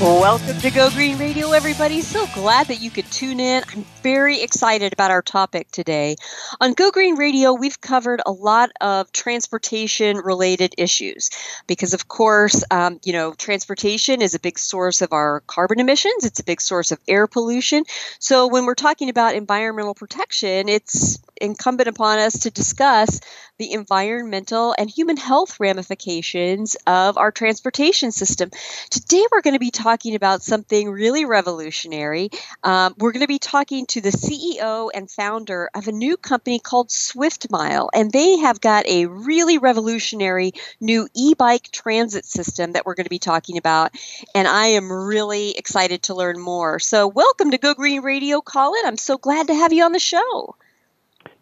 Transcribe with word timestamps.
Welcome 0.00 0.60
to 0.60 0.70
Go 0.70 0.90
Green 0.90 1.18
Radio, 1.18 1.50
everybody. 1.50 2.02
So 2.02 2.26
glad 2.32 2.68
that 2.68 2.80
you 2.80 2.88
could 2.88 3.10
tune 3.10 3.40
in. 3.40 3.64
I'm 3.68 3.84
very 4.02 4.42
excited 4.42 4.92
about 4.92 5.10
our 5.10 5.22
topic 5.22 5.70
today. 5.72 6.14
On 6.60 6.72
Go 6.72 6.92
Green 6.92 7.16
Radio, 7.16 7.52
we've 7.52 7.80
covered 7.80 8.22
a 8.24 8.30
lot 8.30 8.70
of 8.80 9.10
transportation 9.10 10.18
related 10.18 10.74
issues 10.78 11.30
because, 11.66 11.94
of 11.94 12.06
course, 12.06 12.62
um, 12.70 13.00
you 13.04 13.12
know, 13.12 13.34
transportation 13.34 14.22
is 14.22 14.34
a 14.34 14.38
big 14.38 14.58
source 14.58 15.02
of 15.02 15.12
our 15.12 15.42
carbon 15.48 15.80
emissions, 15.80 16.24
it's 16.24 16.38
a 16.38 16.44
big 16.44 16.60
source 16.60 16.92
of 16.92 17.00
air 17.08 17.26
pollution. 17.26 17.84
So 18.20 18.46
when 18.46 18.66
we're 18.66 18.76
talking 18.76 19.08
about 19.08 19.34
environmental 19.34 19.94
protection, 19.94 20.68
it's 20.68 21.18
incumbent 21.40 21.88
upon 21.88 22.18
us 22.18 22.40
to 22.40 22.50
discuss 22.50 23.20
the 23.58 23.72
environmental 23.72 24.74
and 24.78 24.88
human 24.88 25.16
health 25.16 25.58
ramifications 25.58 26.76
of 26.86 27.18
our 27.18 27.32
transportation 27.32 28.12
system. 28.12 28.50
Today, 28.88 29.24
we're 29.32 29.42
going 29.42 29.54
to 29.54 29.60
be 29.60 29.72
talking 29.72 30.14
about 30.14 30.42
something 30.42 30.88
really 30.88 31.24
revolutionary. 31.24 32.30
Um, 32.62 32.94
we're 32.98 33.10
going 33.10 33.22
to 33.22 33.26
be 33.26 33.40
talking 33.40 33.86
to 33.86 34.00
the 34.00 34.10
CEO 34.10 34.90
and 34.94 35.10
founder 35.10 35.70
of 35.74 35.88
a 35.88 35.92
new 35.92 36.16
company 36.16 36.60
called 36.60 36.92
Swift 36.92 37.50
Mile, 37.50 37.90
and 37.92 38.12
they 38.12 38.38
have 38.38 38.60
got 38.60 38.86
a 38.86 39.06
really 39.06 39.58
revolutionary 39.58 40.52
new 40.80 41.08
e 41.14 41.34
bike 41.34 41.68
transit 41.72 42.24
system 42.24 42.72
that 42.72 42.86
we're 42.86 42.94
going 42.94 43.06
to 43.06 43.10
be 43.10 43.18
talking 43.18 43.58
about. 43.58 43.90
And 44.36 44.46
I 44.46 44.68
am 44.68 44.92
really 44.92 45.58
excited 45.58 46.04
to 46.04 46.14
learn 46.14 46.38
more. 46.38 46.78
So, 46.78 47.08
welcome 47.08 47.50
to 47.50 47.58
Go 47.58 47.74
Green 47.74 48.02
Radio, 48.02 48.40
Colin. 48.40 48.82
I'm 48.84 48.96
so 48.96 49.18
glad 49.18 49.48
to 49.48 49.54
have 49.54 49.72
you 49.72 49.82
on 49.82 49.92
the 49.92 49.98
show. 49.98 50.54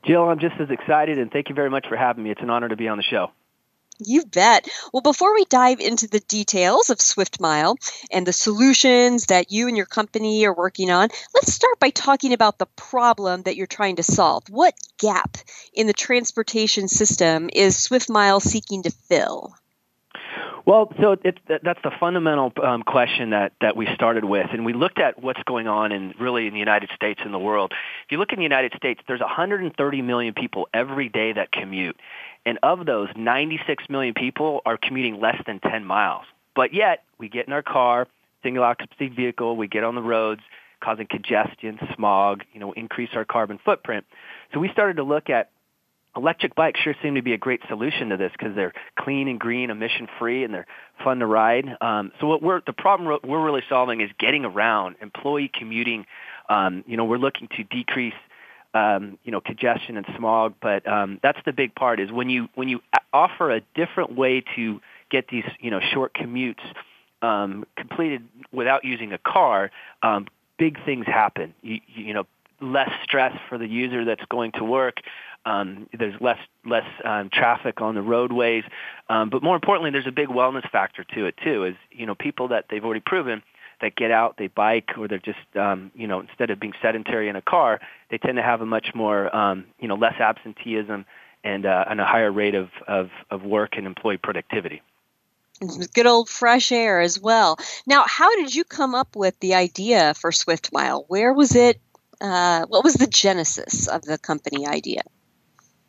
Jill, 0.07 0.29
I'm 0.29 0.39
just 0.39 0.55
as 0.61 0.71
excited, 0.71 1.19
and 1.19 1.31
thank 1.31 1.49
you 1.49 1.55
very 1.55 1.71
much 1.71 1.87
for 1.89 1.97
having 1.97 2.23
me. 2.23 2.31
It's 2.31 2.41
an 2.41 2.51
honor 2.51 2.69
to 2.69 2.77
be 2.77 2.89
on 2.89 2.97
the 2.97 3.03
show. 3.03 3.33
You 3.99 4.27
bet. 4.27 4.69
Well, 4.93 5.01
before 5.01 5.35
we 5.35 5.47
dive 5.47 5.81
into 5.81 6.07
the 6.07 6.21
details 6.21 6.91
of 6.91 7.01
Swift 7.01 7.41
Mile 7.41 7.79
and 8.11 8.27
the 8.27 8.33
solutions 8.33 9.27
that 9.27 9.51
you 9.51 9.69
and 9.69 9.77
your 9.77 9.87
company 9.87 10.45
are 10.45 10.55
working 10.55 10.91
on, 10.91 11.09
let's 11.35 11.53
start 11.53 11.81
by 11.81 11.91
talking 11.91 12.35
about 12.35 12.59
the 12.59 12.67
problem 12.77 13.43
that 13.43 13.57
you're 13.57 13.67
trying 13.67 13.97
to 13.97 14.03
solve. 14.03 14.45
What 14.51 14.75
gap 14.98 15.39
in 15.73 15.87
the 15.87 15.95
transportation 15.95 16.89
system 16.89 17.48
is 17.53 17.83
Swift 17.83 18.11
Mile 18.11 18.39
seeking 18.39 18.83
to 18.83 18.91
fill? 18.91 19.55
Well, 20.65 20.92
so 21.01 21.17
it, 21.23 21.39
that's 21.47 21.81
the 21.83 21.92
fundamental 22.01 22.53
um, 22.62 22.83
question 22.83 23.31
that, 23.31 23.53
that 23.61 23.77
we 23.77 23.87
started 23.95 24.25
with, 24.25 24.48
and 24.53 24.65
we 24.65 24.73
looked 24.73 24.98
at 24.98 25.23
what's 25.23 25.42
going 25.45 25.69
on 25.69 25.92
in 25.92 26.15
really 26.19 26.47
in 26.47 26.53
the 26.53 26.59
United 26.59 26.91
States 26.95 27.20
and 27.25 27.33
the 27.33 27.39
world. 27.39 27.73
If 28.05 28.12
you 28.12 28.19
look 28.19 28.33
in 28.33 28.39
the 28.39 28.45
United 28.45 28.73
States, 28.77 29.01
there's 29.07 29.20
130 29.20 30.03
million 30.03 30.34
people 30.34 30.69
every 30.75 31.09
day 31.09 31.33
that 31.33 31.53
commute, 31.53 31.97
and 32.45 32.59
of 32.62 32.84
those, 32.84 33.09
96 33.17 33.84
million 33.89 34.14
people 34.14 34.61
are 34.67 34.77
commuting 34.77 35.20
less 35.20 35.41
than 35.47 35.61
10 35.61 35.84
miles. 35.84 36.25
But 36.55 36.75
yet, 36.75 37.05
we 37.19 37.29
get 37.29 37.47
in 37.47 37.53
our 37.53 37.62
car, 37.62 38.09
single 38.42 38.64
occupancy 38.64 39.09
vehicle, 39.09 39.57
we 39.57 39.69
get 39.69 39.84
on 39.84 39.95
the 39.95 40.03
roads, 40.03 40.41
causing 40.81 41.07
congestion, 41.07 41.79
smog, 41.95 42.45
you 42.53 42.61
know, 42.61 42.73
increase 42.73 43.11
our 43.14 43.25
carbon 43.25 43.59
footprint. 43.64 44.05
So 44.53 44.61
we 44.61 44.69
started 44.70 44.97
to 44.97 45.03
look 45.03 45.31
at 45.31 45.51
electric 46.17 46.55
bikes 46.55 46.81
sure 46.81 46.95
seem 47.03 47.14
to 47.14 47.22
be 47.22 47.33
a 47.33 47.39
great 47.39 47.61
solution 47.69 48.09
to 48.11 48.17
this 48.17 48.33
because 48.33 48.55
they're 48.55 48.72
clean 48.98 49.28
and 49.28 49.39
green, 49.39 49.70
emission 49.70 50.09
free, 50.19 50.45
and 50.45 50.53
they're 50.53 50.67
fun 51.03 51.19
to 51.19 51.27
ride. 51.27 51.67
Um, 51.81 52.12
so 52.20 52.27
what 52.27 52.42
we're 52.42 52.61
the 52.67 52.73
problem 52.73 53.19
we're 53.25 53.45
really 53.45 53.62
solving 53.69 54.00
is 54.00 54.11
getting 54.19 54.45
around 54.45 54.97
employee 55.00 55.50
commuting. 55.53 56.07
Um, 56.48 56.85
you 56.86 56.96
know, 56.96 57.05
we're 57.05 57.18
looking 57.18 57.48
to 57.57 57.64
decrease. 57.64 58.14
Um, 58.74 59.18
you 59.24 59.33
know, 59.33 59.41
congestion 59.41 59.96
and 59.96 60.05
smog, 60.18 60.52
but 60.61 60.86
um, 60.86 61.18
that's 61.23 61.39
the 61.46 61.52
big 61.55 61.74
part. 61.74 61.98
Is 61.98 62.13
when 62.13 62.29
you 62.29 62.48
when 62.57 62.68
you 62.68 62.80
offer 63.11 63.51
a 63.51 63.62
different 63.74 64.14
way 64.14 64.45
to 64.55 64.83
get 65.11 65.29
these 65.29 65.45
you 65.61 65.70
know 65.70 65.80
short 65.95 66.12
commutes 66.12 66.61
um, 67.23 67.64
completed 67.77 68.23
without 68.52 68.85
using 68.85 69.12
a 69.14 69.18
car, 69.18 69.70
um, 70.02 70.27
big 70.58 70.85
things 70.85 71.07
happen. 71.07 71.55
You, 71.62 71.80
you 71.86 72.14
know, 72.14 72.27
less 72.61 72.91
stress 73.05 73.36
for 73.48 73.58
the 73.58 73.67
user 73.67 74.05
that's 74.05 74.24
going 74.30 74.52
to 74.52 74.64
work. 74.64 74.96
Um, 75.46 75.89
there's 75.96 76.20
less 76.20 76.40
less 76.67 76.86
um, 77.05 77.30
traffic 77.33 77.80
on 77.80 77.95
the 77.95 78.02
roadways, 78.02 78.64
um, 79.08 79.30
but 79.30 79.42
more 79.42 79.55
importantly, 79.55 79.90
there's 79.90 80.07
a 80.07 80.12
big 80.12 80.29
wellness 80.29 80.68
factor 80.70 81.05
to 81.14 81.27
it 81.27 81.36
too. 81.42 81.64
Is 81.64 81.77
you 81.92 82.05
know 82.05 82.14
people 82.14 82.48
that 82.48 82.67
they've 82.68 82.84
already 82.84 83.01
proven 83.01 83.42
that 83.80 83.95
get 83.95 84.11
out, 84.11 84.36
they 84.39 84.48
bike, 84.48 84.90
or 84.98 85.06
they're 85.06 85.18
just 85.18 85.39
um, 85.55 85.92
you 85.95 86.08
know 86.08 86.20
instead 86.20 86.51
of 86.51 86.58
being 86.58 86.73
sedentary 86.83 87.29
in 87.29 87.36
a 87.36 87.42
car, 87.42 87.80
they 88.11 88.18
tend 88.18 88.36
to 88.36 88.42
have 88.42 88.61
a 88.61 88.67
much 88.67 88.89
more 88.95 89.35
um, 89.35 89.64
you 89.79 89.89
know 89.89 89.95
less 89.95 90.20
absenteeism 90.20 91.06
and 91.45 91.64
uh, 91.64 91.85
and 91.89 92.01
a 92.01 92.05
higher 92.05 92.33
rate 92.33 92.55
of, 92.55 92.68
of 92.89 93.11
of 93.30 93.42
work 93.45 93.77
and 93.77 93.86
employee 93.86 94.17
productivity. 94.17 94.83
Good 95.95 96.06
old 96.06 96.29
fresh 96.29 96.70
air 96.70 97.01
as 97.01 97.18
well. 97.18 97.56
Now, 97.86 98.05
how 98.06 98.35
did 98.36 98.55
you 98.55 98.64
come 98.64 98.95
up 98.95 99.17
with 99.17 99.39
the 99.40 99.55
idea 99.55 100.12
for 100.12 100.30
Swift 100.30 100.70
Mile? 100.70 101.05
Where 101.08 101.33
was 101.33 101.55
it? 101.55 101.80
Uh, 102.20 102.67
what 102.67 102.85
was 102.85 102.95
the 102.95 103.06
genesis 103.06 103.89
of 103.89 104.02
the 104.02 104.18
company 104.18 104.67
idea? 104.67 105.01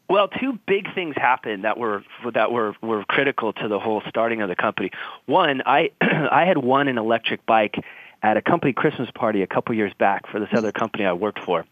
Well, 0.10 0.30
two 0.30 0.58
big 0.66 0.94
things 0.96 1.16
happened 1.18 1.66
that 1.66 1.78
were 1.78 2.04
that 2.34 2.52
were 2.52 2.76
were 2.82 3.04
critical 3.04 3.52
to 3.54 3.68
the 3.68 3.80
whole 3.80 4.02
starting 4.08 4.42
of 4.42 4.48
the 4.48 4.56
company. 4.56 4.92
One, 5.26 5.62
I 5.66 5.92
I 6.02 6.46
had 6.46 6.58
won 6.58 6.88
an 6.88 6.98
electric 6.98 7.46
bike 7.46 7.76
at 8.24 8.38
a 8.38 8.42
company 8.42 8.74
Christmas 8.74 9.10
party 9.12 9.42
a 9.42 9.48
couple 9.48 9.76
years 9.76 9.94
back 9.98 10.28
for 10.28 10.40
this 10.40 10.50
other 10.54 10.72
company 10.72 11.06
I 11.06 11.14
worked 11.14 11.40
for. 11.44 11.66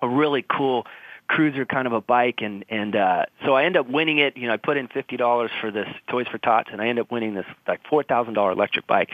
A 0.00 0.08
really 0.08 0.42
cool 0.42 0.86
cruiser 1.28 1.66
kind 1.66 1.86
of 1.86 1.92
a 1.92 2.00
bike 2.00 2.40
and 2.40 2.64
and 2.68 2.94
uh 2.94 3.26
so 3.44 3.54
I 3.54 3.64
end 3.64 3.76
up 3.76 3.88
winning 3.88 4.18
it, 4.18 4.36
you 4.36 4.46
know, 4.46 4.54
I 4.54 4.58
put 4.58 4.76
in 4.76 4.88
$50 4.88 5.50
for 5.60 5.70
this 5.70 5.88
Toys 6.08 6.26
for 6.30 6.38
Tots 6.38 6.70
and 6.72 6.80
I 6.80 6.86
end 6.86 6.98
up 6.98 7.10
winning 7.10 7.34
this 7.34 7.46
like 7.66 7.82
$4,000 7.84 8.52
electric 8.52 8.86
bike 8.86 9.10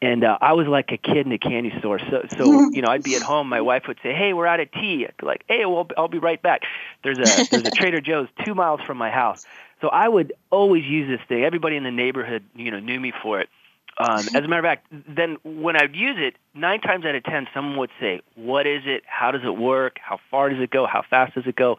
and 0.00 0.24
uh, 0.24 0.38
I 0.40 0.52
was 0.52 0.66
like 0.66 0.90
a 0.92 0.96
kid 0.96 1.26
in 1.26 1.32
a 1.32 1.38
candy 1.38 1.72
store. 1.78 1.98
So, 1.98 2.24
so 2.36 2.44
you 2.72 2.82
know, 2.82 2.88
I'd 2.88 3.02
be 3.02 3.16
at 3.16 3.22
home. 3.22 3.48
My 3.48 3.60
wife 3.60 3.84
would 3.88 3.98
say, 4.02 4.14
"Hey, 4.14 4.32
we're 4.32 4.46
out 4.46 4.60
of 4.60 4.70
tea." 4.72 5.06
I'd 5.06 5.16
be 5.16 5.26
like, 5.26 5.44
"Hey, 5.48 5.64
well, 5.64 5.88
I'll 5.96 6.08
be 6.08 6.18
right 6.18 6.40
back." 6.40 6.62
There's 7.02 7.18
a 7.18 7.22
there's 7.50 7.66
a 7.66 7.70
Trader 7.70 8.00
Joe's 8.00 8.28
two 8.44 8.54
miles 8.54 8.80
from 8.86 8.98
my 8.98 9.10
house. 9.10 9.46
So 9.80 9.88
I 9.88 10.08
would 10.08 10.32
always 10.50 10.84
use 10.84 11.08
this 11.08 11.26
thing. 11.28 11.44
Everybody 11.44 11.76
in 11.76 11.84
the 11.84 11.90
neighborhood, 11.90 12.44
you 12.54 12.70
know, 12.70 12.80
knew 12.80 12.98
me 12.98 13.12
for 13.22 13.40
it. 13.40 13.48
Um, 13.96 14.18
as 14.18 14.44
a 14.44 14.48
matter 14.48 14.58
of 14.58 14.64
fact, 14.64 14.86
then 14.90 15.38
when 15.42 15.76
I'd 15.76 15.96
use 15.96 16.16
it, 16.18 16.36
nine 16.54 16.80
times 16.80 17.04
out 17.04 17.16
of 17.16 17.24
ten, 17.24 17.48
someone 17.52 17.76
would 17.78 17.90
say, 18.00 18.20
"What 18.36 18.66
is 18.66 18.82
it? 18.86 19.02
How 19.06 19.32
does 19.32 19.42
it 19.44 19.56
work? 19.56 19.98
How 20.00 20.20
far 20.30 20.50
does 20.50 20.60
it 20.60 20.70
go? 20.70 20.86
How 20.86 21.02
fast 21.02 21.34
does 21.34 21.46
it 21.46 21.56
go?" 21.56 21.78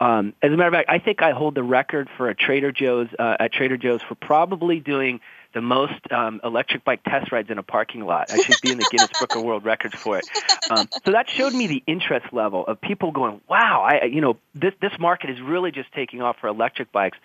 Um, 0.00 0.32
as 0.42 0.52
a 0.52 0.56
matter 0.56 0.68
of 0.68 0.74
fact, 0.74 0.88
I 0.88 0.98
think 0.98 1.22
I 1.22 1.32
hold 1.32 1.54
the 1.54 1.62
record 1.62 2.08
for 2.16 2.28
a 2.28 2.34
Trader 2.34 2.70
Joe's 2.70 3.08
uh, 3.18 3.36
at 3.40 3.52
Trader 3.52 3.76
Joe's 3.76 4.00
for 4.00 4.14
probably 4.14 4.80
doing 4.80 5.20
the 5.54 5.60
most 5.62 5.94
um, 6.12 6.40
electric 6.44 6.84
bike 6.84 7.02
test 7.04 7.32
rides 7.32 7.50
in 7.50 7.58
a 7.58 7.62
parking 7.62 8.04
lot. 8.04 8.30
I 8.30 8.38
should 8.38 8.60
be 8.60 8.70
in 8.70 8.78
the 8.78 8.86
Guinness 8.90 9.10
Book 9.18 9.34
of 9.34 9.42
World 9.42 9.64
Records 9.64 9.94
for 9.94 10.18
it. 10.18 10.26
Um, 10.70 10.88
so 11.04 11.12
that 11.12 11.30
showed 11.30 11.54
me 11.54 11.66
the 11.66 11.82
interest 11.86 12.26
level 12.32 12.66
of 12.66 12.80
people 12.80 13.10
going, 13.10 13.40
"Wow, 13.48 13.82
I 13.82 14.04
you 14.04 14.20
know 14.20 14.36
this 14.54 14.74
this 14.80 14.92
market 14.98 15.30
is 15.30 15.40
really 15.40 15.70
just 15.70 15.90
taking 15.92 16.20
off 16.20 16.36
for 16.40 16.48
electric 16.48 16.92
bikes." 16.92 17.18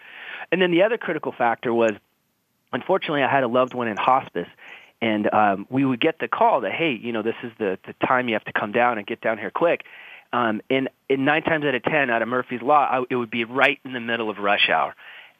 And 0.51 0.61
then 0.61 0.71
the 0.71 0.83
other 0.83 0.97
critical 0.97 1.33
factor 1.33 1.73
was, 1.73 1.91
unfortunately, 2.71 3.23
I 3.23 3.29
had 3.29 3.43
a 3.43 3.47
loved 3.47 3.73
one 3.73 3.87
in 3.87 3.97
hospice, 3.97 4.47
and 5.01 5.31
um, 5.33 5.67
we 5.69 5.83
would 5.83 5.99
get 5.99 6.19
the 6.19 6.29
call 6.29 6.61
that, 6.61 6.71
"Hey, 6.71 6.93
you 6.93 7.11
know, 7.11 7.21
this 7.21 7.35
is 7.43 7.51
the 7.59 7.77
the 7.85 7.93
time 8.07 8.29
you 8.29 8.35
have 8.35 8.45
to 8.45 8.53
come 8.53 8.71
down 8.71 8.97
and 8.97 9.05
get 9.05 9.19
down 9.19 9.37
here 9.37 9.51
quick." 9.51 9.83
Um, 10.31 10.61
and, 10.67 10.89
and 11.11 11.25
nine 11.25 11.43
times 11.43 11.63
out 11.63 11.75
of 11.75 11.83
ten, 11.83 12.09
out 12.09 12.23
of 12.23 12.27
Murphy's 12.27 12.61
Law, 12.63 12.87
I, 12.89 13.03
it 13.07 13.15
would 13.15 13.29
be 13.29 13.43
right 13.43 13.79
in 13.85 13.93
the 13.93 13.99
middle 13.99 14.31
of 14.31 14.39
rush 14.39 14.67
hour 14.67 14.95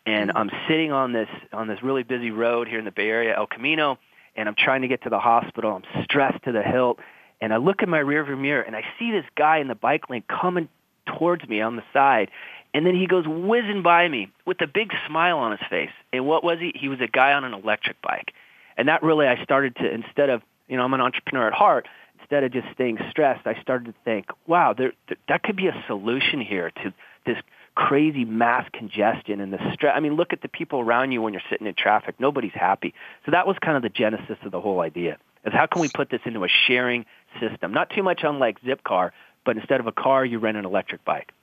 and 0.06 0.32
I'm 0.36 0.50
sitting 0.68 0.92
on 0.92 1.14
this 1.14 1.30
on 1.52 1.68
this 1.68 1.82
really 1.82 2.04
busy 2.04 2.32
road 2.32 2.68
here 2.68 2.80
in 2.80 2.86
the 2.86 2.92
Bay 2.92 3.08
Area, 3.08 3.36
El 3.36 3.48
Camino, 3.48 3.98
and 4.36 4.50
I'm 4.50 4.56
trying 4.58 4.82
to 4.82 4.88
get 4.88 5.04
to 5.04 5.10
the 5.10 5.20
hospital. 5.20 5.76
I'm 5.76 6.04
stressed 6.04 6.44
to 6.44 6.52
the 6.52 6.62
hilt, 6.62 7.00
and 7.42 7.54
I 7.54 7.58
look 7.58 7.82
in 7.82 7.90
my 7.90 8.00
rearview 8.00 8.40
mirror 8.40 8.62
and 8.62 8.76
I 8.76 8.84
see 9.00 9.12
this 9.12 9.26
guy 9.36 9.60
in 9.60 9.68
the 9.68 9.76
bike 9.76 10.10
lane 10.10 10.24
coming 10.28 10.68
towards 11.06 11.48
me 11.48 11.62
on 11.62 11.76
the 11.76 11.84
side, 11.94 12.32
and 12.74 12.86
then 12.86 12.96
he 12.96 13.08
goes 13.08 13.26
whizzing 13.28 13.84
by 13.84 14.08
me 14.08 14.32
with 14.46 14.62
a 14.62 14.68
big 14.68 14.92
smile 15.08 15.38
on 15.38 15.52
his 15.52 15.68
face. 15.70 15.92
And 16.12 16.26
what 16.26 16.44
was 16.44 16.60
he? 16.60 16.74
He 16.76 16.90
was 16.90 17.00
a 17.02 17.08
guy 17.08 17.34
on 17.34 17.44
an 17.44 17.54
electric 17.54 18.02
bike, 18.02 18.34
and 18.78 18.88
that 18.88 19.04
really 19.04 19.28
I 19.28 19.44
started 19.44 19.76
to 19.78 19.90
instead 19.90 20.30
of 20.30 20.42
you 20.68 20.78
know 20.78 20.84
I'm 20.84 20.94
an 20.94 21.02
entrepreneur 21.02 21.48
at 21.48 21.54
heart. 21.54 21.88
Instead 22.20 22.46
of 22.46 22.54
just 22.54 22.68
staying 22.74 22.98
stressed, 23.10 23.46
I 23.46 23.62
started 23.62 23.88
to 23.88 23.94
think, 24.06 24.28
wow, 24.48 24.72
there, 24.72 24.94
that 25.28 25.44
could 25.44 25.58
be 25.58 25.68
a 25.68 25.84
solution 25.88 26.40
here 26.40 26.72
to 26.72 26.94
this 27.26 27.36
crazy 27.76 28.26
mass 28.26 28.68
congestion 28.74 29.42
and 29.42 29.52
the 29.52 29.60
stress. 29.74 29.94
I 29.96 30.00
mean, 30.00 30.16
look 30.16 30.34
at 30.34 30.42
the 30.42 30.48
people 30.48 30.80
around 30.80 31.12
you 31.12 31.22
when 31.22 31.34
you're 31.34 31.42
sitting 31.50 31.68
in 31.68 31.74
traffic. 31.74 32.16
Nobody's 32.20 32.54
happy. 32.54 32.94
So 33.26 33.32
that 33.32 33.48
was 33.48 33.58
kind 33.60 33.76
of 33.78 33.84
the 33.84 33.90
genesis 33.90 34.38
of 34.44 34.52
the 34.52 34.62
whole 34.62 34.82
idea. 34.82 35.18
Is 35.46 35.54
how 35.54 35.66
can 35.66 35.82
we 35.82 35.90
put 35.90 36.10
this 36.10 36.22
into 36.26 36.44
a 36.44 36.48
sharing 36.68 37.06
system? 37.40 37.74
Not 37.74 37.90
too 37.90 38.04
much 38.04 38.22
unlike 38.24 38.62
Zipcar, 38.62 39.12
but 39.46 39.58
instead 39.58 39.80
of 39.80 39.88
a 39.88 39.92
car, 39.92 40.24
you 40.24 40.40
rent 40.40 40.58
an 40.58 40.66
electric 40.66 41.04
bike. 41.04 41.34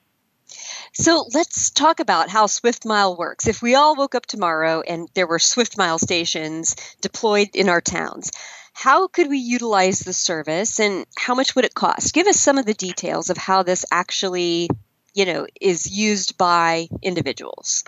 So 0.92 1.26
let's 1.34 1.70
talk 1.70 2.00
about 2.00 2.28
how 2.28 2.46
Swift 2.46 2.84
Mile 2.84 3.16
works. 3.16 3.46
If 3.46 3.62
we 3.62 3.74
all 3.74 3.94
woke 3.94 4.14
up 4.14 4.26
tomorrow 4.26 4.80
and 4.80 5.08
there 5.14 5.26
were 5.26 5.38
Swift 5.38 5.78
Mile 5.78 5.98
stations 5.98 6.74
deployed 7.00 7.50
in 7.54 7.68
our 7.68 7.80
towns, 7.80 8.32
how 8.72 9.06
could 9.06 9.28
we 9.28 9.38
utilize 9.38 10.00
the 10.00 10.12
service 10.12 10.80
and 10.80 11.06
how 11.16 11.34
much 11.34 11.54
would 11.54 11.64
it 11.64 11.74
cost? 11.74 12.14
Give 12.14 12.26
us 12.26 12.40
some 12.40 12.58
of 12.58 12.66
the 12.66 12.74
details 12.74 13.30
of 13.30 13.36
how 13.36 13.62
this 13.62 13.84
actually, 13.92 14.68
you 15.14 15.24
know, 15.24 15.46
is 15.60 15.90
used 15.90 16.38
by 16.38 16.88
individuals. 17.02 17.84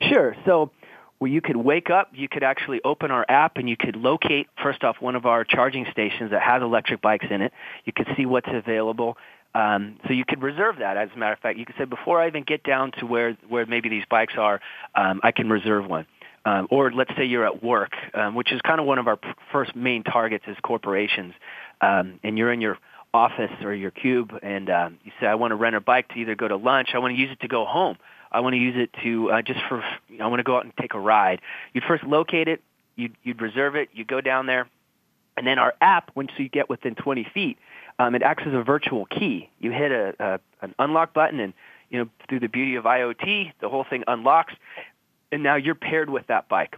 Sure. 0.00 0.36
So 0.44 0.70
well, 1.18 1.30
you 1.30 1.40
could 1.40 1.56
wake 1.56 1.88
up, 1.88 2.10
you 2.14 2.28
could 2.28 2.42
actually 2.42 2.80
open 2.84 3.10
our 3.10 3.24
app 3.28 3.56
and 3.56 3.68
you 3.68 3.76
could 3.76 3.96
locate, 3.96 4.48
first 4.62 4.84
off, 4.84 4.96
one 5.00 5.16
of 5.16 5.24
our 5.24 5.44
charging 5.44 5.86
stations 5.90 6.30
that 6.30 6.42
has 6.42 6.62
electric 6.62 7.00
bikes 7.00 7.26
in 7.30 7.40
it. 7.40 7.52
You 7.84 7.92
could 7.94 8.08
see 8.16 8.26
what's 8.26 8.48
available. 8.52 9.16
Um, 9.54 9.98
so 10.06 10.12
you 10.12 10.24
could 10.26 10.42
reserve 10.42 10.76
that. 10.80 10.98
As 10.98 11.08
a 11.14 11.18
matter 11.18 11.32
of 11.32 11.38
fact, 11.38 11.58
you 11.58 11.64
could 11.64 11.76
say 11.78 11.86
before 11.86 12.20
I 12.20 12.26
even 12.26 12.42
get 12.42 12.62
down 12.62 12.92
to 12.98 13.06
where 13.06 13.38
where 13.48 13.64
maybe 13.64 13.88
these 13.88 14.04
bikes 14.10 14.34
are, 14.36 14.60
um, 14.94 15.20
I 15.22 15.32
can 15.32 15.48
reserve 15.48 15.86
one. 15.86 16.06
Um, 16.44 16.68
or 16.70 16.92
let's 16.92 17.10
say 17.16 17.24
you're 17.24 17.46
at 17.46 17.64
work, 17.64 17.92
um, 18.14 18.34
which 18.34 18.52
is 18.52 18.60
kind 18.60 18.78
of 18.78 18.86
one 18.86 18.98
of 18.98 19.08
our 19.08 19.18
first 19.50 19.74
main 19.74 20.04
targets 20.04 20.44
as 20.46 20.56
corporations, 20.62 21.34
um, 21.80 22.20
and 22.22 22.36
you're 22.36 22.52
in 22.52 22.60
your 22.60 22.78
office 23.16 23.50
or 23.62 23.74
your 23.74 23.90
cube, 23.90 24.32
and 24.42 24.70
um, 24.70 24.98
you 25.04 25.12
say, 25.20 25.26
I 25.26 25.34
want 25.34 25.50
to 25.52 25.56
rent 25.56 25.74
a 25.74 25.80
bike 25.80 26.08
to 26.10 26.14
either 26.14 26.34
go 26.34 26.48
to 26.48 26.56
lunch, 26.56 26.90
I 26.94 26.98
want 26.98 27.14
to 27.14 27.20
use 27.20 27.30
it 27.32 27.40
to 27.40 27.48
go 27.48 27.64
home, 27.64 27.96
I 28.30 28.40
want 28.40 28.54
to 28.54 28.58
use 28.58 28.76
it 28.76 28.90
to 29.02 29.30
uh, 29.32 29.42
just 29.42 29.60
for, 29.68 29.82
you 30.08 30.18
know, 30.18 30.26
I 30.26 30.28
want 30.28 30.40
to 30.40 30.44
go 30.44 30.56
out 30.56 30.64
and 30.64 30.72
take 30.80 30.94
a 30.94 31.00
ride. 31.00 31.40
You'd 31.72 31.84
first 31.84 32.04
locate 32.04 32.48
it, 32.48 32.62
you'd, 32.94 33.16
you'd 33.24 33.40
reserve 33.40 33.74
it, 33.74 33.88
you 33.92 34.04
go 34.04 34.20
down 34.20 34.46
there, 34.46 34.68
and 35.36 35.46
then 35.46 35.58
our 35.58 35.74
app, 35.80 36.10
once 36.14 36.30
you 36.36 36.48
get 36.48 36.68
within 36.68 36.94
20 36.94 37.26
feet, 37.34 37.58
um, 37.98 38.14
it 38.14 38.22
acts 38.22 38.44
as 38.46 38.54
a 38.54 38.62
virtual 38.62 39.06
key. 39.06 39.48
You 39.58 39.70
hit 39.70 39.90
a, 39.90 40.14
a 40.18 40.40
an 40.62 40.74
unlock 40.78 41.14
button, 41.14 41.40
and 41.40 41.52
you 41.90 41.98
know 41.98 42.08
through 42.28 42.40
the 42.40 42.48
beauty 42.48 42.76
of 42.76 42.84
IoT, 42.84 43.52
the 43.60 43.68
whole 43.68 43.84
thing 43.88 44.04
unlocks, 44.06 44.54
and 45.32 45.42
now 45.42 45.56
you're 45.56 45.74
paired 45.74 46.10
with 46.10 46.26
that 46.26 46.48
bike. 46.48 46.76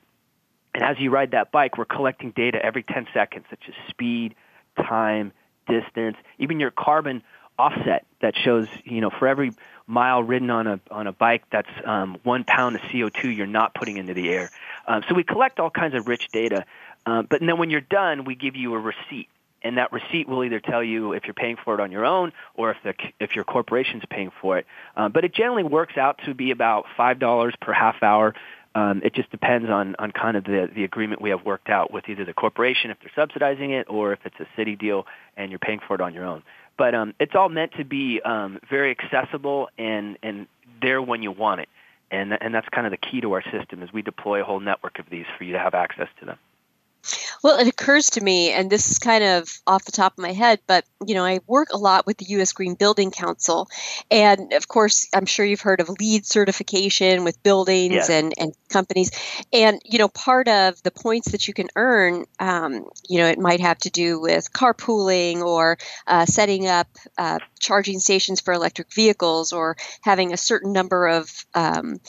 And 0.75 0.83
as 0.85 0.99
you 0.99 1.11
ride 1.11 1.33
that 1.33 1.51
bike, 1.51 1.77
we're 1.77 1.87
collecting 1.87 2.31
data 2.31 2.65
every 2.65 2.83
10 2.83 3.09
seconds, 3.13 3.47
such 3.51 3.63
as 3.69 3.75
speed, 3.89 4.35
time, 4.77 5.33
distance, 5.69 6.17
even 6.39 6.61
your 6.61 6.71
carbon 6.71 7.23
offset 7.59 8.07
that 8.21 8.35
shows, 8.37 8.69
you 8.85 9.01
know, 9.01 9.11
for 9.11 9.27
every 9.27 9.53
mile 9.87 10.23
ridden 10.23 10.51
on 10.51 10.67
a 10.67 10.81
on 10.91 11.07
a 11.07 11.13
bike, 11.13 11.45
that's 11.51 11.71
um, 11.85 12.19
one 12.23 12.45
pound 12.45 12.77
of 12.77 12.83
CO2 12.83 13.37
you're 13.37 13.47
not 13.47 13.75
putting 13.75 13.97
into 13.97 14.15
the 14.15 14.29
air. 14.29 14.51
Um, 14.87 15.03
so 15.09 15.15
we 15.15 15.25
collect 15.25 15.59
all 15.61 15.71
kinds 15.71 15.95
of 15.95 16.09
rich 16.09 16.29
data, 16.33 16.65
uh, 17.07 17.23
but 17.23 17.41
then 17.41 17.59
when 17.59 17.71
you're 17.71 17.81
done, 17.81 18.25
we 18.25 18.35
give 18.35 18.57
you 18.57 18.75
a 18.75 18.79
receipt 18.79 19.29
and 19.63 19.79
that 19.79 19.93
receipt 19.93 20.29
will 20.29 20.45
either 20.45 20.61
tell 20.61 20.83
you 20.83 21.13
if 21.13 21.25
you're 21.25 21.35
paying 21.35 21.57
for 21.57 21.75
it 21.75 21.81
on 21.81 21.91
your 21.91 22.05
own 22.05 22.33
or 22.55 22.71
if 22.71 22.77
the 22.85 22.95
if 23.19 23.35
your 23.35 23.45
corporation's 23.45 24.05
paying 24.09 24.31
for 24.41 24.59
it. 24.59 24.67
Uh, 24.97 25.09
but 25.09 25.25
it 25.25 25.35
generally 25.35 25.65
works 25.65 25.97
out 25.97 26.21
to 26.25 26.35
be 26.35 26.51
about 26.51 26.87
five 26.97 27.19
dollars 27.19 27.55
per 27.61 27.73
half 27.73 28.03
hour. 28.03 28.35
Um, 28.79 29.01
it 29.05 29.13
just 29.15 29.31
depends 29.31 29.69
on 29.69 29.97
on 29.99 30.13
kind 30.13 30.37
of 30.37 30.45
the 30.45 30.71
the 30.73 30.85
agreement 30.85 31.21
we 31.21 31.31
have 31.31 31.45
worked 31.45 31.69
out 31.69 31.93
with 31.93 32.09
either 32.09 32.25
the 32.25 32.33
corporation 32.33 32.91
if 32.91 32.99
they're 33.01 33.11
subsidizing 33.17 33.73
it 33.73 33.87
or 33.89 34.13
if 34.13 34.21
it's 34.25 34.39
a 34.39 34.47
city 34.57 34.77
deal 34.77 35.07
and 35.37 35.51
you're 35.51 35.59
paying 35.59 35.81
for 35.87 35.95
it 35.95 36.01
on 36.01 36.15
your 36.15 36.25
own. 36.25 36.43
But 36.77 36.95
um, 36.95 37.15
it's 37.19 37.35
all 37.35 37.49
meant 37.49 37.73
to 37.79 37.85
be 37.85 38.21
um, 38.25 38.61
very 38.71 38.91
accessible 38.91 39.69
and 39.79 40.17
and 40.23 40.47
there 40.81 41.03
when 41.03 41.23
you 41.23 41.33
want 41.33 41.61
it. 41.61 41.69
And 42.11 42.39
and 42.41 42.55
that's 42.55 42.69
kind 42.69 42.87
of 42.87 42.93
the 42.93 42.99
key 42.99 43.21
to 43.21 43.33
our 43.33 43.43
system 43.51 43.83
is 43.83 43.93
we 43.93 44.03
deploy 44.03 44.43
a 44.43 44.45
whole 44.45 44.61
network 44.61 45.01
of 45.01 45.07
these 45.11 45.27
for 45.37 45.45
you 45.45 45.55
to 45.55 45.59
have 45.59 45.75
access 45.75 46.09
to 46.21 46.27
them. 46.27 46.39
Well, 47.43 47.59
it 47.59 47.69
occurs 47.69 48.11
to 48.11 48.21
me, 48.21 48.51
and 48.51 48.69
this 48.69 48.91
is 48.91 48.99
kind 48.99 49.23
of 49.23 49.49
off 49.67 49.85
the 49.85 49.93
top 49.93 50.13
of 50.15 50.19
my 50.19 50.33
head, 50.33 50.61
but 50.67 50.85
you 51.07 51.15
know, 51.15 51.25
I 51.25 51.41
work 51.47 51.69
a 51.73 51.79
lot 51.79 52.07
with 52.07 52.19
the 52.19 52.27
U.S. 52.31 52.53
Green 52.53 52.75
Building 52.75 53.11
Council, 53.11 53.69
and 54.11 54.53
of 54.53 54.69
course, 54.69 55.09
I'm 55.15 55.27
sure 55.27 55.47
you've 55.47 55.61
heard 55.61 55.81
of 55.81 55.89
LEED 55.89 56.27
certification 56.27 57.25
with 57.25 57.43
buildings 57.43 57.95
yes. 57.95 58.11
and 58.11 58.35
and 58.37 58.55
companies, 58.69 59.11
and 59.53 59.81
you 59.85 59.99
know, 59.99 60.09
part 60.09 60.49
of 60.49 60.83
the 60.83 60.91
points 60.91 61.33
that 61.33 61.49
you 61.49 61.55
can 61.55 61.69
earn, 61.77 62.25
um, 62.41 62.85
you 63.09 63.19
know, 63.19 63.27
it 63.27 63.39
might 63.39 63.61
have 63.61 63.79
to 63.79 63.91
do 63.91 64.21
with 64.21 64.53
carpooling 64.53 65.43
or 65.43 65.79
uh, 66.07 66.27
setting 66.27 66.67
up 66.67 66.89
uh, 67.17 67.39
charging 67.59 68.01
stations 68.01 68.41
for 68.41 68.53
electric 68.53 68.93
vehicles 68.93 69.53
or 69.53 69.77
having 70.03 70.33
a 70.33 70.37
certain 70.37 70.73
number 70.73 71.07
of 71.07 71.31
um, 71.55 72.01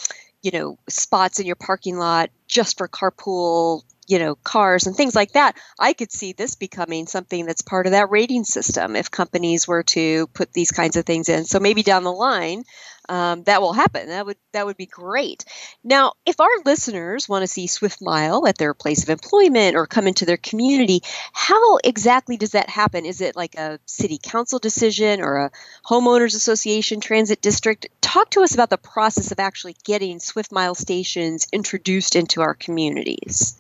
you 0.42 0.52
know 0.52 0.78
spots 0.88 1.40
in 1.40 1.46
your 1.46 1.56
parking 1.56 1.98
lot 1.98 2.30
just 2.48 2.78
for 2.78 2.88
carpool 2.88 3.84
you 4.10 4.20
know 4.20 4.36
cars 4.36 4.88
and 4.88 4.96
things 4.96 5.16
like 5.16 5.32
that 5.34 5.56
i 5.80 5.94
could 5.94 6.12
see 6.12 6.34
this 6.34 6.56
becoming 6.56 7.08
something 7.08 7.46
that's 7.46 7.62
part 7.62 7.86
of 7.86 7.92
that 7.92 8.10
rating 8.10 8.44
system 8.44 8.96
if 8.96 9.12
companies 9.12 9.68
were 9.68 9.84
to 9.84 10.28
put 10.28 10.52
these 10.54 10.72
kinds 10.72 10.96
of 10.96 11.06
things 11.06 11.30
in. 11.30 11.46
So 11.46 11.60
maybe 11.60 11.84
down 11.84 12.04
the 12.04 12.12
line 12.12 12.64
um, 13.08 13.42
that 13.44 13.62
will 13.62 13.74
happen. 13.74 14.10
That 14.10 14.28
would 14.28 14.38
that 14.54 14.68
would 14.68 14.78
be 14.78 14.86
great. 14.86 15.44
Now 15.84 16.14
if 16.26 16.40
our 16.40 16.48
listeners 16.64 17.28
want 17.28 17.44
to 17.44 17.48
see 17.48 17.68
swift 17.68 18.00
mile 18.02 18.46
at 18.48 18.58
their 18.58 18.74
place 18.74 19.04
of 19.04 19.10
employment 19.10 19.76
or 19.76 19.88
come 19.88 20.08
into 20.08 20.26
their 20.26 20.38
community 20.38 21.02
how 21.34 21.78
exactly 21.78 22.38
does 22.38 22.52
that 22.52 22.70
happen? 22.70 23.06
Is 23.06 23.22
it 23.22 23.36
like 23.36 23.56
a 23.56 23.80
city 23.86 24.20
council 24.22 24.60
decision 24.60 25.22
or 25.22 25.38
a 25.38 25.52
homeowners 25.88 26.36
association 26.36 27.02
transit 27.02 27.42
district? 27.42 27.88
Talk 28.02 28.32
to 28.32 28.42
us 28.42 28.54
about 28.54 28.70
the 28.70 28.78
process 28.78 29.32
of 29.32 29.40
actually 29.40 29.76
getting 29.84 30.20
swift 30.20 30.52
mile 30.52 30.76
stations 30.76 31.48
introduced 31.52 32.16
into 32.16 32.42
our 32.42 32.54
communities 32.54 33.60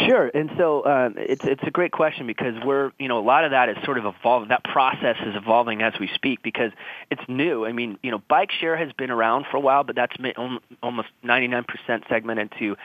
Sure, 0.00 0.30
and 0.32 0.50
so 0.56 0.84
um, 0.84 1.14
it's 1.16 1.44
it's 1.44 1.62
a 1.64 1.70
great 1.70 1.92
question 1.92 2.26
because 2.26 2.54
we're 2.64 2.92
you 2.98 3.08
know 3.08 3.18
a 3.18 3.24
lot 3.24 3.44
of 3.44 3.52
that 3.52 3.68
is 3.68 3.76
sort 3.84 3.98
of 3.98 4.04
evolving. 4.04 4.48
That 4.48 4.64
process 4.64 5.16
is 5.20 5.34
evolving 5.36 5.82
as 5.82 5.94
we 6.00 6.10
speak 6.14 6.42
because 6.42 6.72
it's 7.10 7.22
new. 7.28 7.64
I 7.64 7.72
mean, 7.72 7.98
you 8.02 8.10
know, 8.10 8.22
bike 8.28 8.50
share 8.52 8.76
has 8.76 8.92
been 8.92 9.10
around 9.10 9.46
for 9.50 9.56
a 9.56 9.60
while, 9.60 9.84
but 9.84 9.94
that's 9.94 10.14
almost 10.82 11.08
99% 11.24 11.64
segmented 12.08 12.52
to 12.58 12.76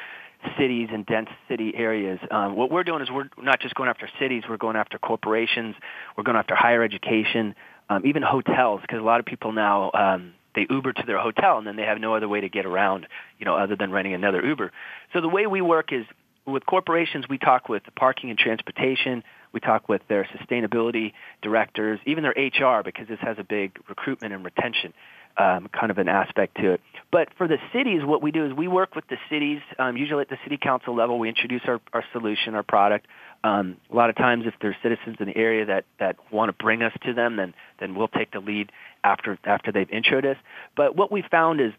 cities 0.58 0.90
and 0.92 1.06
dense 1.06 1.30
city 1.48 1.74
areas. 1.76 2.20
Um, 2.30 2.56
what 2.56 2.72
we're 2.72 2.84
doing 2.84 3.02
is 3.02 3.10
we're 3.10 3.30
not 3.42 3.60
just 3.60 3.76
going 3.76 3.90
after 3.90 4.10
cities; 4.20 4.44
we're 4.48 4.58
going 4.58 4.76
after 4.76 4.98
corporations, 4.98 5.76
we're 6.16 6.24
going 6.24 6.38
after 6.38 6.56
higher 6.56 6.84
education, 6.84 7.56
um, 7.90 8.06
even 8.06 8.22
hotels, 8.22 8.82
because 8.82 9.00
a 9.00 9.06
lot 9.06 9.20
of 9.20 9.26
people 9.26 9.52
now. 9.52 9.92
Um, 9.94 10.34
they 10.56 10.66
Uber 10.72 10.92
to 10.92 11.04
their 11.06 11.20
hotel 11.20 11.60
and 11.60 11.68
then 11.68 11.76
they 11.76 11.84
have 11.84 12.00
no 12.00 12.16
other 12.16 12.28
way 12.28 12.42
to 12.42 12.50
get 12.50 12.66
around, 12.66 13.06
you 13.38 13.46
know, 13.46 13.56
other 13.56 13.76
than 13.76 13.92
renting 13.92 14.16
another 14.16 14.44
Uber. 14.44 14.72
So 15.14 15.22
the 15.22 15.30
way 15.30 15.46
we 15.46 15.62
work 15.62 15.94
is 15.94 16.04
with 16.48 16.66
corporations, 16.66 17.26
we 17.30 17.38
talk 17.38 17.70
with 17.70 17.84
the 17.84 17.92
parking 17.92 18.30
and 18.30 18.40
transportation. 18.40 19.24
We 19.54 19.60
talk 19.60 19.90
with 19.90 20.02
their 20.08 20.28
sustainability 20.36 21.14
directors, 21.42 22.00
even 22.06 22.24
their 22.24 22.36
HR, 22.38 22.84
because 22.84 23.08
this 23.08 23.20
has 23.22 23.38
a 23.40 23.44
big 23.44 23.78
recruitment 23.88 24.34
and 24.34 24.44
retention 24.44 24.94
um, 25.38 25.70
kind 25.72 25.92
of 25.92 25.98
an 25.98 26.10
aspect 26.10 26.58
to 26.58 26.74
it. 26.74 26.82
But 27.12 27.30
for 27.38 27.48
the 27.48 27.58
cities, 27.72 28.02
what 28.04 28.22
we 28.22 28.32
do 28.32 28.46
is 28.46 28.54
we 28.54 28.68
work 28.68 28.96
with 28.96 29.08
the 29.08 29.18
cities, 29.30 29.62
um, 29.78 29.96
usually 29.96 30.22
at 30.22 30.30
the 30.30 30.38
city 30.44 30.58
council 30.58 30.96
level. 30.96 31.20
We 31.20 31.30
introduce 31.30 31.62
our, 31.68 31.80
our 31.94 32.04
solution, 32.12 32.56
our 32.56 32.64
product. 32.64 33.08
Um, 33.44 33.78
a 33.92 33.96
lot 33.96 34.10
of 34.10 34.16
times, 34.16 34.46
if 34.48 34.56
there's 34.62 34.76
citizens 34.82 35.18
in 35.20 35.28
the 35.28 35.38
area 35.38 35.66
that, 35.66 35.86
that 36.00 36.18
want 36.32 36.50
to 36.50 36.64
bring 36.64 36.82
us 36.82 36.94
to 37.06 37.14
them, 37.14 37.36
then 37.36 37.54
then 37.80 37.94
we'll 37.94 38.08
take 38.08 38.32
the 38.32 38.40
lead 38.40 38.72
after 39.04 39.38
after 39.44 39.72
they've 39.72 39.88
introed 39.90 40.26
us. 40.26 40.38
But 40.76 40.96
what 40.96 41.12
we 41.12 41.24
found 41.30 41.62
is 41.62 41.72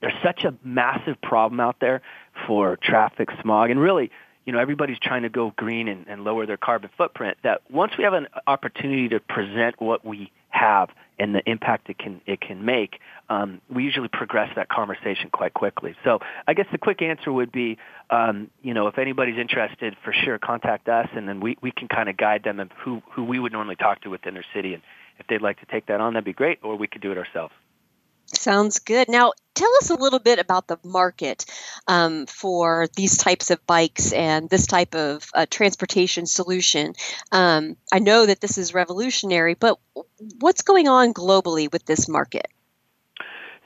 there's 0.00 0.14
such 0.22 0.44
a 0.44 0.54
massive 0.64 1.20
problem 1.22 1.60
out 1.60 1.76
there 1.80 2.02
for 2.46 2.76
traffic 2.76 3.28
smog. 3.42 3.70
And 3.70 3.80
really 3.80 4.10
you 4.44 4.52
know 4.52 4.58
everybody's 4.58 4.98
trying 4.98 5.22
to 5.22 5.28
go 5.28 5.52
green 5.56 5.88
and, 5.88 6.06
and 6.08 6.24
lower 6.24 6.46
their 6.46 6.56
carbon 6.56 6.90
footprint 6.96 7.36
that 7.42 7.60
once 7.70 7.92
we 7.96 8.04
have 8.04 8.14
an 8.14 8.26
opportunity 8.46 9.08
to 9.08 9.20
present 9.20 9.80
what 9.80 10.04
we 10.04 10.32
have 10.48 10.88
and 11.18 11.34
the 11.34 11.42
impact 11.48 11.88
it 11.88 11.98
can 11.98 12.20
it 12.26 12.40
can 12.40 12.64
make 12.64 12.98
um, 13.28 13.60
we 13.72 13.84
usually 13.84 14.08
progress 14.08 14.50
that 14.56 14.68
conversation 14.68 15.30
quite 15.30 15.54
quickly. 15.54 15.94
So 16.04 16.20
i 16.48 16.54
guess 16.54 16.66
the 16.72 16.78
quick 16.78 17.02
answer 17.02 17.32
would 17.32 17.52
be 17.52 17.78
um, 18.10 18.50
you 18.62 18.74
know 18.74 18.86
if 18.86 18.98
anybody's 18.98 19.38
interested 19.38 19.96
for 20.04 20.12
sure 20.12 20.38
contact 20.38 20.88
us 20.88 21.08
and 21.14 21.28
then 21.28 21.40
we, 21.40 21.56
we 21.60 21.70
can 21.70 21.88
kind 21.88 22.08
of 22.08 22.16
guide 22.16 22.42
them 22.42 22.60
of 22.60 22.70
who 22.82 23.02
who 23.12 23.24
we 23.24 23.38
would 23.38 23.52
normally 23.52 23.76
talk 23.76 24.00
to 24.02 24.10
within 24.10 24.34
their 24.34 24.46
city 24.54 24.74
and 24.74 24.82
if 25.18 25.26
they'd 25.26 25.42
like 25.42 25.60
to 25.60 25.66
take 25.66 25.86
that 25.86 26.00
on 26.00 26.14
that'd 26.14 26.24
be 26.24 26.32
great 26.32 26.58
or 26.62 26.76
we 26.76 26.86
could 26.86 27.02
do 27.02 27.12
it 27.12 27.18
ourselves 27.18 27.52
Sounds 28.32 28.78
good. 28.78 29.08
Now, 29.08 29.32
tell 29.54 29.70
us 29.78 29.90
a 29.90 29.94
little 29.94 30.18
bit 30.18 30.38
about 30.38 30.68
the 30.68 30.78
market 30.84 31.44
um, 31.88 32.26
for 32.26 32.88
these 32.96 33.16
types 33.16 33.50
of 33.50 33.64
bikes 33.66 34.12
and 34.12 34.48
this 34.48 34.66
type 34.66 34.94
of 34.94 35.28
uh, 35.34 35.46
transportation 35.50 36.26
solution. 36.26 36.94
Um, 37.32 37.76
I 37.92 37.98
know 37.98 38.26
that 38.26 38.40
this 38.40 38.56
is 38.56 38.72
revolutionary, 38.72 39.54
but 39.54 39.78
what's 40.38 40.62
going 40.62 40.88
on 40.88 41.12
globally 41.12 41.70
with 41.70 41.84
this 41.86 42.08
market? 42.08 42.46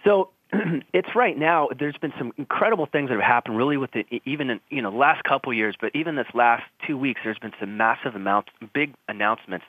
So 0.02 0.30
it's 0.92 1.14
right 1.14 1.36
now. 1.36 1.68
There's 1.78 1.96
been 1.96 2.12
some 2.18 2.32
incredible 2.36 2.86
things 2.86 3.08
that 3.10 3.14
have 3.14 3.22
happened, 3.22 3.56
really, 3.56 3.76
with 3.76 3.94
it. 3.94 4.06
Even 4.24 4.50
in 4.50 4.60
you 4.70 4.82
know 4.82 4.90
last 4.90 5.24
couple 5.24 5.52
years, 5.52 5.76
but 5.80 5.90
even 5.94 6.16
this 6.16 6.26
last 6.34 6.64
two 6.86 6.96
weeks, 6.96 7.20
there's 7.24 7.38
been 7.38 7.54
some 7.60 7.76
massive 7.76 8.14
amounts, 8.14 8.50
big 8.72 8.94
announcements 9.08 9.64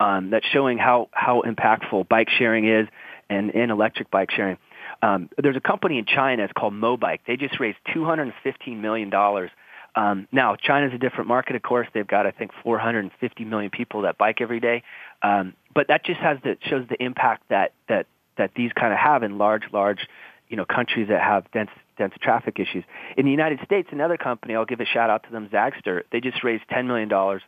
um, 0.00 0.30
that's 0.30 0.46
showing 0.46 0.78
how 0.78 1.08
how 1.12 1.42
impactful 1.42 2.08
bike 2.08 2.28
sharing 2.30 2.68
is 2.68 2.88
and, 3.28 3.50
in 3.50 3.70
electric 3.70 4.10
bike 4.10 4.30
sharing. 4.30 4.58
Um, 5.02 5.28
there's 5.36 5.56
a 5.56 5.60
company 5.60 5.98
in 5.98 6.06
China. 6.06 6.44
It's 6.44 6.52
called 6.52 6.74
Mobike. 6.74 7.20
They 7.26 7.36
just 7.36 7.60
raised 7.60 7.78
215 7.92 8.80
million 8.80 9.10
dollars. 9.10 9.50
Um, 9.94 10.28
now, 10.30 10.54
China's 10.54 10.92
a 10.94 10.98
different 10.98 11.28
market, 11.28 11.56
of 11.56 11.62
course. 11.62 11.88
They've 11.92 12.06
got, 12.06 12.26
I 12.26 12.30
think, 12.30 12.52
450 12.62 13.44
million 13.44 13.70
people 13.70 14.02
that 14.02 14.16
bike 14.16 14.40
every 14.40 14.60
day. 14.60 14.82
Um, 15.22 15.54
but 15.74 15.88
that 15.88 16.04
just 16.04 16.20
has 16.20 16.38
the 16.44 16.56
shows 16.62 16.86
the 16.88 17.02
impact 17.02 17.48
that 17.48 17.72
that 17.88 18.06
that 18.36 18.52
these 18.54 18.72
kind 18.72 18.92
of 18.92 18.98
have 18.98 19.22
in 19.22 19.38
large, 19.38 19.64
large, 19.72 20.06
you 20.48 20.56
know, 20.56 20.64
countries 20.64 21.08
that 21.08 21.20
have 21.20 21.50
dense 21.52 21.70
dense 21.96 22.14
traffic 22.20 22.58
issues. 22.60 22.84
In 23.16 23.24
the 23.24 23.30
United 23.30 23.60
States, 23.64 23.88
another 23.90 24.16
company, 24.16 24.54
I'll 24.54 24.64
give 24.64 24.80
a 24.80 24.86
shout 24.86 25.10
out 25.10 25.24
to 25.24 25.30
them, 25.30 25.48
Zagster. 25.48 26.02
They 26.12 26.20
just 26.20 26.44
raised 26.44 26.64
ten 26.70 26.86
million 26.86 27.08
dollars 27.08 27.42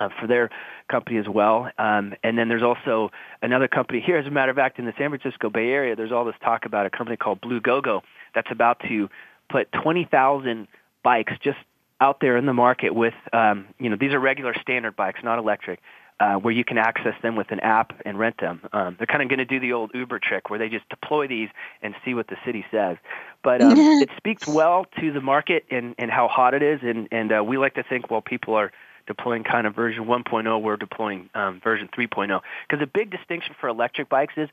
uh, 0.00 0.08
for 0.20 0.26
their 0.26 0.50
company 0.90 1.18
as 1.18 1.28
well. 1.28 1.70
Um, 1.78 2.14
and 2.24 2.36
then 2.36 2.48
there's 2.48 2.62
also 2.62 3.10
another 3.42 3.68
company 3.68 4.02
here. 4.04 4.16
As 4.16 4.26
a 4.26 4.30
matter 4.30 4.50
of 4.50 4.56
fact, 4.56 4.78
in 4.78 4.86
the 4.86 4.94
San 4.98 5.10
Francisco 5.10 5.50
Bay 5.50 5.68
Area, 5.68 5.94
there's 5.94 6.10
all 6.10 6.24
this 6.24 6.34
talk 6.42 6.64
about 6.64 6.86
a 6.86 6.90
company 6.90 7.16
called 7.16 7.40
Blue 7.40 7.60
Gogo 7.60 8.02
that's 8.34 8.50
about 8.50 8.80
to 8.88 9.08
put 9.50 9.70
20,000 9.72 10.66
bikes 11.02 11.32
just 11.42 11.58
out 12.00 12.20
there 12.20 12.36
in 12.36 12.46
the 12.46 12.54
market 12.54 12.94
with, 12.94 13.14
um, 13.32 13.66
you 13.78 13.90
know, 13.90 13.96
these 14.00 14.12
are 14.12 14.18
regular 14.18 14.54
standard 14.60 14.96
bikes, 14.96 15.20
not 15.22 15.38
electric, 15.38 15.80
uh, 16.18 16.34
where 16.34 16.52
you 16.52 16.64
can 16.64 16.78
access 16.78 17.14
them 17.22 17.36
with 17.36 17.50
an 17.50 17.60
app 17.60 17.92
and 18.04 18.18
rent 18.18 18.38
them. 18.40 18.60
Um, 18.72 18.96
they're 18.98 19.06
kind 19.06 19.22
of 19.22 19.28
going 19.28 19.38
to 19.38 19.44
do 19.44 19.60
the 19.60 19.72
old 19.72 19.90
Uber 19.94 20.18
trick 20.18 20.48
where 20.48 20.58
they 20.58 20.68
just 20.68 20.88
deploy 20.88 21.26
these 21.26 21.48
and 21.82 21.94
see 22.04 22.14
what 22.14 22.28
the 22.28 22.36
city 22.44 22.64
says. 22.70 22.96
But 23.42 23.60
um, 23.60 23.78
it 23.78 24.10
speaks 24.16 24.46
well 24.46 24.86
to 24.98 25.12
the 25.12 25.20
market 25.20 25.64
and, 25.70 25.94
and 25.98 26.10
how 26.10 26.28
hot 26.28 26.54
it 26.54 26.62
is, 26.62 26.80
and, 26.82 27.08
and 27.10 27.32
uh, 27.32 27.44
we 27.44 27.58
like 27.58 27.74
to 27.74 27.82
think, 27.82 28.10
well, 28.10 28.22
people 28.22 28.54
are 28.54 28.72
deploying 29.10 29.42
kind 29.42 29.66
of 29.66 29.74
version 29.74 30.04
1.0, 30.04 30.62
we're 30.62 30.76
deploying 30.76 31.28
um, 31.34 31.60
version 31.60 31.88
3.0. 31.88 32.40
Because 32.68 32.80
a 32.80 32.86
big 32.86 33.10
distinction 33.10 33.56
for 33.60 33.68
electric 33.68 34.08
bikes 34.08 34.34
is 34.36 34.48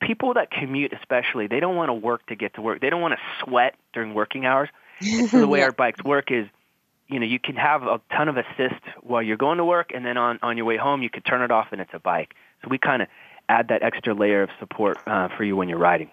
people 0.00 0.34
that 0.34 0.50
commute, 0.50 0.92
especially, 0.92 1.46
they 1.46 1.60
don't 1.60 1.76
want 1.76 1.88
to 1.88 1.94
work 1.94 2.26
to 2.26 2.34
get 2.34 2.54
to 2.54 2.62
work. 2.62 2.80
They 2.80 2.90
don't 2.90 3.00
want 3.00 3.14
to 3.14 3.44
sweat 3.44 3.76
during 3.92 4.12
working 4.12 4.44
hours. 4.44 4.68
And 5.00 5.30
so 5.30 5.38
the 5.38 5.46
way 5.54 5.62
our 5.62 5.70
bikes 5.70 6.02
work 6.02 6.32
is, 6.32 6.48
you 7.06 7.20
know, 7.20 7.26
you 7.26 7.38
can 7.38 7.54
have 7.54 7.84
a 7.84 8.00
ton 8.10 8.28
of 8.28 8.36
assist 8.36 8.82
while 9.02 9.22
you're 9.22 9.36
going 9.36 9.58
to 9.58 9.64
work, 9.64 9.92
and 9.94 10.04
then 10.04 10.16
on 10.16 10.40
on 10.42 10.56
your 10.56 10.66
way 10.66 10.76
home, 10.76 11.02
you 11.02 11.10
can 11.10 11.22
turn 11.22 11.42
it 11.42 11.52
off, 11.52 11.68
and 11.70 11.80
it's 11.80 11.92
a 11.92 12.00
bike. 12.00 12.34
So 12.62 12.68
we 12.70 12.78
kind 12.78 13.02
of 13.02 13.08
add 13.48 13.68
that 13.68 13.82
extra 13.84 14.14
layer 14.14 14.42
of 14.42 14.50
support 14.58 14.98
uh, 15.06 15.28
for 15.36 15.44
you 15.44 15.54
when 15.54 15.68
you're 15.68 15.78
riding. 15.78 16.10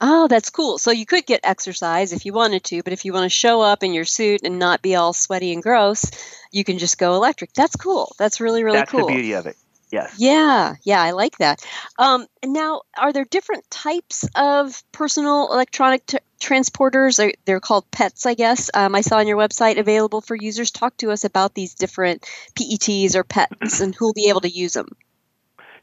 Oh, 0.00 0.28
that's 0.28 0.50
cool. 0.50 0.78
So 0.78 0.90
you 0.90 1.06
could 1.06 1.24
get 1.24 1.40
exercise 1.42 2.12
if 2.12 2.26
you 2.26 2.32
wanted 2.32 2.64
to, 2.64 2.82
but 2.82 2.92
if 2.92 3.04
you 3.04 3.12
want 3.12 3.24
to 3.24 3.30
show 3.30 3.62
up 3.62 3.82
in 3.82 3.94
your 3.94 4.04
suit 4.04 4.42
and 4.44 4.58
not 4.58 4.82
be 4.82 4.94
all 4.94 5.12
sweaty 5.12 5.52
and 5.52 5.62
gross, 5.62 6.10
you 6.52 6.64
can 6.64 6.78
just 6.78 6.98
go 6.98 7.14
electric. 7.14 7.52
That's 7.54 7.76
cool. 7.76 8.14
That's 8.18 8.40
really 8.40 8.62
really 8.62 8.78
That's 8.78 8.90
cool. 8.90 9.06
the 9.06 9.12
beauty 9.12 9.32
of 9.32 9.46
it. 9.46 9.56
Yes. 9.90 10.16
Yeah, 10.18 10.74
yeah, 10.82 11.00
I 11.00 11.12
like 11.12 11.38
that. 11.38 11.64
Um, 11.96 12.26
now, 12.44 12.82
are 12.98 13.12
there 13.12 13.24
different 13.24 13.70
types 13.70 14.28
of 14.34 14.82
personal 14.90 15.52
electronic 15.52 16.04
t- 16.06 16.18
transporters? 16.40 17.16
They're, 17.16 17.34
they're 17.44 17.60
called 17.60 17.88
PETs, 17.92 18.26
I 18.26 18.34
guess. 18.34 18.68
Um, 18.74 18.96
I 18.96 19.00
saw 19.00 19.18
on 19.18 19.28
your 19.28 19.38
website 19.38 19.78
available 19.78 20.20
for 20.20 20.34
users. 20.34 20.72
Talk 20.72 20.96
to 20.98 21.12
us 21.12 21.24
about 21.24 21.54
these 21.54 21.74
different 21.74 22.28
PETs 22.56 23.14
or 23.14 23.22
PETs 23.22 23.80
and 23.80 23.94
who 23.94 24.06
will 24.06 24.12
be 24.12 24.28
able 24.28 24.40
to 24.40 24.50
use 24.50 24.72
them. 24.72 24.88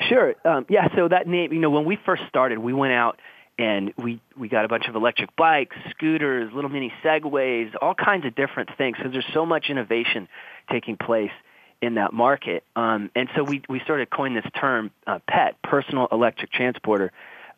Sure. 0.10 0.36
Um, 0.44 0.66
yeah. 0.70 0.94
So 0.96 1.08
that 1.08 1.26
name, 1.26 1.54
you 1.54 1.60
know, 1.60 1.70
when 1.70 1.86
we 1.86 1.98
first 2.06 2.24
started, 2.28 2.60
we 2.60 2.74
went 2.74 2.92
out 2.92 3.20
and 3.58 3.94
we 3.98 4.20
we 4.38 4.48
got 4.48 4.66
a 4.66 4.68
bunch 4.68 4.88
of 4.88 4.96
electric 4.96 5.36
bikes, 5.36 5.76
scooters, 5.92 6.52
little 6.54 6.70
mini 6.70 6.92
segways, 7.04 7.72
all 7.82 7.94
kinds 7.94 8.26
of 8.26 8.36
different 8.36 8.70
things 8.78 8.98
because 8.98 9.12
there's 9.12 9.28
so 9.34 9.46
much 9.46 9.70
innovation 9.70 10.28
taking 10.72 10.98
place 10.98 11.32
in 11.82 11.96
that 11.96 12.14
market. 12.14 12.64
Um, 12.76 13.12
and 13.16 13.30
so 13.36 13.44
we 13.44 13.62
we 13.70 13.80
started 13.82 14.10
coining 14.10 14.42
this 14.42 14.52
term 14.60 14.92
uh, 15.06 15.20
PET, 15.28 15.62
personal 15.62 16.08
electric 16.12 16.52
transporter. 16.52 17.12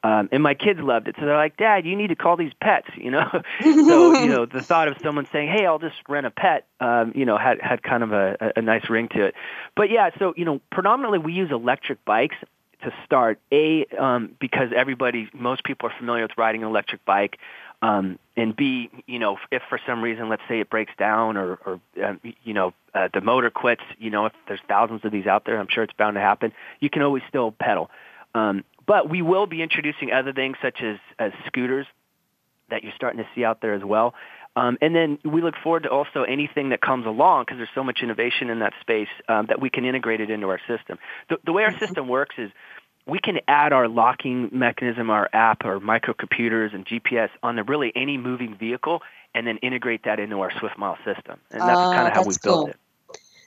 Um, 0.03 0.29
and 0.31 0.43
my 0.43 0.53
kids 0.53 0.79
loved 0.79 1.07
it, 1.07 1.15
so 1.17 1.25
they're 1.25 1.35
like, 1.35 1.57
"Dad, 1.57 1.83
you 1.87 1.95
need 1.95 2.09
to 2.09 2.15
call 2.15 2.37
these 2.37 2.51
pets." 2.61 2.87
You 2.95 3.09
know, 3.09 3.27
so 3.61 4.19
you 4.19 4.27
know 4.27 4.45
the 4.45 4.61
thought 4.61 4.87
of 4.87 4.97
someone 5.01 5.27
saying, 5.31 5.49
"Hey, 5.49 5.65
I'll 5.65 5.79
just 5.79 5.95
rent 6.07 6.27
a 6.27 6.31
pet," 6.31 6.67
um, 6.79 7.13
you 7.15 7.25
know, 7.25 7.37
had 7.37 7.59
had 7.59 7.81
kind 7.81 8.03
of 8.03 8.11
a, 8.11 8.53
a 8.55 8.61
nice 8.61 8.87
ring 8.87 9.07
to 9.15 9.25
it. 9.25 9.35
But 9.75 9.89
yeah, 9.89 10.11
so 10.19 10.35
you 10.37 10.45
know, 10.45 10.61
predominantly 10.71 11.17
we 11.17 11.33
use 11.33 11.49
electric 11.49 12.05
bikes 12.05 12.35
to 12.85 12.93
start. 13.05 13.39
A 13.51 13.85
um, 13.99 14.35
because 14.39 14.69
everybody, 14.75 15.29
most 15.33 15.63
people 15.63 15.89
are 15.89 15.93
familiar 15.97 16.23
with 16.23 16.37
riding 16.37 16.63
an 16.63 16.69
electric 16.69 17.03
bike. 17.05 17.37
Um, 17.81 18.17
and 18.37 18.55
B, 18.55 18.89
you 19.05 19.19
know, 19.19 19.37
if 19.51 19.61
for 19.69 19.79
some 19.85 20.01
reason, 20.01 20.29
let's 20.29 20.41
say 20.47 20.59
it 20.59 20.69
breaks 20.69 20.93
down 20.97 21.37
or, 21.37 21.59
or 21.65 21.79
um, 22.03 22.19
you 22.43 22.53
know, 22.53 22.73
uh, 22.93 23.09
the 23.13 23.21
motor 23.21 23.49
quits, 23.49 23.83
you 23.99 24.09
know, 24.09 24.25
if 24.25 24.33
there's 24.47 24.61
thousands 24.67 25.01
of 25.03 25.11
these 25.11 25.27
out 25.27 25.45
there, 25.45 25.59
I'm 25.59 25.67
sure 25.69 25.83
it's 25.83 25.93
bound 25.93 26.15
to 26.15 26.21
happen. 26.21 26.53
You 26.79 26.89
can 26.89 27.01
always 27.01 27.23
still 27.27 27.51
pedal. 27.51 27.91
Um, 28.33 28.63
but 28.87 29.09
we 29.09 29.21
will 29.21 29.45
be 29.45 29.61
introducing 29.61 30.11
other 30.11 30.33
things 30.33 30.57
such 30.61 30.81
as, 30.81 30.97
as 31.19 31.31
scooters 31.47 31.85
that 32.69 32.83
you're 32.83 32.93
starting 32.95 33.19
to 33.19 33.27
see 33.35 33.43
out 33.43 33.61
there 33.61 33.73
as 33.73 33.83
well. 33.83 34.13
Um, 34.57 34.77
and 34.81 34.95
then 34.95 35.19
we 35.25 35.41
look 35.41 35.55
forward 35.61 35.83
to 35.83 35.89
also 35.89 36.23
anything 36.23 36.69
that 36.69 36.79
comes 36.79 37.05
along 37.05 37.43
because 37.43 37.57
there's 37.57 37.69
so 37.75 37.83
much 37.83 37.99
innovation 38.01 38.49
in 38.49 38.59
that 38.59 38.73
space 38.79 39.09
um, 39.27 39.47
that 39.47 39.59
we 39.59 39.69
can 39.69 39.83
integrate 39.83 40.21
it 40.21 40.29
into 40.29 40.47
our 40.47 40.61
system. 40.65 40.97
The, 41.29 41.37
the 41.45 41.51
way 41.51 41.63
our 41.63 41.77
system 41.77 42.07
works 42.07 42.35
is 42.37 42.51
we 43.05 43.19
can 43.19 43.39
add 43.47 43.71
our 43.73 43.87
locking 43.87 44.49
mechanism, 44.51 45.09
our 45.09 45.29
app, 45.31 45.65
our 45.65 45.79
microcomputers 45.79 46.73
and 46.73 46.85
GPS 46.85 47.29
on 47.43 47.55
the 47.55 47.63
really 47.63 47.91
any 47.95 48.17
moving 48.17 48.55
vehicle, 48.55 49.01
and 49.33 49.45
then 49.45 49.57
integrate 49.57 50.03
that 50.05 50.19
into 50.19 50.41
our 50.41 50.51
Swift 50.51 50.75
SwiftMile 50.77 50.97
system. 51.03 51.39
And 51.51 51.61
that's 51.61 51.77
ah, 51.77 51.91
Oh, 51.91 51.93
kind 51.93 52.07
of 52.07 52.13
how 52.13 52.23
we 52.23 52.35
built 52.41 52.41
cool. 52.43 52.67
it. 52.67 52.77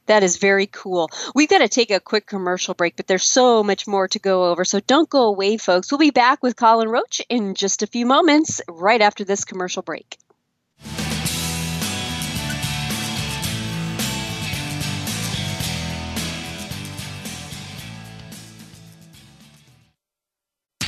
That 0.07 0.23
is 0.23 0.39
very 0.39 0.67
cool. 0.67 1.11
We've 1.35 1.51
got 1.51 1.59
to 1.59 1.69
take 1.69 1.91
a 1.91 2.01
quick 2.01 2.27
commercial 2.27 2.73
break, 2.73 2.97
but 2.97 3.07
there's 3.07 3.31
so 3.31 3.63
much 3.63 3.87
more 3.87 4.09
to 4.09 4.19
go 4.19 4.47
over. 4.47 4.65
So 4.65 4.81
don't 4.81 5.09
go 5.09 5.25
away, 5.25 5.59
folks. 5.59 5.93
We'll 5.93 5.99
be 5.99 6.11
back 6.11 6.43
with 6.43 6.57
Colin 6.57 6.89
Roach 6.89 7.21
in 7.29 7.55
just 7.55 7.83
a 7.83 7.87
few 7.87 8.07
moments, 8.07 8.63
right 8.69 9.03
after 9.03 9.25
this 9.25 9.45
commercial 9.45 9.83
break. 9.83 10.17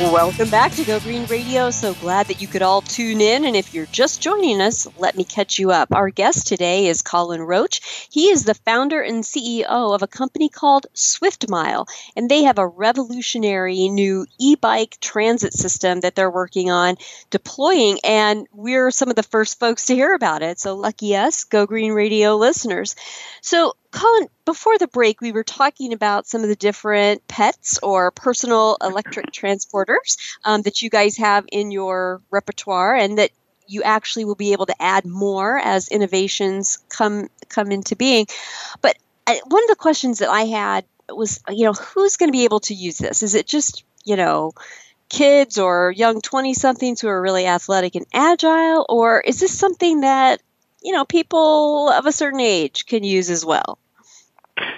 Welcome 0.00 0.48
back 0.48 0.72
to 0.72 0.84
Go 0.84 0.98
Green 0.98 1.26
Radio. 1.26 1.70
So 1.70 1.92
glad 1.92 2.28
that 2.28 2.40
you 2.40 2.48
could 2.48 2.62
all 2.62 2.80
tune 2.80 3.20
in. 3.20 3.44
And 3.44 3.54
if 3.54 3.74
you're 3.74 3.84
just 3.84 4.22
joining 4.22 4.62
us, 4.62 4.88
let 4.98 5.14
me 5.14 5.24
catch 5.24 5.58
you 5.58 5.72
up. 5.72 5.94
Our 5.94 6.08
guest 6.08 6.46
today 6.46 6.86
is 6.86 7.02
Colin 7.02 7.42
Roach. 7.42 8.08
He 8.10 8.30
is 8.30 8.44
the 8.44 8.54
founder 8.54 9.02
and 9.02 9.22
CEO 9.22 9.94
of 9.94 10.02
a 10.02 10.06
company 10.06 10.48
called 10.48 10.86
Swift 10.94 11.50
Mile, 11.50 11.86
and 12.16 12.30
they 12.30 12.44
have 12.44 12.58
a 12.58 12.66
revolutionary 12.66 13.90
new 13.90 14.24
e 14.38 14.56
bike 14.56 14.96
transit 15.02 15.52
system 15.52 16.00
that 16.00 16.14
they're 16.14 16.30
working 16.30 16.70
on 16.70 16.96
deploying. 17.28 17.98
And 18.02 18.46
we're 18.54 18.90
some 18.90 19.10
of 19.10 19.16
the 19.16 19.22
first 19.22 19.60
folks 19.60 19.84
to 19.86 19.94
hear 19.94 20.14
about 20.14 20.40
it. 20.40 20.58
So 20.58 20.76
lucky 20.76 21.14
us, 21.14 21.44
Go 21.44 21.66
Green 21.66 21.92
Radio 21.92 22.36
listeners. 22.36 22.96
So, 23.42 23.74
Colin, 23.90 24.28
before 24.44 24.78
the 24.78 24.86
break, 24.86 25.20
we 25.20 25.32
were 25.32 25.44
talking 25.44 25.92
about 25.92 26.26
some 26.26 26.42
of 26.42 26.48
the 26.48 26.56
different 26.56 27.26
pets 27.26 27.78
or 27.82 28.10
personal 28.12 28.76
electric 28.80 29.32
transporters 29.32 30.16
um, 30.44 30.62
that 30.62 30.80
you 30.82 30.90
guys 30.90 31.16
have 31.16 31.44
in 31.50 31.70
your 31.70 32.22
repertoire, 32.30 32.94
and 32.94 33.18
that 33.18 33.30
you 33.66 33.82
actually 33.82 34.24
will 34.24 34.36
be 34.36 34.52
able 34.52 34.66
to 34.66 34.82
add 34.82 35.04
more 35.06 35.58
as 35.58 35.88
innovations 35.88 36.78
come 36.88 37.28
come 37.48 37.70
into 37.72 37.96
being. 37.96 38.26
But 38.80 38.96
I, 39.26 39.36
uh, 39.36 39.40
one 39.46 39.62
of 39.64 39.68
the 39.68 39.76
questions 39.76 40.18
that 40.18 40.30
I 40.30 40.42
had 40.42 40.84
was, 41.08 41.42
you 41.48 41.64
know, 41.64 41.72
who's 41.72 42.16
going 42.16 42.28
to 42.28 42.36
be 42.36 42.44
able 42.44 42.60
to 42.60 42.74
use 42.74 42.98
this? 42.98 43.22
Is 43.22 43.34
it 43.34 43.46
just, 43.46 43.84
you 44.04 44.16
know, 44.16 44.52
kids 45.08 45.58
or 45.58 45.90
young 45.90 46.20
20 46.20 46.54
somethings 46.54 47.00
who 47.00 47.08
are 47.08 47.20
really 47.20 47.46
athletic 47.46 47.96
and 47.96 48.06
agile, 48.12 48.86
or 48.88 49.20
is 49.20 49.40
this 49.40 49.56
something 49.56 50.00
that 50.00 50.40
you 50.82 50.92
know 50.92 51.04
people 51.04 51.90
of 51.90 52.06
a 52.06 52.12
certain 52.12 52.40
age 52.40 52.86
can 52.86 53.04
use 53.04 53.30
as 53.30 53.44
well 53.44 53.78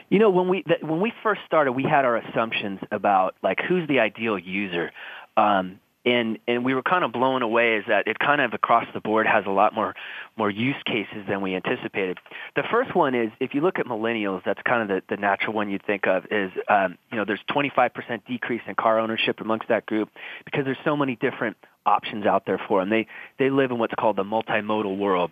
you 0.08 0.18
know 0.18 0.30
when 0.30 0.48
we 0.48 0.64
when 0.80 1.00
we 1.00 1.12
first 1.22 1.40
started 1.46 1.72
we 1.72 1.84
had 1.84 2.04
our 2.04 2.16
assumptions 2.16 2.80
about 2.90 3.34
like 3.42 3.60
who's 3.60 3.86
the 3.88 4.00
ideal 4.00 4.38
user 4.38 4.90
um, 5.36 5.78
and 6.04 6.38
and 6.48 6.64
we 6.64 6.74
were 6.74 6.82
kind 6.82 7.04
of 7.04 7.12
blown 7.12 7.42
away 7.42 7.76
is 7.76 7.84
that 7.88 8.06
it 8.06 8.18
kind 8.18 8.40
of 8.40 8.52
across 8.54 8.86
the 8.92 9.00
board 9.00 9.26
has 9.26 9.44
a 9.46 9.50
lot 9.50 9.74
more 9.74 9.94
more 10.36 10.50
use 10.50 10.76
cases 10.84 11.24
than 11.28 11.42
we 11.42 11.54
anticipated. 11.54 12.18
The 12.56 12.64
first 12.70 12.94
one 12.94 13.14
is 13.14 13.30
if 13.38 13.54
you 13.54 13.60
look 13.60 13.78
at 13.78 13.86
millennials, 13.86 14.42
that's 14.44 14.60
kind 14.62 14.82
of 14.82 14.88
the, 14.88 15.14
the 15.14 15.20
natural 15.20 15.52
one 15.52 15.70
you'd 15.70 15.84
think 15.84 16.06
of 16.06 16.24
is 16.30 16.50
um, 16.68 16.98
you 17.10 17.18
know 17.18 17.24
there's 17.24 17.42
25% 17.50 18.24
decrease 18.26 18.62
in 18.66 18.74
car 18.74 18.98
ownership 18.98 19.40
amongst 19.40 19.68
that 19.68 19.86
group 19.86 20.08
because 20.44 20.64
there's 20.64 20.78
so 20.84 20.96
many 20.96 21.16
different 21.16 21.56
options 21.86 22.26
out 22.26 22.46
there 22.46 22.60
for 22.68 22.80
them. 22.80 22.90
They 22.90 23.06
they 23.38 23.50
live 23.50 23.70
in 23.70 23.78
what's 23.78 23.94
called 23.94 24.16
the 24.16 24.24
multimodal 24.24 24.98
world. 24.98 25.30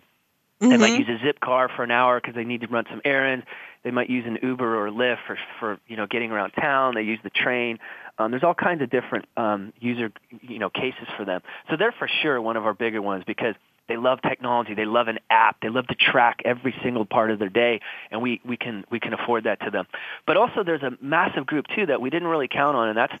Mm-hmm. 0.61 0.69
They 0.69 0.77
might 0.77 0.91
mm-hmm. 0.91 1.11
use 1.11 1.21
a 1.21 1.25
Zipcar 1.25 1.75
for 1.75 1.83
an 1.83 1.91
hour 1.91 2.19
because 2.19 2.35
they 2.35 2.43
need 2.43 2.61
to 2.61 2.67
run 2.67 2.85
some 2.89 3.01
errands. 3.03 3.45
They 3.83 3.89
might 3.89 4.11
use 4.11 4.25
an 4.27 4.37
Uber 4.43 4.85
or 4.85 4.91
Lyft 4.91 5.17
for, 5.25 5.37
for 5.59 5.79
you 5.87 5.97
know 5.97 6.05
getting 6.05 6.31
around 6.31 6.51
town. 6.51 6.93
They 6.93 7.01
use 7.01 7.19
the 7.23 7.31
train. 7.31 7.79
Um, 8.19 8.29
there's 8.29 8.43
all 8.43 8.53
kinds 8.53 8.83
of 8.83 8.91
different 8.91 9.25
um, 9.37 9.73
user 9.79 10.11
you 10.41 10.59
know 10.59 10.69
cases 10.69 11.07
for 11.17 11.25
them. 11.25 11.41
So 11.69 11.77
they're 11.77 11.91
for 11.91 12.07
sure 12.21 12.39
one 12.39 12.57
of 12.57 12.65
our 12.65 12.75
bigger 12.75 13.01
ones 13.01 13.23
because 13.25 13.55
they 13.87 13.97
love 13.97 14.21
technology. 14.21 14.75
They 14.75 14.85
love 14.85 15.07
an 15.07 15.19
app. 15.31 15.57
They 15.61 15.69
love 15.69 15.87
to 15.87 15.95
track 15.95 16.41
every 16.45 16.75
single 16.83 17.05
part 17.05 17.31
of 17.31 17.39
their 17.39 17.49
day, 17.49 17.81
and 18.11 18.21
we 18.21 18.39
we 18.45 18.55
can 18.55 18.85
we 18.91 18.99
can 18.99 19.13
afford 19.13 19.45
that 19.45 19.61
to 19.61 19.71
them. 19.71 19.87
But 20.27 20.37
also 20.37 20.63
there's 20.63 20.83
a 20.83 20.91
massive 21.01 21.47
group 21.47 21.65
too 21.75 21.87
that 21.87 22.01
we 22.01 22.11
didn't 22.11 22.27
really 22.27 22.47
count 22.47 22.77
on, 22.77 22.89
and 22.89 22.97
that's 22.97 23.13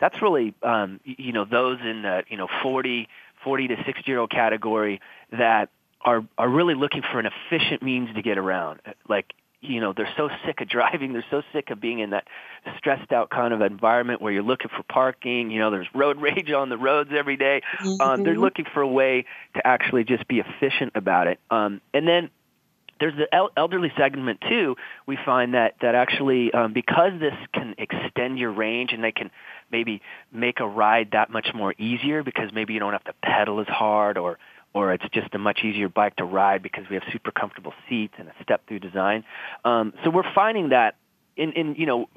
that's 0.00 0.20
really 0.20 0.52
um, 0.64 0.98
you 1.04 1.32
know 1.32 1.44
those 1.44 1.78
in 1.80 2.02
the 2.02 2.24
you 2.28 2.36
know 2.36 2.48
40 2.62 3.08
40 3.44 3.68
to 3.68 3.76
60 3.84 4.02
year 4.06 4.18
old 4.18 4.30
category 4.30 5.00
that 5.30 5.70
are 6.02 6.24
are 6.36 6.48
really 6.48 6.74
looking 6.74 7.02
for 7.02 7.18
an 7.18 7.26
efficient 7.26 7.82
means 7.82 8.14
to 8.14 8.22
get 8.22 8.38
around. 8.38 8.80
Like 9.08 9.32
you 9.60 9.80
know, 9.80 9.92
they're 9.92 10.12
so 10.16 10.28
sick 10.46 10.60
of 10.60 10.68
driving. 10.68 11.12
They're 11.14 11.24
so 11.30 11.42
sick 11.52 11.70
of 11.70 11.80
being 11.80 11.98
in 11.98 12.10
that 12.10 12.28
stressed 12.76 13.12
out 13.12 13.30
kind 13.30 13.52
of 13.52 13.60
environment 13.60 14.22
where 14.22 14.32
you're 14.32 14.42
looking 14.42 14.70
for 14.74 14.82
parking. 14.84 15.50
You 15.50 15.58
know, 15.58 15.70
there's 15.70 15.88
road 15.94 16.16
rage 16.20 16.50
on 16.52 16.68
the 16.68 16.78
roads 16.78 17.10
every 17.16 17.36
day. 17.36 17.62
Mm-hmm. 17.80 18.00
Um, 18.00 18.22
they're 18.22 18.36
looking 18.36 18.66
for 18.72 18.82
a 18.82 18.88
way 18.88 19.24
to 19.54 19.66
actually 19.66 20.04
just 20.04 20.28
be 20.28 20.40
efficient 20.40 20.92
about 20.94 21.26
it. 21.26 21.40
Um, 21.50 21.80
and 21.92 22.06
then 22.06 22.30
there's 23.00 23.14
the 23.16 23.32
el- 23.32 23.50
elderly 23.56 23.92
segment 23.96 24.40
too. 24.48 24.76
We 25.06 25.18
find 25.24 25.54
that 25.54 25.74
that 25.82 25.94
actually 25.94 26.52
um, 26.52 26.72
because 26.72 27.12
this 27.20 27.34
can 27.52 27.74
extend 27.78 28.38
your 28.38 28.52
range 28.52 28.92
and 28.92 29.02
they 29.02 29.12
can 29.12 29.30
maybe 29.70 30.02
make 30.32 30.60
a 30.60 30.66
ride 30.66 31.10
that 31.12 31.30
much 31.30 31.48
more 31.54 31.74
easier 31.78 32.22
because 32.22 32.50
maybe 32.52 32.74
you 32.74 32.80
don't 32.80 32.92
have 32.92 33.04
to 33.04 33.14
pedal 33.22 33.60
as 33.60 33.68
hard 33.68 34.18
or 34.18 34.38
or 34.78 34.92
it's 34.92 35.04
just 35.12 35.34
a 35.34 35.38
much 35.38 35.60
easier 35.64 35.88
bike 35.88 36.16
to 36.16 36.24
ride 36.24 36.62
because 36.62 36.84
we 36.88 36.94
have 36.94 37.02
super 37.12 37.30
comfortable 37.30 37.74
seats 37.88 38.14
and 38.18 38.28
a 38.28 38.32
step-through 38.42 38.78
design. 38.78 39.24
Um, 39.64 39.92
so 40.04 40.10
we're 40.10 40.32
finding 40.34 40.68
that 40.68 40.94
in, 41.36 41.52
in 41.52 41.74
you 41.74 41.86
know 41.86 42.08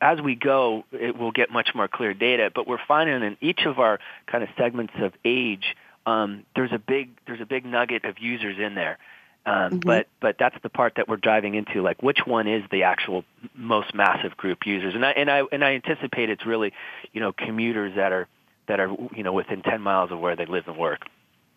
as 0.00 0.20
we 0.20 0.34
go, 0.34 0.84
it 0.92 1.16
will 1.16 1.32
get 1.32 1.50
much 1.50 1.70
more 1.74 1.88
clear 1.88 2.12
data. 2.12 2.50
But 2.54 2.66
we're 2.66 2.84
finding 2.86 3.22
in 3.22 3.36
each 3.40 3.60
of 3.64 3.78
our 3.78 3.98
kind 4.26 4.44
of 4.44 4.50
segments 4.58 4.92
of 5.00 5.12
age, 5.24 5.76
um, 6.04 6.44
there's 6.54 6.72
a 6.72 6.78
big 6.78 7.10
there's 7.26 7.40
a 7.40 7.46
big 7.46 7.64
nugget 7.64 8.04
of 8.04 8.18
users 8.18 8.58
in 8.58 8.74
there. 8.74 8.98
Um, 9.46 9.54
mm-hmm. 9.54 9.78
But 9.78 10.08
but 10.20 10.36
that's 10.38 10.56
the 10.62 10.68
part 10.68 10.94
that 10.96 11.08
we're 11.08 11.16
diving 11.16 11.54
into. 11.54 11.80
Like 11.82 12.02
which 12.02 12.20
one 12.26 12.46
is 12.46 12.62
the 12.70 12.82
actual 12.82 13.24
most 13.54 13.94
massive 13.94 14.36
group 14.36 14.66
users? 14.66 14.94
And 14.94 15.06
I 15.06 15.10
and 15.12 15.30
I 15.30 15.42
and 15.50 15.64
I 15.64 15.74
anticipate 15.74 16.28
it's 16.28 16.44
really 16.44 16.72
you 17.12 17.20
know 17.20 17.32
commuters 17.32 17.96
that 17.96 18.12
are 18.12 18.28
that 18.68 18.80
are 18.80 18.94
you 19.14 19.22
know 19.22 19.32
within 19.32 19.62
10 19.62 19.80
miles 19.80 20.10
of 20.10 20.20
where 20.20 20.36
they 20.36 20.46
live 20.46 20.64
and 20.66 20.76
work. 20.76 21.00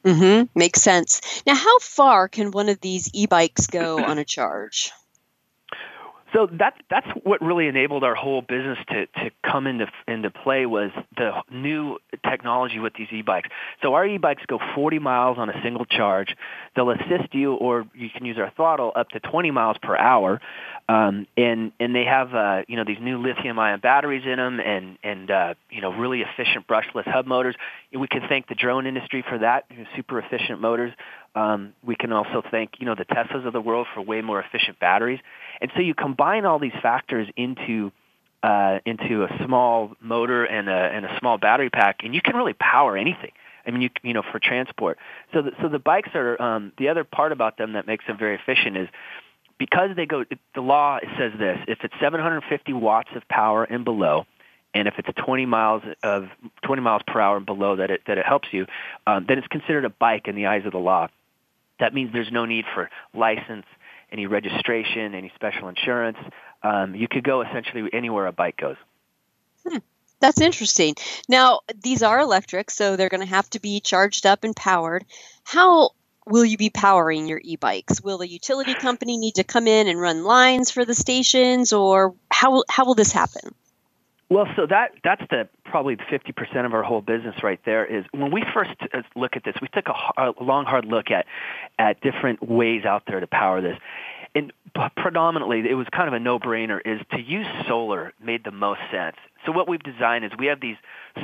Mm-hmm. 0.07 0.45
Makes 0.57 0.81
sense. 0.81 1.21
Now, 1.45 1.53
how 1.55 1.77
far 1.79 2.27
can 2.29 2.49
one 2.51 2.69
of 2.69 2.79
these 2.81 3.09
e-bikes 3.13 3.67
go 3.67 4.03
on 4.03 4.17
a 4.17 4.25
charge? 4.25 4.91
So 6.33 6.47
that 6.59 6.73
that's 6.89 7.07
what 7.23 7.41
really 7.41 7.67
enabled 7.67 8.03
our 8.03 8.15
whole 8.15 8.41
business 8.41 8.77
to, 8.89 9.05
to 9.05 9.31
come 9.43 9.65
into 9.65 9.87
into 10.07 10.29
play 10.29 10.65
was 10.65 10.91
the 11.15 11.31
new 11.49 11.99
technology 12.29 12.79
with 12.79 12.93
these 12.95 13.07
e-bikes. 13.11 13.49
So 13.81 13.93
our 13.93 14.05
e-bikes 14.05 14.43
go 14.47 14.59
40 14.75 14.99
miles 14.99 15.37
on 15.37 15.49
a 15.49 15.61
single 15.63 15.85
charge. 15.85 16.35
They'll 16.75 16.89
assist 16.89 17.33
you, 17.33 17.53
or 17.53 17.87
you 17.93 18.09
can 18.09 18.25
use 18.25 18.37
our 18.37 18.51
throttle 18.55 18.91
up 18.95 19.09
to 19.09 19.19
20 19.19 19.51
miles 19.51 19.77
per 19.81 19.95
hour. 19.95 20.41
Um, 20.89 21.27
and 21.37 21.71
and 21.79 21.95
they 21.95 22.05
have 22.05 22.33
uh, 22.33 22.63
you 22.67 22.75
know 22.75 22.83
these 22.85 22.99
new 23.01 23.21
lithium-ion 23.21 23.79
batteries 23.79 24.23
in 24.25 24.37
them, 24.37 24.59
and 24.59 24.97
and 25.03 25.31
uh, 25.31 25.53
you 25.69 25.81
know 25.81 25.93
really 25.93 26.21
efficient 26.21 26.67
brushless 26.67 27.09
hub 27.09 27.25
motors. 27.25 27.55
We 27.97 28.07
can 28.07 28.21
thank 28.27 28.47
the 28.47 28.55
drone 28.55 28.85
industry 28.85 29.23
for 29.27 29.37
that, 29.39 29.65
super 29.95 30.19
efficient 30.19 30.61
motors. 30.61 30.93
Um, 31.35 31.73
we 31.85 31.95
can 31.95 32.11
also 32.13 32.41
thank 32.49 32.79
you 32.79 32.85
know 32.85 32.95
the 32.95 33.05
Teslas 33.05 33.45
of 33.45 33.53
the 33.53 33.61
world 33.61 33.87
for 33.93 34.01
way 34.01 34.21
more 34.21 34.39
efficient 34.41 34.79
batteries. 34.79 35.19
And 35.61 35.71
so 35.75 35.81
you 35.81 35.93
combine 35.93 36.45
all 36.45 36.59
these 36.59 36.73
factors 36.81 37.27
into 37.35 37.91
uh, 38.43 38.79
into 38.85 39.23
a 39.23 39.45
small 39.45 39.93
motor 39.99 40.45
and 40.45 40.69
a, 40.69 40.71
and 40.71 41.05
a 41.05 41.17
small 41.19 41.37
battery 41.37 41.69
pack, 41.69 42.01
and 42.03 42.13
you 42.13 42.21
can 42.21 42.35
really 42.35 42.53
power 42.53 42.95
anything. 42.95 43.31
I 43.65 43.71
mean, 43.71 43.81
you 43.81 43.89
you 44.03 44.13
know, 44.13 44.23
for 44.31 44.39
transport. 44.39 44.97
So 45.33 45.41
the, 45.41 45.51
so 45.61 45.67
the 45.69 45.79
bikes 45.79 46.09
are 46.15 46.41
um, 46.41 46.71
the 46.77 46.89
other 46.89 47.03
part 47.03 47.31
about 47.31 47.57
them 47.57 47.73
that 47.73 47.87
makes 47.87 48.05
them 48.07 48.17
very 48.17 48.35
efficient 48.35 48.77
is 48.77 48.87
because 49.57 49.89
they 49.95 50.05
go. 50.05 50.23
The 50.55 50.61
law 50.61 50.99
says 51.17 51.33
this: 51.37 51.59
if 51.67 51.79
it's 51.83 51.93
750 51.99 52.73
watts 52.73 53.09
of 53.15 53.27
power 53.27 53.63
and 53.63 53.83
below, 53.83 54.25
and 54.73 54.87
if 54.87 54.93
it's 54.97 55.09
20 55.25 55.45
miles 55.45 55.83
of 56.03 56.27
20 56.63 56.81
miles 56.81 57.01
per 57.05 57.19
hour 57.19 57.37
and 57.37 57.45
below 57.45 57.75
that 57.75 57.91
it 57.91 58.01
that 58.07 58.17
it 58.17 58.25
helps 58.25 58.47
you, 58.51 58.67
um, 59.05 59.25
then 59.27 59.37
it's 59.37 59.47
considered 59.47 59.83
a 59.83 59.89
bike 59.89 60.27
in 60.27 60.35
the 60.35 60.45
eyes 60.45 60.65
of 60.65 60.71
the 60.71 60.77
law. 60.77 61.07
That 61.79 61.93
means 61.93 62.13
there's 62.13 62.31
no 62.31 62.45
need 62.45 62.65
for 62.73 62.89
license, 63.13 63.65
any 64.11 64.25
registration, 64.25 65.13
any 65.13 65.31
special 65.35 65.67
insurance. 65.69 66.17
Um, 66.63 66.95
you 66.95 67.07
could 67.07 67.23
go 67.23 67.41
essentially 67.41 67.89
anywhere 67.93 68.27
a 68.27 68.31
bike 68.31 68.57
goes. 68.57 68.77
Hmm. 69.67 69.77
That's 70.19 70.41
interesting. 70.41 70.95
Now, 71.29 71.59
these 71.83 72.01
are 72.01 72.19
electric, 72.19 72.71
so 72.71 72.95
they're 72.95 73.09
going 73.09 73.21
to 73.21 73.27
have 73.27 73.49
to 73.51 73.59
be 73.59 73.79
charged 73.79 74.25
up 74.25 74.43
and 74.43 74.55
powered. 74.55 75.05
How 75.43 75.91
will 76.25 76.45
you 76.45 76.57
be 76.57 76.69
powering 76.69 77.27
your 77.27 77.39
e-bikes? 77.43 78.01
Will 78.01 78.17
the 78.17 78.27
utility 78.27 78.73
company 78.73 79.17
need 79.17 79.35
to 79.35 79.43
come 79.43 79.67
in 79.67 79.87
and 79.87 80.01
run 80.01 80.23
lines 80.23 80.71
for 80.71 80.85
the 80.85 80.95
stations, 80.95 81.71
or 81.71 82.15
how 82.31 82.63
how 82.69 82.85
will 82.85 82.95
this 82.95 83.11
happen? 83.11 83.53
Well, 84.29 84.45
so 84.57 84.65
that 84.67 84.91
that's 85.03 85.23
the 85.29 85.47
probably 85.63 85.95
50% 85.95 86.65
of 86.65 86.73
our 86.73 86.83
whole 86.83 87.01
business 87.01 87.35
right 87.43 87.59
there 87.65 87.85
is 87.85 88.03
when 88.11 88.31
we 88.31 88.43
first 88.53 88.71
uh, 88.93 89.01
look 89.15 89.37
at 89.37 89.43
this, 89.45 89.55
we 89.61 89.69
took 89.69 89.87
a, 89.87 90.21
a 90.21 90.43
long 90.43 90.65
hard 90.65 90.85
look 90.85 91.11
at 91.11 91.25
at 91.79 92.01
different 92.01 92.47
ways 92.47 92.83
out 92.83 93.03
there 93.07 93.21
to 93.21 93.27
power 93.27 93.61
this. 93.61 93.77
And 94.35 94.51
predominantly, 94.97 95.63
it 95.67 95.73
was 95.73 95.87
kind 95.91 96.07
of 96.09 96.13
a 96.13 96.19
no-brainer 96.19 96.79
is 96.85 97.01
to 97.11 97.21
use 97.21 97.47
solar 97.67 98.13
made 98.21 98.43
the 98.43 98.51
most 98.51 98.81
sense. 98.91 99.15
So 99.45 99.51
what 99.51 99.67
we've 99.67 99.81
designed 99.81 100.25
is 100.25 100.31
we 100.37 100.47
have 100.47 100.59
these 100.59 100.75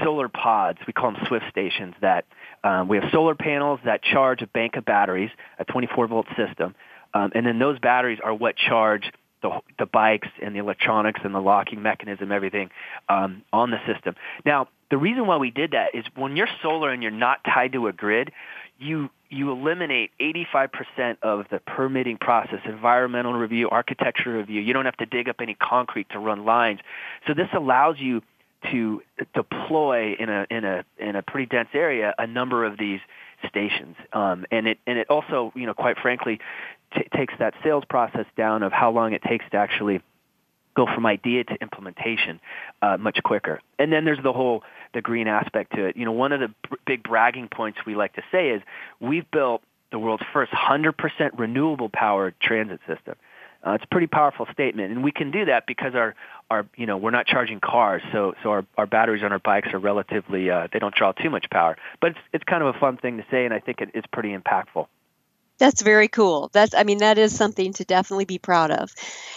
solar 0.02 0.30
pods, 0.30 0.80
we 0.88 0.94
call 0.94 1.12
them 1.12 1.22
Swift 1.28 1.46
stations 1.50 1.96
that 2.02 2.26
Um, 2.64 2.88
we 2.88 2.98
have 2.98 3.12
solar 3.12 3.36
panels 3.36 3.82
that 3.84 4.02
charge 4.02 4.42
a 4.42 4.48
bank 4.48 4.78
of 4.78 4.86
batteries, 4.86 5.30
a 5.60 5.66
24 5.66 6.08
volt 6.08 6.28
system, 6.38 6.74
um, 7.14 7.32
and 7.36 7.46
then 7.46 7.60
those 7.60 7.78
batteries 7.80 8.20
are 8.24 8.34
what 8.34 8.56
charge 8.56 9.12
the, 9.44 9.60
the 9.78 9.86
bikes 9.86 10.30
and 10.42 10.56
the 10.56 10.60
electronics 10.60 11.22
and 11.24 11.36
the 11.36 11.40
locking 11.40 11.84
mechanism, 11.84 12.32
everything 12.32 12.72
um, 13.10 13.44
on 13.54 13.70
the 13.70 13.78
system. 13.86 14.16
Now, 14.46 14.70
the 14.90 14.98
reason 14.98 15.28
why 15.28 15.38
we 15.38 15.52
did 15.52 15.72
that 15.72 15.94
is 15.94 16.06
when 16.16 16.36
you're 16.36 16.48
solar 16.64 16.90
and 16.90 17.04
you're 17.04 17.12
not 17.12 17.44
tied 17.44 17.74
to 17.74 17.88
a 17.88 17.94
grid, 17.94 18.32
you 18.80 19.10
you 19.30 19.52
eliminate 19.52 20.12
85% 20.22 21.18
of 21.24 21.46
the 21.50 21.60
permitting 21.60 22.18
process, 22.18 22.60
environmental 22.66 23.34
review, 23.34 23.68
architecture 23.68 24.38
review. 24.38 24.62
You 24.62 24.74
don't 24.74 24.86
have 24.86 24.98
to 24.98 25.08
dig 25.08 25.28
up 25.28 25.38
any 25.42 25.56
concrete 25.56 26.08
to 26.12 26.20
run 26.20 26.46
lines. 26.46 26.82
So 27.26 27.34
this 27.34 27.48
allows 27.52 27.96
you 28.00 28.22
to 28.72 29.02
deploy 29.34 30.16
in 30.20 30.30
a 30.30 30.46
in 30.50 30.64
a 30.64 30.86
in 30.98 31.16
a 31.16 31.22
pretty 31.22 31.48
dense 31.48 31.70
area 31.74 32.14
a 32.18 32.28
number 32.28 32.64
of 32.64 32.78
these 32.78 33.00
stations. 33.48 33.96
Um, 34.14 34.46
and 34.52 34.68
it 34.68 34.80
and 34.88 34.98
it 34.98 35.10
also, 35.10 35.52
you 35.56 35.66
know, 35.66 35.74
quite 35.74 35.98
frankly, 35.98 36.40
t- 36.96 37.08
takes 37.16 37.34
that 37.40 37.54
sales 37.64 37.84
process 37.90 38.26
down 38.38 38.64
of 38.64 38.72
how 38.72 38.92
long 38.92 39.14
it 39.14 39.22
takes 39.24 39.46
to 39.52 39.58
actually 39.58 40.02
go 40.76 40.88
from 40.88 41.06
idea 41.06 41.44
to 41.44 41.56
implementation 41.62 42.40
uh, 42.82 42.98
much 42.98 43.20
quicker. 43.24 43.60
And 43.78 43.92
then 43.92 44.06
there's 44.06 44.22
the 44.24 44.34
whole 44.34 44.64
the 44.94 45.02
green 45.02 45.28
aspect 45.28 45.76
to 45.76 45.86
it. 45.86 45.98
You 45.98 46.06
know, 46.06 46.12
one 46.12 46.32
of 46.32 46.40
the 46.40 46.48
b- 46.48 46.78
big 46.86 47.04
bragging 47.04 47.48
points 47.48 47.80
we 47.86 47.96
like 47.96 48.14
to 48.14 48.24
say 48.32 48.50
is 48.50 48.62
we've 49.00 49.30
built 49.32 49.62
the 49.92 50.00
world's 50.00 50.24
first 50.34 50.52
100% 50.52 50.94
renewable 51.38 51.90
powered 51.90 52.40
transit 52.40 52.80
system. 52.88 53.16
Uh, 53.66 53.72
it's 53.74 53.84
a 53.84 53.88
pretty 53.88 54.08
powerful 54.08 54.46
statement, 54.52 54.92
and 54.92 55.04
we 55.04 55.12
can 55.12 55.32
do 55.32 55.46
that 55.46 55.66
because 55.66 55.96
our 55.96 56.16
our 56.52 56.66
you 56.76 56.86
know 56.86 56.98
we're 56.98 57.12
not 57.12 57.26
charging 57.26 57.62
cars, 57.62 58.02
so 58.12 58.34
so 58.44 58.50
our 58.50 58.66
our 58.78 58.86
batteries 58.86 59.24
on 59.24 59.32
our 59.32 59.40
bikes 59.40 59.70
are 59.74 59.80
relatively 59.80 60.50
uh, 60.50 60.68
they 60.74 60.80
don't 60.80 60.94
draw 60.94 61.14
too 61.14 61.30
much 61.30 61.50
power. 61.50 61.78
But 62.02 62.12
it's 62.12 62.20
it's 62.34 62.44
kind 62.44 62.62
of 62.62 62.76
a 62.76 62.80
fun 62.80 62.98
thing 62.98 63.18
to 63.18 63.26
say, 63.32 63.46
and 63.46 63.54
I 63.54 63.60
think 63.60 63.80
it, 63.80 63.92
it's 63.94 64.08
pretty 64.12 64.36
impactful. 64.36 64.88
That's 65.60 65.82
very 65.82 66.08
cool. 66.08 66.50
That's 66.54 66.74
I 66.76 66.84
mean 66.84 67.00
that 67.00 67.18
is 67.18 67.36
something 67.36 67.74
to 67.74 67.86
definitely 67.86 68.26
be 68.26 68.38
proud 68.40 68.72
of. 68.72 68.94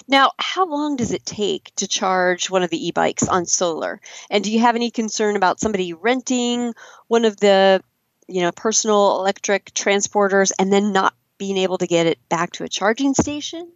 Now, 0.08 0.32
how 0.38 0.66
long 0.66 0.96
does 0.96 1.12
it 1.12 1.24
take 1.26 1.74
to 1.76 1.88
charge 1.88 2.50
one 2.50 2.62
of 2.62 2.70
the 2.70 2.86
e-bikes 2.88 3.28
on 3.28 3.46
solar? 3.46 4.00
And 4.30 4.42
do 4.44 4.52
you 4.52 4.60
have 4.60 4.76
any 4.76 4.90
concern 4.90 5.36
about 5.36 5.60
somebody 5.60 5.92
renting 5.92 6.74
one 7.08 7.24
of 7.24 7.36
the, 7.38 7.82
you 8.28 8.42
know, 8.42 8.52
personal 8.52 9.18
electric 9.20 9.72
transporters 9.74 10.52
and 10.58 10.72
then 10.72 10.92
not 10.92 11.14
being 11.38 11.58
able 11.58 11.78
to 11.78 11.86
get 11.86 12.06
it 12.06 12.18
back 12.28 12.52
to 12.52 12.64
a 12.64 12.68
charging 12.68 13.14
station? 13.14 13.70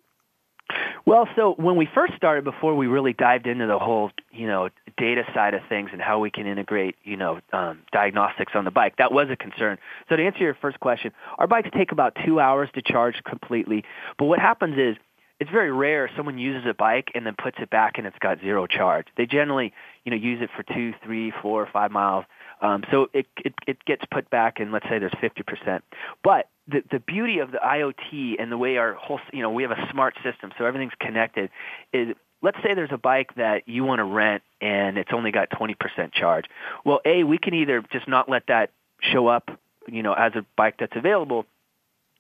Well, 1.07 1.29
so 1.37 1.55
when 1.57 1.77
we 1.77 1.89
first 1.93 2.15
started, 2.17 2.45
before 2.45 2.75
we 2.75 2.87
really 2.87 3.13
dived 3.13 3.47
into 3.47 3.67
the 3.67 3.79
whole, 3.79 4.11
you 4.31 4.47
know, 4.47 4.69
data 4.97 5.23
side 5.35 5.55
of 5.55 5.63
things 5.69 5.91
and 5.93 6.01
how 6.01 6.19
we 6.19 6.31
can 6.31 6.47
integrate, 6.47 6.97
you 7.05 7.17
know, 7.17 7.41
um, 7.53 7.81
diagnostics 7.93 8.53
on 8.55 8.65
the 8.65 8.71
bike, 8.71 8.97
that 8.99 9.13
was 9.13 9.29
a 9.31 9.37
concern. 9.37 9.79
So 10.09 10.17
to 10.17 10.25
answer 10.25 10.41
your 10.41 10.55
first 10.55 10.79
question, 10.81 11.13
our 11.39 11.47
bikes 11.47 11.71
take 11.77 11.93
about 11.93 12.17
two 12.25 12.41
hours 12.41 12.69
to 12.75 12.83
charge 12.83 13.17
completely. 13.25 13.85
But 14.19 14.27
what 14.27 14.39
happens 14.39 14.79
is, 14.79 14.97
it's 15.41 15.51
very 15.51 15.73
rare 15.73 16.11
someone 16.15 16.37
uses 16.39 16.69
a 16.69 16.75
bike 16.75 17.13
and 17.15 17.25
then 17.25 17.35
puts 17.43 17.57
it 17.61 17.71
back 17.71 17.97
and 17.97 18.07
it's 18.07 18.19
got 18.21 18.41
zero 18.41 18.67
charge. 18.67 19.07
They 19.17 19.25
generally, 19.25 19.73
you 20.05 20.11
know, 20.11 20.17
use 20.17 20.43
it 20.43 20.51
for 20.55 20.63
two, 20.63 20.93
three, 21.03 21.33
four, 21.41 21.67
five 21.73 21.91
miles. 21.91 22.27
Um, 22.61 22.85
so 22.91 23.09
it, 23.15 23.27
it 23.39 23.55
it 23.67 23.83
gets 23.87 24.05
put 24.13 24.29
back 24.29 24.61
and 24.61 24.71
let's 24.71 24.87
say 24.87 24.99
there's 24.99 25.13
50%. 25.13 25.81
But 26.23 26.51
the, 26.71 26.83
the 26.91 26.99
beauty 27.01 27.39
of 27.39 27.53
the 27.53 27.59
IoT 27.59 28.37
and 28.39 28.51
the 28.51 28.59
way 28.59 28.77
our 28.77 28.95
whole, 28.95 29.21
you 29.33 29.43
know, 29.43 29.51
we 29.51 29.63
have 29.63 29.73
a 29.73 29.89
smart 29.91 30.15
system, 30.23 30.53
so 30.59 30.65
everything's 30.65 30.93
connected, 31.01 31.51
is 31.93 32.15
let's 32.43 32.59
say 32.63 32.75
there's 32.75 32.93
a 32.93 32.99
bike 32.99 33.35
that 33.37 33.69
you 33.69 33.85
want 33.85 33.99
to 33.99 34.05
rent 34.05 34.43
and 34.61 34.99
it's 34.99 35.11
only 35.13 35.31
got 35.31 35.51
20% 35.51 36.13
charge. 36.13 36.47
Well, 36.85 37.01
A, 37.05 37.25
we 37.25 37.39
can 37.39 37.55
either 37.55 37.83
just 37.93 38.09
not 38.09 38.29
let 38.29 38.47
that 38.47 38.71
show 39.01 39.27
up, 39.27 39.51
you 39.87 40.03
know, 40.03 40.13
as 40.13 40.35
a 40.35 40.45
bike 40.57 40.77
that's 40.79 40.97
available, 40.97 41.47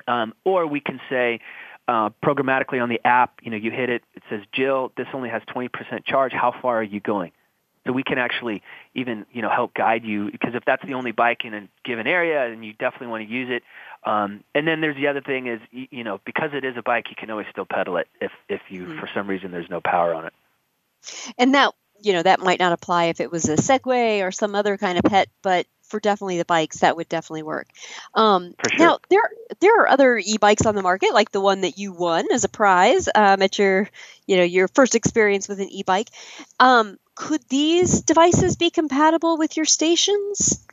um, 0.08 0.34
or 0.44 0.66
we 0.66 0.80
can 0.80 1.00
say, 1.08 1.40
uh, 1.88 2.10
programmatically 2.22 2.80
on 2.80 2.88
the 2.88 3.00
app, 3.04 3.40
you 3.42 3.50
know, 3.50 3.56
you 3.56 3.70
hit 3.70 3.90
it, 3.90 4.04
it 4.14 4.22
says, 4.30 4.42
Jill, 4.52 4.92
this 4.96 5.08
only 5.12 5.28
has 5.28 5.42
20% 5.54 6.04
charge. 6.04 6.32
How 6.32 6.54
far 6.62 6.78
are 6.78 6.84
you 6.84 7.00
going? 7.00 7.32
So 7.90 7.94
we 7.94 8.04
can 8.04 8.18
actually 8.18 8.62
even, 8.94 9.26
you 9.32 9.42
know, 9.42 9.48
help 9.48 9.74
guide 9.74 10.04
you 10.04 10.30
because 10.30 10.54
if 10.54 10.64
that's 10.64 10.84
the 10.86 10.94
only 10.94 11.10
bike 11.10 11.44
in 11.44 11.54
a 11.54 11.68
given 11.84 12.06
area 12.06 12.46
and 12.46 12.64
you 12.64 12.72
definitely 12.72 13.08
want 13.08 13.26
to 13.26 13.28
use 13.28 13.48
it. 13.50 13.64
Um, 14.08 14.44
and 14.54 14.64
then 14.64 14.80
there's 14.80 14.94
the 14.94 15.08
other 15.08 15.20
thing 15.20 15.48
is, 15.48 15.60
you 15.72 16.04
know, 16.04 16.20
because 16.24 16.50
it 16.52 16.64
is 16.64 16.76
a 16.76 16.82
bike, 16.82 17.06
you 17.10 17.16
can 17.16 17.30
always 17.30 17.48
still 17.50 17.66
pedal 17.66 17.96
it 17.96 18.06
if, 18.20 18.30
if 18.48 18.60
you, 18.68 18.84
mm-hmm. 18.84 19.00
for 19.00 19.10
some 19.12 19.26
reason, 19.26 19.50
there's 19.50 19.68
no 19.68 19.80
power 19.80 20.14
on 20.14 20.26
it. 20.26 20.32
And 21.36 21.52
that, 21.54 21.74
you 22.00 22.12
know, 22.12 22.22
that 22.22 22.38
might 22.38 22.60
not 22.60 22.70
apply 22.70 23.06
if 23.06 23.18
it 23.18 23.32
was 23.32 23.48
a 23.48 23.56
Segway 23.56 24.24
or 24.24 24.30
some 24.30 24.54
other 24.54 24.76
kind 24.76 24.96
of 24.96 25.02
pet, 25.02 25.28
but 25.42 25.66
for 25.82 25.98
definitely 25.98 26.38
the 26.38 26.44
bikes, 26.44 26.78
that 26.78 26.96
would 26.96 27.08
definitely 27.08 27.42
work. 27.42 27.66
Um, 28.14 28.54
for 28.62 28.70
sure. 28.70 28.86
Now 28.86 28.98
there 29.10 29.28
there 29.58 29.82
are 29.82 29.88
other 29.88 30.16
e-bikes 30.16 30.64
on 30.64 30.76
the 30.76 30.82
market, 30.82 31.12
like 31.12 31.32
the 31.32 31.40
one 31.40 31.62
that 31.62 31.76
you 31.76 31.92
won 31.92 32.26
as 32.32 32.44
a 32.44 32.48
prize 32.48 33.08
um, 33.14 33.42
at 33.42 33.58
your 33.58 33.90
you 34.26 34.36
know 34.36 34.44
your 34.44 34.68
first 34.68 34.94
experience 34.94 35.48
with 35.48 35.60
an 35.60 35.68
e-bike. 35.68 36.08
Um, 36.60 36.98
could 37.20 37.46
these 37.50 38.00
devices 38.00 38.56
be 38.56 38.70
compatible 38.70 39.36
with 39.36 39.54
your 39.54 39.66
stations? 39.66 40.66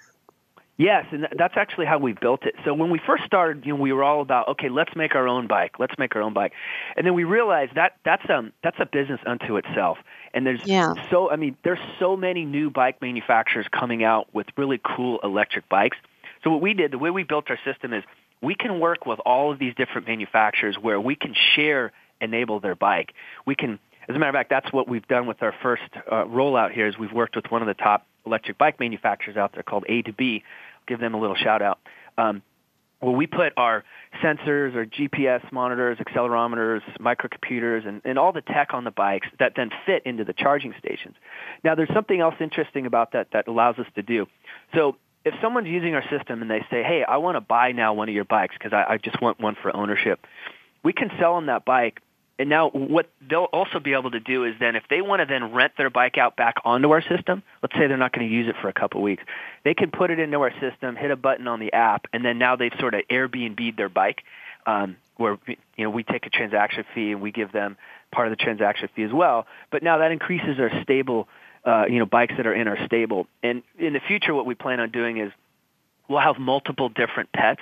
Yes, 0.77 1.05
and 1.11 1.27
that's 1.37 1.55
actually 1.57 1.87
how 1.87 1.97
we 1.97 2.13
built 2.13 2.45
it. 2.45 2.55
So 2.63 2.73
when 2.73 2.89
we 2.89 3.01
first 3.05 3.25
started, 3.25 3.65
you 3.65 3.73
know, 3.73 3.81
we 3.81 3.91
were 3.91 4.03
all 4.03 4.21
about, 4.21 4.47
okay, 4.47 4.69
let's 4.69 4.95
make 4.95 5.13
our 5.13 5.27
own 5.27 5.47
bike. 5.47 5.77
Let's 5.77 5.95
make 5.97 6.15
our 6.15 6.21
own 6.21 6.33
bike. 6.33 6.53
And 6.95 7.05
then 7.05 7.15
we 7.15 7.25
realized 7.25 7.75
that 7.75 7.97
that's 8.05 8.23
um 8.29 8.53
that's 8.63 8.77
a 8.79 8.85
business 8.85 9.19
unto 9.25 9.57
itself. 9.57 9.97
And 10.33 10.45
there's 10.45 10.61
yeah. 10.63 10.93
so 11.11 11.29
I 11.29 11.35
mean, 11.35 11.57
there's 11.65 11.79
so 11.99 12.15
many 12.15 12.45
new 12.45 12.69
bike 12.69 13.01
manufacturers 13.01 13.65
coming 13.69 14.05
out 14.05 14.33
with 14.33 14.47
really 14.55 14.79
cool 14.95 15.19
electric 15.23 15.67
bikes. 15.67 15.97
So 16.45 16.51
what 16.51 16.61
we 16.61 16.73
did, 16.73 16.91
the 16.91 16.99
way 16.99 17.09
we 17.09 17.23
built 17.23 17.49
our 17.49 17.59
system 17.65 17.91
is 17.91 18.05
we 18.41 18.55
can 18.55 18.79
work 18.79 19.05
with 19.05 19.19
all 19.25 19.51
of 19.51 19.59
these 19.59 19.75
different 19.75 20.07
manufacturers 20.07 20.77
where 20.79 21.01
we 21.01 21.15
can 21.15 21.35
share 21.55 21.91
enable 22.21 22.59
their 22.59 22.75
bike. 22.75 23.13
We 23.45 23.55
can 23.55 23.79
as 24.09 24.15
a 24.15 24.19
matter 24.19 24.29
of 24.29 24.35
fact, 24.35 24.49
that's 24.49 24.71
what 24.71 24.87
we've 24.87 25.07
done 25.07 25.27
with 25.27 25.41
our 25.43 25.53
first 25.61 25.83
uh, 25.95 26.23
rollout 26.25 26.71
here 26.71 26.87
is 26.87 26.97
we've 26.97 27.11
worked 27.11 27.35
with 27.35 27.45
one 27.49 27.61
of 27.61 27.67
the 27.67 27.73
top 27.73 28.05
electric 28.25 28.57
bike 28.57 28.79
manufacturers 28.79 29.37
out 29.37 29.53
there 29.53 29.63
called 29.63 29.85
A2B. 29.89 30.43
give 30.87 30.99
them 30.99 31.13
a 31.13 31.19
little 31.19 31.35
shout 31.35 31.61
out. 31.61 31.79
Um, 32.17 32.41
well, 33.01 33.13
we 33.13 33.27
put 33.27 33.53
our 33.57 33.83
sensors, 34.23 34.75
our 34.75 34.85
GPS 34.85 35.51
monitors, 35.51 35.99
accelerometers, 35.99 36.81
microcomputers, 36.99 37.87
and, 37.87 38.01
and 38.05 38.17
all 38.17 38.31
the 38.31 38.41
tech 38.41 38.73
on 38.73 38.85
the 38.85 38.91
bikes 38.91 39.27
that 39.39 39.53
then 39.55 39.69
fit 39.85 40.03
into 40.05 40.23
the 40.23 40.33
charging 40.33 40.73
stations. 40.79 41.15
Now, 41.63 41.75
there's 41.75 41.93
something 41.93 42.19
else 42.19 42.35
interesting 42.39 42.87
about 42.87 43.11
that 43.11 43.27
that 43.33 43.47
allows 43.47 43.77
us 43.77 43.85
to 43.95 44.01
do. 44.01 44.25
So 44.73 44.95
if 45.25 45.35
someone's 45.41 45.67
using 45.67 45.93
our 45.93 46.03
system 46.09 46.41
and 46.41 46.49
they 46.49 46.61
say, 46.71 46.81
hey, 46.81 47.03
I 47.07 47.17
want 47.17 47.35
to 47.35 47.41
buy 47.41 47.71
now 47.71 47.93
one 47.93 48.09
of 48.09 48.15
your 48.15 48.25
bikes 48.25 48.55
because 48.57 48.73
I, 48.73 48.93
I 48.93 48.97
just 48.97 49.21
want 49.21 49.39
one 49.39 49.55
for 49.61 49.75
ownership, 49.75 50.25
we 50.83 50.93
can 50.93 51.11
sell 51.19 51.35
them 51.35 51.47
that 51.47 51.65
bike 51.65 52.01
and 52.39 52.49
now 52.49 52.69
what 52.69 53.09
they'll 53.27 53.45
also 53.45 53.79
be 53.79 53.93
able 53.93 54.11
to 54.11 54.19
do 54.19 54.43
is 54.43 54.55
then 54.59 54.75
if 54.75 54.83
they 54.89 55.01
want 55.01 55.21
to 55.21 55.25
then 55.25 55.53
rent 55.53 55.73
their 55.77 55.89
bike 55.89 56.17
out 56.17 56.35
back 56.35 56.55
onto 56.63 56.91
our 56.91 57.01
system, 57.01 57.41
let's 57.63 57.73
say 57.75 57.87
they're 57.87 57.97
not 57.97 58.13
going 58.13 58.27
to 58.27 58.33
use 58.33 58.47
it 58.47 58.55
for 58.61 58.69
a 58.69 58.73
couple 58.73 58.99
of 58.99 59.03
weeks, 59.03 59.23
they 59.63 59.73
can 59.73 59.89
put 59.89 60.11
it 60.11 60.19
into 60.19 60.39
our 60.41 60.51
system, 60.59 60.95
hit 60.95 61.09
a 61.09 61.15
button 61.15 61.47
on 61.47 61.59
the 61.59 61.73
app, 61.73 62.05
and 62.13 62.23
then 62.23 62.37
now 62.37 62.55
they've 62.55 62.73
sort 62.79 62.93
of 62.93 63.01
Airbnb'd 63.09 63.77
their 63.77 63.89
bike, 63.89 64.23
um, 64.67 64.97
where 65.15 65.37
you 65.47 65.57
know 65.79 65.89
we 65.89 66.03
take 66.03 66.27
a 66.27 66.29
transaction 66.29 66.85
fee 66.93 67.11
and 67.11 67.21
we 67.21 67.31
give 67.31 67.51
them 67.51 67.75
part 68.11 68.27
of 68.27 68.37
the 68.37 68.43
transaction 68.43 68.87
fee 68.95 69.03
as 69.03 69.11
well. 69.11 69.47
But 69.71 69.81
now 69.81 69.97
that 69.97 70.11
increases 70.11 70.59
our 70.59 70.83
stable, 70.83 71.27
uh, 71.65 71.85
you 71.89 71.97
know, 71.97 72.05
bikes 72.05 72.35
that 72.37 72.45
are 72.45 72.53
in 72.53 72.67
our 72.67 72.85
stable. 72.85 73.27
And 73.41 73.63
in 73.79 73.93
the 73.93 73.99
future, 73.99 74.33
what 74.35 74.45
we 74.45 74.53
plan 74.53 74.79
on 74.79 74.91
doing 74.91 75.17
is 75.17 75.31
we'll 76.07 76.19
have 76.19 76.37
multiple 76.37 76.89
different 76.89 77.31
pets 77.31 77.61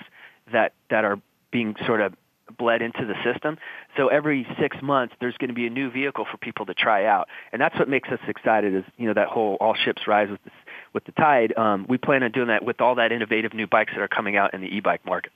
that 0.51 0.73
that 0.89 1.05
are 1.05 1.19
being 1.51 1.75
sort 1.85 2.01
of 2.01 2.13
bled 2.57 2.81
into 2.81 3.05
the 3.05 3.15
system. 3.23 3.57
So 3.97 4.07
every 4.07 4.47
six 4.59 4.77
months, 4.81 5.15
there's 5.19 5.37
going 5.37 5.49
to 5.49 5.53
be 5.53 5.67
a 5.67 5.69
new 5.69 5.89
vehicle 5.89 6.25
for 6.29 6.37
people 6.37 6.65
to 6.67 6.73
try 6.73 7.05
out, 7.05 7.27
and 7.51 7.61
that's 7.61 7.77
what 7.77 7.89
makes 7.89 8.09
us 8.09 8.19
excited. 8.27 8.73
Is 8.75 8.83
you 8.97 9.07
know 9.07 9.13
that 9.13 9.27
whole 9.27 9.57
all 9.59 9.75
ships 9.75 10.07
rise 10.07 10.29
with 10.29 10.43
the, 10.43 10.51
with 10.93 11.05
the 11.05 11.11
tide. 11.13 11.57
Um, 11.57 11.85
we 11.87 11.97
plan 11.97 12.23
on 12.23 12.31
doing 12.31 12.47
that 12.47 12.63
with 12.63 12.81
all 12.81 12.95
that 12.95 13.11
innovative 13.11 13.53
new 13.53 13.67
bikes 13.67 13.93
that 13.93 14.01
are 14.01 14.07
coming 14.07 14.37
out 14.37 14.53
in 14.53 14.61
the 14.61 14.67
e-bike 14.67 15.05
market. 15.05 15.31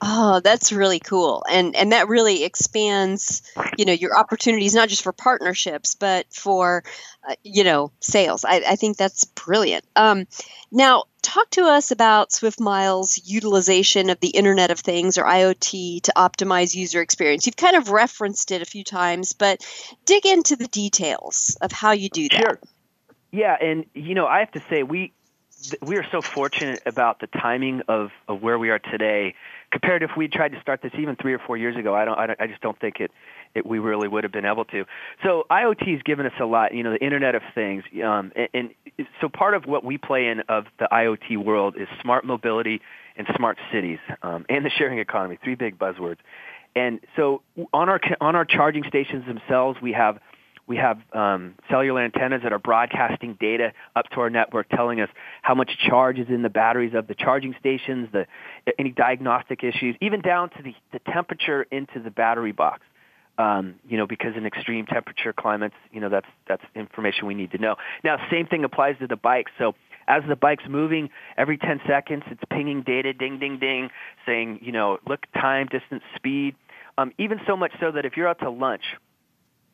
Oh, 0.00 0.40
that's 0.40 0.72
really 0.72 1.00
cool. 1.00 1.44
And 1.50 1.74
and 1.74 1.92
that 1.92 2.08
really 2.08 2.44
expands, 2.44 3.42
you 3.76 3.84
know, 3.84 3.92
your 3.92 4.16
opportunities 4.16 4.74
not 4.74 4.88
just 4.88 5.02
for 5.02 5.12
partnerships, 5.12 5.94
but 5.94 6.26
for, 6.32 6.84
uh, 7.28 7.34
you 7.42 7.64
know, 7.64 7.90
sales. 8.00 8.44
I, 8.44 8.62
I 8.66 8.76
think 8.76 8.96
that's 8.96 9.24
brilliant. 9.24 9.84
Um, 9.96 10.26
now, 10.70 11.04
talk 11.22 11.50
to 11.50 11.62
us 11.62 11.90
about 11.90 12.32
Swift 12.32 12.60
Miles' 12.60 13.20
utilization 13.24 14.10
of 14.10 14.20
the 14.20 14.28
Internet 14.28 14.70
of 14.70 14.80
Things 14.80 15.18
or 15.18 15.24
IoT 15.24 16.02
to 16.02 16.12
optimize 16.16 16.74
user 16.74 17.00
experience. 17.00 17.46
You've 17.46 17.56
kind 17.56 17.76
of 17.76 17.90
referenced 17.90 18.50
it 18.52 18.62
a 18.62 18.66
few 18.66 18.84
times, 18.84 19.32
but 19.32 19.64
dig 20.04 20.26
into 20.26 20.56
the 20.56 20.68
details 20.68 21.56
of 21.60 21.72
how 21.72 21.92
you 21.92 22.08
do 22.08 22.28
that. 22.28 22.40
Sure. 22.40 22.58
Yeah, 23.30 23.56
and 23.60 23.84
you 23.94 24.14
know, 24.14 24.26
I 24.26 24.38
have 24.38 24.52
to 24.52 24.62
say 24.70 24.82
we 24.82 25.12
we 25.82 25.96
are 25.96 26.06
so 26.10 26.22
fortunate 26.22 26.82
about 26.86 27.20
the 27.20 27.26
timing 27.26 27.82
of, 27.88 28.10
of 28.28 28.42
where 28.42 28.58
we 28.58 28.70
are 28.70 28.78
today 28.78 29.34
compared 29.70 30.02
if 30.02 30.10
we 30.16 30.28
tried 30.28 30.52
to 30.52 30.60
start 30.60 30.82
this 30.82 30.92
even 30.98 31.16
three 31.16 31.34
or 31.34 31.38
four 31.38 31.56
years 31.56 31.76
ago. 31.76 31.94
I 31.94 32.04
don't, 32.04 32.18
I, 32.18 32.26
don't, 32.26 32.40
I 32.40 32.46
just 32.46 32.60
don't 32.60 32.78
think 32.78 33.00
it, 33.00 33.10
it, 33.54 33.66
we 33.66 33.78
really 33.78 34.08
would 34.08 34.24
have 34.24 34.32
been 34.32 34.46
able 34.46 34.64
to. 34.66 34.84
So 35.22 35.46
IoT 35.50 35.92
has 35.92 36.02
given 36.02 36.26
us 36.26 36.32
a 36.40 36.44
lot, 36.44 36.74
you 36.74 36.82
know, 36.82 36.92
the 36.92 37.04
Internet 37.04 37.34
of 37.34 37.42
Things. 37.54 37.84
Um, 38.02 38.32
and, 38.36 38.48
and 38.54 38.70
so 39.20 39.28
part 39.28 39.54
of 39.54 39.66
what 39.66 39.84
we 39.84 39.98
play 39.98 40.28
in 40.28 40.40
of 40.48 40.66
the 40.78 40.88
IoT 40.90 41.42
world 41.44 41.76
is 41.76 41.88
smart 42.02 42.24
mobility 42.24 42.80
and 43.16 43.26
smart 43.36 43.58
cities 43.72 43.98
um, 44.22 44.46
and 44.48 44.64
the 44.64 44.70
sharing 44.70 45.00
economy, 45.00 45.38
three 45.42 45.56
big 45.56 45.78
buzzwords. 45.78 46.18
And 46.76 47.00
so 47.16 47.42
on 47.72 47.88
our, 47.88 48.00
on 48.20 48.36
our 48.36 48.44
charging 48.44 48.84
stations 48.84 49.26
themselves, 49.26 49.80
we 49.82 49.92
have 49.92 50.20
we 50.68 50.76
have 50.76 50.98
um, 51.14 51.54
cellular 51.70 52.04
antennas 52.04 52.42
that 52.42 52.52
are 52.52 52.58
broadcasting 52.58 53.36
data 53.40 53.72
up 53.96 54.08
to 54.10 54.20
our 54.20 54.30
network, 54.30 54.68
telling 54.68 55.00
us 55.00 55.08
how 55.42 55.54
much 55.54 55.70
charge 55.88 56.18
is 56.18 56.28
in 56.28 56.42
the 56.42 56.50
batteries 56.50 56.94
of 56.94 57.06
the 57.08 57.14
charging 57.14 57.54
stations, 57.58 58.08
the 58.12 58.26
any 58.78 58.90
diagnostic 58.90 59.64
issues, 59.64 59.96
even 60.00 60.20
down 60.20 60.50
to 60.50 60.62
the, 60.62 60.74
the 60.92 61.00
temperature 61.10 61.66
into 61.72 62.00
the 62.00 62.10
battery 62.10 62.52
box. 62.52 62.82
Um, 63.38 63.76
you 63.88 63.96
know, 63.96 64.06
because 64.06 64.36
in 64.36 64.46
extreme 64.46 64.84
temperature 64.84 65.32
climates, 65.32 65.76
you 65.92 66.00
know, 66.00 66.08
that's 66.08 66.26
that's 66.48 66.62
information 66.74 67.26
we 67.26 67.34
need 67.34 67.52
to 67.52 67.58
know. 67.58 67.76
Now, 68.02 68.18
same 68.30 68.46
thing 68.46 68.64
applies 68.64 68.98
to 68.98 69.06
the 69.06 69.16
bikes. 69.16 69.52
So 69.58 69.74
as 70.08 70.24
the 70.28 70.34
bike's 70.34 70.64
moving, 70.68 71.08
every 71.36 71.56
10 71.56 71.80
seconds, 71.86 72.24
it's 72.30 72.42
pinging 72.50 72.82
data, 72.82 73.12
ding, 73.12 73.38
ding, 73.38 73.58
ding, 73.58 73.90
saying, 74.26 74.58
you 74.60 74.72
know, 74.72 74.98
look, 75.06 75.26
time, 75.34 75.68
distance, 75.68 76.02
speed. 76.16 76.56
Um, 76.96 77.12
even 77.16 77.40
so 77.46 77.56
much 77.56 77.70
so 77.78 77.92
that 77.92 78.04
if 78.04 78.16
you're 78.16 78.26
out 78.26 78.40
to 78.40 78.50
lunch 78.50 78.82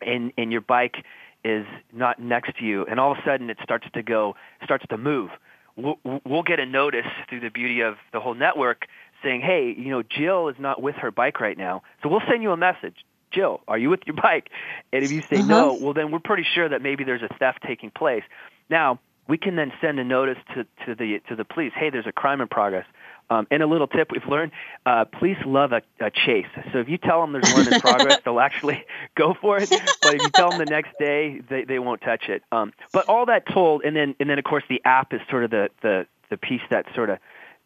and 0.07 0.33
and 0.37 0.53
your 0.53 0.61
bike 0.61 0.97
is 1.45 1.67
not 1.93 2.19
next 2.19 2.57
to 2.59 2.65
you, 2.65 2.87
and 2.87 2.99
all 2.99 3.13
of 3.13 3.19
a 3.19 3.23
sudden 3.25 3.51
it 3.51 3.59
starts 3.63 3.87
to 3.93 4.03
go, 4.03 4.35
starts 4.65 4.85
to 4.89 4.97
move, 4.97 5.31
we'll, 5.77 5.99
we'll 6.25 6.43
get 6.43 6.59
a 6.59 6.67
notice 6.67 7.07
through 7.29 7.41
the 7.41 7.51
beauty 7.51 7.81
of 7.81 7.97
the 8.13 8.21
whole 8.21 8.35
network 8.35 8.87
saying, 9.23 9.41
hey, 9.41 9.75
you 9.77 9.91
know, 9.91 10.03
Jill 10.03 10.49
is 10.49 10.57
not 10.59 10.83
with 10.83 10.97
her 10.97 11.11
bike 11.11 11.41
right 11.41 11.57
now, 11.57 11.83
so 12.03 12.09
we'll 12.09 12.23
send 12.29 12.43
you 12.43 12.53
a 12.53 12.57
message. 12.57 12.97
Jill, 13.33 13.61
are 13.67 13.77
you 13.77 13.91
with 13.91 14.01
your 14.07 14.17
bike? 14.17 14.49
And 14.93 15.05
if 15.05 15.11
you 15.11 15.21
say 15.21 15.37
uh-huh. 15.37 15.47
no, 15.47 15.75
well 15.75 15.93
then 15.93 16.11
we're 16.11 16.21
pretty 16.21 16.47
sure 16.55 16.69
that 16.69 16.83
maybe 16.83 17.05
there's 17.05 17.23
a 17.23 17.35
theft 17.39 17.61
taking 17.67 17.91
place. 17.91 18.23
Now, 18.71 19.01
we 19.27 19.39
can 19.39 19.57
then 19.57 19.73
send 19.81 19.99
a 19.99 20.05
notice 20.05 20.39
to, 20.55 20.65
to 20.87 20.95
the 20.95 21.21
to 21.29 21.37
the 21.37 21.45
police. 21.45 21.73
Hey, 21.75 21.91
there's 21.91 22.07
a 22.07 22.13
crime 22.13 22.41
in 22.41 22.49
progress. 22.49 22.87
Um, 23.35 23.47
and 23.51 23.63
a 23.63 23.67
little 23.67 23.87
tip 23.87 24.11
we've 24.13 24.27
learned: 24.27 24.53
uh, 24.87 25.05
police 25.05 25.39
love 25.45 25.73
a, 25.73 25.83
a 26.01 26.11
chase. 26.11 26.47
So 26.73 26.79
if 26.79 26.89
you 26.89 26.99
tell 26.99 27.21
them 27.21 27.33
there's 27.33 27.53
one 27.53 27.73
in 27.73 27.81
progress, 27.81 28.21
they'll 28.25 28.41
actually 28.41 28.85
go 29.17 29.35
for 29.41 29.59
it. 29.59 29.71
But 30.03 30.15
if 30.15 30.23
you 30.23 30.31
tell 30.31 30.51
them 30.51 30.59
the 30.59 30.67
next 30.67 30.99
day, 30.99 31.41
they 31.49 31.65
they 31.65 31.79
won't 31.79 32.01
touch 32.01 32.29
it. 32.29 32.43
Um, 32.53 32.73
but 32.93 33.09
all 33.09 33.27
that 33.27 33.47
told, 33.53 33.83
and 33.85 33.97
then 33.97 34.15
and 34.21 34.31
then 34.31 34.39
of 34.39 34.45
course 34.45 34.65
the 34.69 34.81
app 34.85 35.13
is 35.13 35.21
sort 35.31 35.45
of 35.45 35.51
the 35.51 35.71
the 35.83 36.07
the 36.31 36.37
piece 36.37 36.63
that 36.71 36.87
sort 36.95 37.11
of 37.11 37.19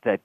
that 0.04 0.20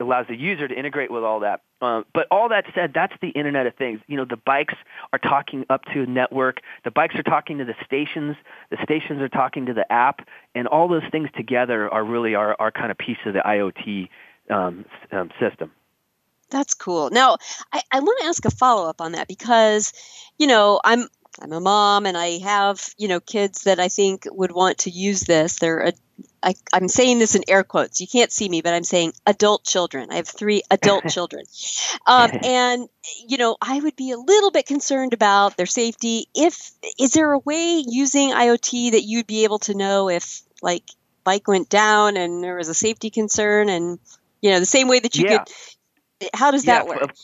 allows 0.00 0.26
the 0.28 0.36
user 0.36 0.66
to 0.66 0.74
integrate 0.74 1.10
with 1.10 1.22
all 1.22 1.40
that. 1.40 1.62
Uh, 1.80 2.02
but 2.12 2.26
all 2.30 2.48
that 2.48 2.64
said, 2.74 2.92
that's 2.92 3.14
the 3.22 3.28
Internet 3.28 3.66
of 3.66 3.74
Things. 3.76 4.00
You 4.08 4.16
know, 4.16 4.24
the 4.24 4.36
bikes 4.36 4.74
are 5.12 5.18
talking 5.18 5.64
up 5.70 5.84
to 5.94 6.02
a 6.02 6.06
network. 6.06 6.60
The 6.84 6.90
bikes 6.90 7.14
are 7.14 7.22
talking 7.22 7.58
to 7.58 7.64
the 7.64 7.74
stations. 7.84 8.36
The 8.70 8.78
stations 8.82 9.20
are 9.20 9.28
talking 9.28 9.66
to 9.66 9.74
the 9.74 9.90
app, 9.90 10.26
and 10.54 10.66
all 10.66 10.88
those 10.88 11.04
things 11.10 11.28
together 11.36 11.88
are 11.88 12.04
really 12.04 12.34
our, 12.34 12.56
our 12.58 12.70
kind 12.70 12.90
of 12.90 12.98
piece 12.98 13.18
of 13.24 13.34
the 13.34 13.40
IoT 13.40 14.08
um, 14.50 14.84
um, 15.10 15.30
system. 15.40 15.70
That's 16.50 16.74
cool. 16.74 17.10
Now, 17.10 17.38
I, 17.72 17.80
I 17.90 18.00
want 18.00 18.20
to 18.20 18.26
ask 18.26 18.44
a 18.44 18.50
follow 18.50 18.88
up 18.88 19.00
on 19.00 19.12
that 19.12 19.26
because, 19.26 19.92
you 20.38 20.46
know, 20.46 20.80
I'm 20.84 21.08
I'm 21.40 21.52
a 21.52 21.60
mom 21.60 22.04
and 22.04 22.16
I 22.16 22.38
have, 22.38 22.94
you 22.98 23.08
know, 23.08 23.18
kids 23.18 23.64
that 23.64 23.80
I 23.80 23.88
think 23.88 24.26
would 24.30 24.52
want 24.52 24.78
to 24.78 24.90
use 24.90 25.22
this. 25.22 25.58
They're 25.58 25.80
a, 25.80 25.92
I, 26.42 26.54
I'm 26.74 26.88
saying 26.88 27.20
this 27.20 27.34
in 27.34 27.42
air 27.48 27.64
quotes. 27.64 28.02
You 28.02 28.06
can't 28.06 28.30
see 28.30 28.48
me, 28.48 28.60
but 28.60 28.74
I'm 28.74 28.84
saying 28.84 29.14
adult 29.26 29.64
children. 29.64 30.08
I 30.10 30.16
have 30.16 30.28
three 30.28 30.62
adult 30.70 31.04
children. 31.08 31.44
Um, 32.06 32.30
and, 32.44 32.88
you 33.26 33.38
know, 33.38 33.56
I 33.62 33.80
would 33.80 33.96
be 33.96 34.10
a 34.10 34.18
little 34.18 34.50
bit 34.50 34.66
concerned 34.66 35.14
about 35.14 35.56
their 35.56 35.66
safety. 35.66 36.26
If, 36.34 36.72
is 36.98 37.12
there 37.12 37.32
a 37.32 37.38
way 37.38 37.82
using 37.86 38.32
IoT 38.32 38.92
that 38.92 39.02
you'd 39.02 39.26
be 39.26 39.44
able 39.44 39.60
to 39.60 39.74
know 39.74 40.10
if, 40.10 40.42
like, 40.60 40.84
bike 41.24 41.48
went 41.48 41.70
down 41.70 42.18
and 42.18 42.44
there 42.44 42.56
was 42.56 42.68
a 42.68 42.74
safety 42.74 43.08
concern 43.08 43.70
and, 43.70 43.98
you 44.42 44.50
know, 44.50 44.60
the 44.60 44.66
same 44.66 44.88
way 44.88 45.00
that 45.00 45.16
you 45.16 45.24
yeah. 45.28 45.44
could, 45.44 46.30
how 46.34 46.50
does 46.50 46.66
yeah, 46.66 46.84
that 46.84 46.86
work? 46.86 47.14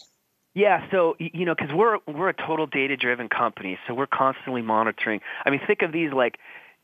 Yeah, 0.55 0.91
so 0.91 1.15
you 1.19 1.45
know, 1.45 1.55
because 1.55 1.73
we're 1.75 1.99
we're 2.07 2.31
a 2.31 2.35
total 2.35 2.67
data-driven 2.67 3.29
company, 3.29 3.79
so 3.87 3.95
we're 3.95 4.07
constantly 4.07 4.63
monitoring. 4.63 5.21
I 5.45 5.51
mean, 5.51 5.61
think 5.67 5.83
of 5.83 5.93
these 5.93 6.13
like, 6.13 6.39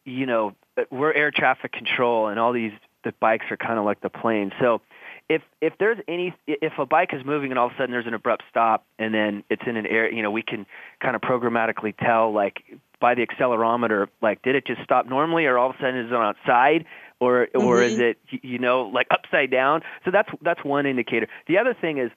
you 0.05 0.27
know, 0.27 0.55
uh, 0.77 0.83
we're 0.91 1.13
air 1.13 1.31
traffic 1.31 1.73
control, 1.73 2.29
and 2.29 2.39
all 2.39 2.53
these 2.53 2.73
the 3.05 3.13
bikes 3.21 3.47
are 3.51 3.57
kind 3.57 3.79
of 3.79 3.85
like 3.85 4.01
the 4.01 4.11
planes. 4.11 4.53
So 4.61 4.81
if 5.29 5.43
if 5.61 5.73
there's 5.79 5.99
any 6.09 6.35
if 6.47 6.75
a 6.79 6.87
bike 6.87 7.11
is 7.13 7.25
moving 7.25 7.51
and 7.51 7.59
all 7.59 7.67
of 7.67 7.73
a 7.73 7.77
sudden 7.77 7.91
there's 7.91 8.07
an 8.07 8.15
abrupt 8.15 8.45
stop 8.51 8.85
and 8.99 9.15
then 9.15 9.43
it's 9.49 9.63
in 9.67 9.77
an 9.77 9.87
air, 9.87 10.13
you 10.13 10.23
know, 10.23 10.31
we 10.31 10.43
can 10.43 10.67
kind 11.01 11.17
of 11.17 11.23
programmatically 11.23 11.97
tell 11.97 12.33
like 12.33 12.63
by 13.01 13.15
the 13.15 13.27
accelerometer, 13.27 14.09
like 14.21 14.43
did 14.43 14.55
it 14.55 14.67
just 14.67 14.83
stop 14.83 15.07
normally 15.07 15.47
or 15.47 15.59
all 15.59 15.71
of 15.71 15.77
a 15.77 15.79
sudden 15.79 15.97
is 15.97 16.11
it 16.11 16.15
on 16.15 16.31
its 16.31 16.39
side 16.47 16.85
or 17.21 17.47
mm-hmm. 17.47 17.67
or 17.67 17.83
is 17.83 17.99
it 17.99 18.19
you 18.31 18.59
know 18.59 18.83
like 18.83 19.07
upside 19.11 19.51
down? 19.51 19.83
So 20.05 20.11
that's 20.11 20.29
that's 20.43 20.65
one 20.65 20.87
indicator. 20.87 21.29
The 21.47 21.59
other 21.59 21.75
thing 21.75 21.99
is 21.99 22.11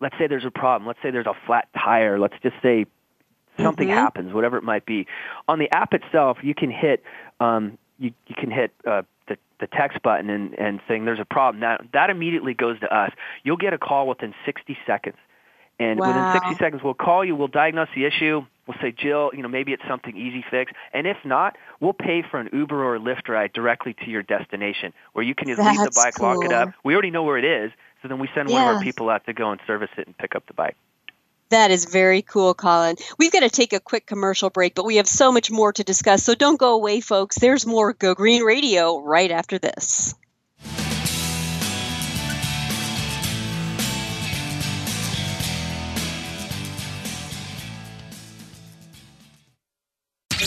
let's 0.00 0.16
say 0.18 0.26
there's 0.26 0.44
a 0.44 0.50
problem. 0.50 0.86
Let's 0.86 1.00
say 1.02 1.10
there's 1.10 1.26
a 1.26 1.36
flat 1.46 1.68
tire. 1.74 2.18
Let's 2.18 2.34
just 2.42 2.56
say 2.62 2.86
something 3.58 3.88
mm-hmm. 3.88 3.96
happens, 3.96 4.32
whatever 4.32 4.56
it 4.56 4.64
might 4.64 4.86
be. 4.86 5.06
On 5.48 5.58
the 5.58 5.70
app 5.74 5.94
itself, 5.94 6.38
you 6.42 6.54
can 6.54 6.70
hit 6.70 7.02
um, 7.40 7.78
you, 7.98 8.12
you 8.26 8.34
can 8.36 8.50
hit 8.50 8.72
uh, 8.86 9.02
the, 9.28 9.36
the 9.60 9.66
text 9.66 10.02
button 10.02 10.30
and, 10.30 10.58
and 10.58 10.80
saying 10.88 11.04
there's 11.04 11.20
a 11.20 11.24
problem. 11.24 11.60
That 11.60 11.82
that 11.92 12.10
immediately 12.10 12.54
goes 12.54 12.78
to 12.80 12.94
us. 12.94 13.12
You'll 13.42 13.56
get 13.56 13.72
a 13.72 13.78
call 13.78 14.08
within 14.08 14.34
60 14.44 14.76
seconds, 14.86 15.16
and 15.78 15.98
wow. 15.98 16.08
within 16.08 16.42
60 16.48 16.64
seconds, 16.64 16.82
we'll 16.82 16.94
call 16.94 17.24
you. 17.24 17.36
We'll 17.36 17.48
diagnose 17.48 17.88
the 17.94 18.04
issue. 18.04 18.44
We'll 18.66 18.78
say, 18.80 18.92
Jill, 18.92 19.30
you 19.34 19.42
know, 19.42 19.48
maybe 19.48 19.72
it's 19.72 19.86
something 19.86 20.16
easy 20.16 20.44
fix, 20.50 20.72
and 20.92 21.06
if 21.06 21.18
not, 21.24 21.56
we'll 21.80 21.92
pay 21.92 22.22
for 22.22 22.40
an 22.40 22.48
Uber 22.52 22.94
or 22.94 22.98
Lyft 22.98 23.28
ride 23.28 23.52
directly 23.52 23.94
to 24.04 24.10
your 24.10 24.22
destination, 24.22 24.92
where 25.12 25.24
you 25.24 25.34
can 25.34 25.48
just 25.48 25.58
That's 25.58 25.78
leave 25.78 25.90
the 25.90 26.00
bike, 26.02 26.14
cool. 26.14 26.28
lock 26.28 26.44
it 26.44 26.52
up. 26.52 26.72
We 26.82 26.94
already 26.94 27.10
know 27.10 27.24
where 27.24 27.36
it 27.36 27.44
is, 27.44 27.72
so 28.00 28.08
then 28.08 28.18
we 28.18 28.28
send 28.34 28.48
one 28.48 28.62
of 28.62 28.76
our 28.76 28.82
people 28.82 29.10
out 29.10 29.26
to 29.26 29.32
go 29.32 29.50
and 29.50 29.60
service 29.66 29.90
it 29.98 30.06
and 30.06 30.16
pick 30.16 30.34
up 30.34 30.46
the 30.46 30.54
bike. 30.54 30.76
That 31.50 31.70
is 31.70 31.84
very 31.84 32.22
cool, 32.22 32.54
Colin. 32.54 32.96
We've 33.18 33.30
got 33.30 33.40
to 33.40 33.50
take 33.50 33.72
a 33.72 33.80
quick 33.80 34.06
commercial 34.06 34.50
break, 34.50 34.74
but 34.74 34.84
we 34.84 34.96
have 34.96 35.06
so 35.06 35.30
much 35.30 35.50
more 35.50 35.72
to 35.74 35.84
discuss. 35.84 36.24
So 36.24 36.34
don't 36.34 36.58
go 36.58 36.74
away, 36.74 37.00
folks. 37.00 37.38
There's 37.38 37.66
more 37.66 37.92
Go 37.92 38.14
Green 38.14 38.42
Radio 38.42 39.00
right 39.00 39.30
after 39.30 39.58
this. 39.58 40.14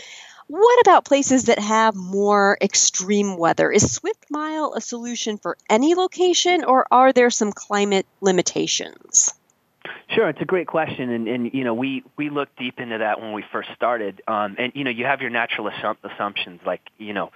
what 0.46 0.80
about 0.80 1.04
places 1.04 1.44
that 1.44 1.59
have 1.59 1.94
more 1.94 2.59
extreme 2.61 3.37
weather? 3.37 3.70
Is 3.70 3.92
Swift 3.92 4.26
Mile 4.30 4.74
a 4.74 4.80
solution 4.80 5.38
for 5.38 5.57
any 5.70 5.94
location, 5.94 6.64
or 6.64 6.87
are 6.90 7.12
there 7.12 7.30
some 7.30 7.52
climate 7.52 8.07
limitations? 8.20 9.33
Sure, 10.09 10.28
it's 10.28 10.40
a 10.40 10.46
great 10.46 10.66
question, 10.66 11.11
and, 11.11 11.28
and 11.28 11.54
you 11.54 11.64
know 11.64 11.74
we 11.74 12.04
we 12.16 12.30
looked 12.30 12.59
deep 12.59 12.78
into 12.78 12.98
that 12.98 13.20
when 13.20 13.33
we 13.33 13.44
first 13.52 13.68
started. 13.74 14.22
Um, 14.28 14.57
and 14.59 14.72
you 14.74 14.85
know 14.85 14.90
you 14.90 15.07
have 15.07 15.20
your 15.20 15.30
natural 15.30 15.70
assumptions 16.04 16.61
like 16.66 16.80
you 16.98 17.14
know 17.14 17.33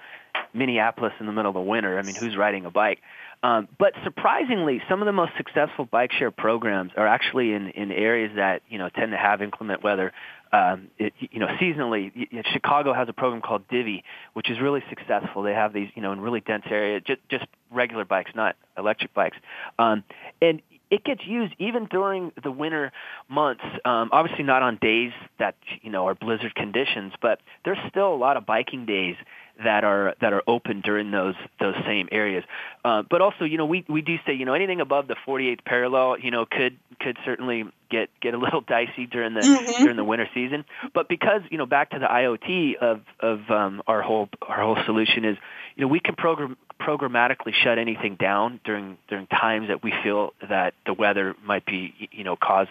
Minneapolis 0.53 1.13
in 1.19 1.25
the 1.25 1.31
middle 1.31 1.49
of 1.49 1.55
the 1.55 1.61
winter. 1.61 1.97
I 1.97 2.03
mean, 2.03 2.15
who's 2.15 2.37
riding 2.37 2.65
a 2.65 2.71
bike? 2.71 2.99
Um, 3.41 3.67
but 3.77 3.93
surprisingly, 4.03 4.81
some 4.89 5.01
of 5.01 5.05
the 5.05 5.13
most 5.13 5.31
successful 5.37 5.85
bike 5.85 6.11
share 6.11 6.31
programs 6.31 6.91
are 6.97 7.07
actually 7.07 7.53
in, 7.53 7.69
in 7.69 7.91
areas 7.91 8.33
that 8.35 8.61
you 8.69 8.77
know 8.77 8.89
tend 8.89 9.11
to 9.11 9.17
have 9.17 9.41
inclement 9.41 9.83
weather. 9.83 10.11
Um, 10.51 10.87
it, 10.97 11.13
you 11.19 11.39
know, 11.39 11.47
seasonally, 11.61 12.11
you, 12.15 12.41
Chicago 12.51 12.93
has 12.93 13.07
a 13.07 13.13
program 13.13 13.41
called 13.41 13.67
Divvy, 13.67 14.03
which 14.33 14.49
is 14.49 14.59
really 14.59 14.83
successful. 14.89 15.43
They 15.43 15.53
have 15.53 15.73
these, 15.73 15.89
you 15.95 16.01
know, 16.01 16.11
in 16.11 16.19
really 16.19 16.39
dense 16.39 16.65
areas, 16.69 17.03
just, 17.05 17.21
just 17.29 17.45
regular 17.71 18.05
bikes, 18.05 18.31
not 18.35 18.55
electric 18.77 19.13
bikes, 19.13 19.37
um, 19.77 20.03
and 20.41 20.61
it 20.89 21.03
gets 21.03 21.21
used 21.25 21.53
even 21.59 21.85
during 21.85 22.31
the 22.41 22.51
winter 22.51 22.91
months. 23.27 23.63
Um, 23.85 24.09
obviously, 24.11 24.43
not 24.43 24.63
on 24.63 24.77
days 24.81 25.11
that 25.37 25.55
you 25.81 25.91
know 25.91 26.07
are 26.07 26.15
blizzard 26.15 26.55
conditions, 26.55 27.13
but 27.21 27.41
there's 27.63 27.77
still 27.89 28.13
a 28.13 28.15
lot 28.15 28.37
of 28.37 28.45
biking 28.45 28.85
days 28.85 29.15
that 29.63 29.83
are 29.83 30.15
that 30.21 30.33
are 30.33 30.43
open 30.47 30.81
during 30.81 31.11
those 31.11 31.35
those 31.59 31.75
same 31.85 32.07
areas. 32.11 32.43
Uh, 32.83 33.03
but 33.09 33.21
also, 33.21 33.45
you 33.45 33.57
know, 33.57 33.65
we 33.65 33.85
we 33.87 34.01
do 34.01 34.17
say, 34.25 34.33
you 34.33 34.45
know, 34.45 34.53
anything 34.53 34.81
above 34.81 35.07
the 35.07 35.15
48th 35.27 35.63
parallel, 35.65 36.17
you 36.19 36.31
know, 36.31 36.45
could 36.45 36.77
could 36.99 37.17
certainly 37.25 37.65
get 37.89 38.09
get 38.21 38.33
a 38.33 38.37
little 38.37 38.61
dicey 38.67 39.05
during 39.05 39.33
the 39.33 39.41
mm-hmm. 39.41 39.83
during 39.83 39.97
the 39.97 40.03
winter 40.03 40.29
season. 40.33 40.65
But 40.93 41.09
because 41.09 41.41
you 41.49 41.57
know, 41.57 41.65
back 41.65 41.91
to 41.91 41.99
the 41.99 42.05
IoT 42.05 42.75
of 42.75 43.01
of 43.19 43.49
um, 43.49 43.81
our 43.87 44.01
whole 44.01 44.29
our 44.47 44.61
whole 44.61 44.77
solution 44.85 45.25
is, 45.25 45.37
you 45.75 45.81
know, 45.81 45.87
we 45.87 45.99
can 45.99 46.15
program 46.15 46.57
programmatically 46.79 47.53
shut 47.53 47.77
anything 47.77 48.15
down 48.15 48.59
during 48.63 48.97
during 49.09 49.27
times 49.27 49.67
that 49.67 49.83
we 49.83 49.93
feel 50.03 50.33
that 50.47 50.73
the 50.85 50.93
weather 50.93 51.35
might 51.43 51.65
be 51.65 51.93
you 52.11 52.23
know 52.23 52.37
cause 52.37 52.67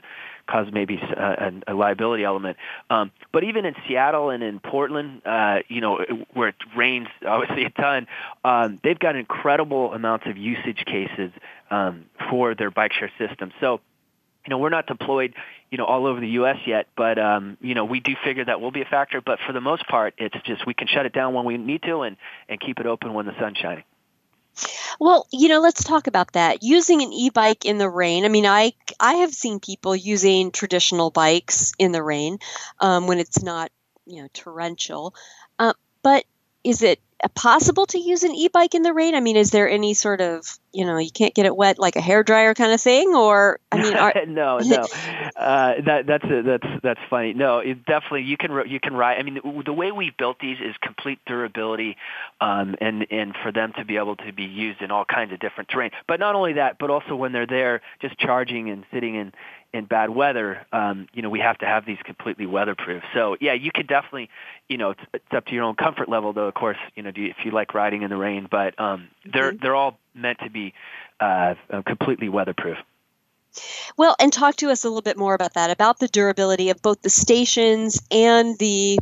cause 0.48 0.66
maybe 0.72 0.96
a, 0.96 1.52
a 1.66 1.74
liability 1.74 2.24
element. 2.24 2.56
Um, 2.90 3.12
but 3.32 3.44
even 3.44 3.64
in 3.64 3.74
Seattle 3.86 4.30
and 4.30 4.42
in 4.42 4.58
Portland, 4.58 5.22
uh, 5.24 5.58
you 5.68 5.80
know, 5.80 5.98
where 6.32 6.48
it 6.48 6.56
rains 6.76 7.08
obviously 7.26 7.64
a 7.64 7.70
ton, 7.70 8.06
um, 8.44 8.80
they've 8.82 8.98
got 8.98 9.14
incredible 9.14 9.92
amounts 9.92 10.26
of 10.26 10.36
usage 10.36 10.84
cases 10.84 11.30
um, 11.70 12.06
for 12.30 12.54
their 12.54 12.70
bike 12.70 12.92
share 12.92 13.12
system. 13.18 13.52
So 13.60 13.80
you 14.48 14.50
know, 14.50 14.58
we're 14.58 14.70
not 14.70 14.86
deployed, 14.86 15.34
you 15.70 15.76
know, 15.76 15.84
all 15.84 16.06
over 16.06 16.20
the 16.20 16.28
U.S. 16.30 16.56
yet, 16.66 16.86
but 16.96 17.18
um, 17.18 17.58
you 17.60 17.74
know, 17.74 17.84
we 17.84 18.00
do 18.00 18.14
figure 18.24 18.46
that 18.46 18.62
will 18.62 18.70
be 18.70 18.80
a 18.80 18.86
factor. 18.86 19.20
But 19.20 19.40
for 19.46 19.52
the 19.52 19.60
most 19.60 19.86
part, 19.86 20.14
it's 20.16 20.36
just 20.46 20.66
we 20.66 20.72
can 20.72 20.88
shut 20.88 21.04
it 21.04 21.12
down 21.12 21.34
when 21.34 21.44
we 21.44 21.58
need 21.58 21.82
to 21.82 22.00
and 22.00 22.16
and 22.48 22.58
keep 22.58 22.80
it 22.80 22.86
open 22.86 23.12
when 23.12 23.26
the 23.26 23.38
sun's 23.38 23.58
shining. 23.58 23.84
Well, 25.00 25.26
you 25.32 25.48
know, 25.48 25.60
let's 25.60 25.84
talk 25.84 26.06
about 26.06 26.32
that. 26.32 26.62
Using 26.62 27.02
an 27.02 27.12
e-bike 27.12 27.64
in 27.64 27.78
the 27.78 27.88
rain. 27.88 28.24
I 28.24 28.28
mean, 28.28 28.46
I 28.46 28.72
I 29.00 29.14
have 29.14 29.32
seen 29.32 29.60
people 29.60 29.94
using 29.96 30.50
traditional 30.50 31.10
bikes 31.10 31.72
in 31.78 31.92
the 31.92 32.02
rain 32.02 32.38
um, 32.80 33.06
when 33.06 33.18
it's 33.18 33.42
not, 33.42 33.70
you 34.06 34.22
know, 34.22 34.28
torrential. 34.32 35.14
Uh, 35.58 35.74
but 36.02 36.24
is 36.64 36.82
it 36.82 37.00
possible 37.34 37.86
to 37.86 37.98
use 37.98 38.22
an 38.22 38.32
e-bike 38.34 38.74
in 38.74 38.82
the 38.82 38.92
rain? 38.92 39.14
I 39.14 39.20
mean, 39.20 39.36
is 39.36 39.50
there 39.50 39.68
any 39.68 39.94
sort 39.94 40.20
of 40.20 40.58
you 40.72 40.84
know 40.84 40.98
you 40.98 41.10
can't 41.10 41.34
get 41.34 41.46
it 41.46 41.56
wet 41.56 41.78
like 41.78 41.96
a 41.96 42.00
hair 42.00 42.22
dryer 42.22 42.54
kind 42.54 42.72
of 42.72 42.80
thing, 42.80 43.14
or 43.14 43.58
I 43.72 43.82
mean, 43.82 43.94
are... 43.94 44.12
no, 44.26 44.58
no, 44.58 44.86
uh, 45.36 45.74
that 45.84 46.04
that's 46.06 46.24
a, 46.24 46.42
that's 46.42 46.82
that's 46.82 47.00
funny. 47.10 47.32
No, 47.34 47.58
it 47.58 47.84
definitely 47.84 48.22
you 48.22 48.36
can 48.36 48.52
you 48.68 48.78
can 48.78 48.94
ride. 48.94 49.18
I 49.18 49.22
mean, 49.22 49.34
the, 49.34 49.62
the 49.66 49.72
way 49.72 49.90
we 49.90 50.12
built 50.16 50.38
these 50.38 50.58
is 50.60 50.76
complete 50.80 51.18
durability, 51.26 51.96
um, 52.40 52.76
and 52.80 53.06
and 53.10 53.34
for 53.42 53.50
them 53.50 53.72
to 53.78 53.84
be 53.84 53.96
able 53.96 54.16
to 54.16 54.32
be 54.32 54.44
used 54.44 54.80
in 54.80 54.90
all 54.90 55.04
kinds 55.04 55.32
of 55.32 55.40
different 55.40 55.70
terrain. 55.70 55.90
But 56.06 56.20
not 56.20 56.36
only 56.36 56.54
that, 56.54 56.78
but 56.78 56.90
also 56.90 57.16
when 57.16 57.32
they're 57.32 57.46
there, 57.46 57.80
just 58.00 58.16
charging 58.18 58.70
and 58.70 58.84
sitting 58.92 59.16
in 59.16 59.32
in 59.72 59.84
bad 59.84 60.10
weather, 60.10 60.66
um, 60.72 61.08
you 61.12 61.20
know, 61.20 61.28
we 61.28 61.40
have 61.40 61.58
to 61.58 61.66
have 61.66 61.84
these 61.84 61.98
completely 62.04 62.46
weatherproof. 62.46 63.02
So 63.12 63.36
yeah, 63.40 63.52
you 63.52 63.70
could 63.70 63.86
definitely, 63.86 64.30
you 64.68 64.78
know, 64.78 64.90
it's, 64.90 65.00
it's 65.12 65.32
up 65.32 65.46
to 65.46 65.54
your 65.54 65.64
own 65.64 65.74
comfort 65.74 66.08
level, 66.08 66.32
though. 66.32 66.48
Of 66.48 66.54
course, 66.54 66.78
you 66.94 67.02
know, 67.02 67.10
do 67.10 67.20
you, 67.20 67.28
if 67.28 67.44
you 67.44 67.50
like 67.50 67.74
riding 67.74 68.02
in 68.02 68.10
the 68.10 68.16
rain, 68.16 68.48
but 68.50 68.78
um, 68.80 69.08
they're 69.30 69.52
mm-hmm. 69.52 69.62
they're 69.62 69.74
all 69.74 69.98
meant 70.14 70.38
to 70.40 70.50
be 70.50 70.72
uh, 71.20 71.54
uh, 71.70 71.82
completely 71.82 72.28
weatherproof. 72.28 72.78
Well, 73.96 74.16
and 74.20 74.32
talk 74.32 74.56
to 74.56 74.70
us 74.70 74.84
a 74.84 74.88
little 74.88 75.02
bit 75.02 75.18
more 75.18 75.34
about 75.34 75.54
that, 75.54 75.70
about 75.70 75.98
the 75.98 76.08
durability 76.08 76.70
of 76.70 76.80
both 76.80 77.02
the 77.02 77.10
stations 77.10 78.00
and 78.10 78.58
the 78.58 78.98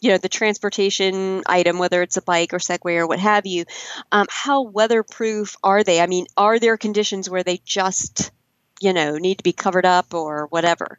you 0.00 0.10
know 0.10 0.18
the 0.18 0.28
transportation 0.28 1.42
item 1.46 1.78
whether 1.78 2.02
it's 2.02 2.16
a 2.16 2.22
bike 2.22 2.54
or 2.54 2.58
segway 2.58 2.98
or 2.98 3.06
what 3.08 3.18
have 3.18 3.46
you 3.46 3.64
um, 4.12 4.26
how 4.30 4.62
weatherproof 4.62 5.56
are 5.64 5.82
they 5.82 6.00
i 6.00 6.06
mean 6.06 6.26
are 6.36 6.60
there 6.60 6.76
conditions 6.76 7.28
where 7.28 7.42
they 7.42 7.60
just 7.64 8.30
you 8.80 8.92
know 8.92 9.16
need 9.16 9.38
to 9.38 9.44
be 9.44 9.52
covered 9.52 9.86
up 9.86 10.14
or 10.14 10.46
whatever 10.46 10.98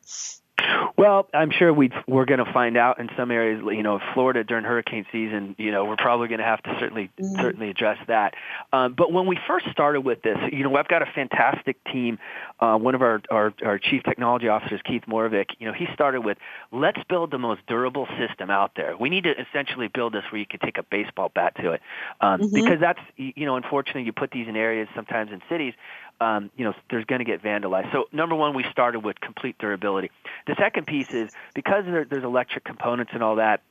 well, 0.97 1.29
I'm 1.33 1.51
sure 1.51 1.73
we 1.73 1.91
we're 2.07 2.25
going 2.25 2.43
to 2.43 2.51
find 2.51 2.75
out 2.75 2.99
in 2.99 3.09
some 3.15 3.31
areas. 3.31 3.63
You 3.65 3.83
know, 3.83 3.99
Florida 4.13 4.43
during 4.43 4.65
hurricane 4.65 5.05
season. 5.11 5.55
You 5.57 5.71
know, 5.71 5.85
we're 5.85 5.95
probably 5.95 6.27
going 6.27 6.39
to 6.39 6.45
have 6.45 6.61
to 6.63 6.75
certainly 6.79 7.09
mm-hmm. 7.17 7.39
certainly 7.39 7.69
address 7.69 7.97
that. 8.07 8.33
Um, 8.73 8.95
but 8.97 9.11
when 9.11 9.25
we 9.25 9.39
first 9.47 9.67
started 9.71 10.01
with 10.01 10.21
this, 10.21 10.37
you 10.51 10.63
know, 10.63 10.75
I've 10.75 10.87
got 10.87 11.01
a 11.01 11.05
fantastic 11.05 11.81
team. 11.85 12.19
Uh, 12.59 12.77
one 12.77 12.95
of 12.95 13.01
our, 13.01 13.21
our 13.31 13.53
our 13.63 13.79
chief 13.79 14.03
technology 14.03 14.49
officers, 14.49 14.81
Keith 14.83 15.03
Moravik. 15.07 15.51
You 15.59 15.67
know, 15.67 15.73
he 15.73 15.87
started 15.93 16.25
with 16.25 16.37
let's 16.71 17.01
build 17.07 17.31
the 17.31 17.39
most 17.39 17.61
durable 17.67 18.07
system 18.17 18.49
out 18.49 18.71
there. 18.75 18.97
We 18.97 19.09
need 19.09 19.23
to 19.23 19.33
essentially 19.39 19.87
build 19.87 20.13
this 20.13 20.23
where 20.31 20.39
you 20.39 20.45
could 20.45 20.61
take 20.61 20.77
a 20.77 20.83
baseball 20.83 21.31
bat 21.33 21.55
to 21.61 21.71
it, 21.71 21.81
um, 22.19 22.41
mm-hmm. 22.41 22.53
because 22.53 22.79
that's 22.81 22.99
you 23.15 23.45
know, 23.45 23.55
unfortunately, 23.55 24.03
you 24.03 24.11
put 24.11 24.31
these 24.31 24.47
in 24.47 24.57
areas 24.57 24.89
sometimes 24.95 25.31
in 25.31 25.41
cities 25.49 25.73
um, 26.21 26.51
you 26.57 26.65
know, 26.65 26.73
there's 26.89 27.05
going 27.05 27.19
to 27.19 27.25
get 27.25 27.41
vandalized. 27.41 27.91
So 27.91 28.05
number 28.11 28.35
one, 28.35 28.53
we 28.53 28.63
started 28.71 28.99
with 28.99 29.19
complete 29.19 29.57
durability. 29.57 30.11
The 30.47 30.55
second 30.57 30.87
piece 30.87 31.09
is 31.11 31.31
because 31.55 31.85
there, 31.85 32.05
there's 32.05 32.23
electric 32.23 32.63
components 32.63 33.11
and 33.13 33.23
all 33.23 33.37
that. 33.37 33.61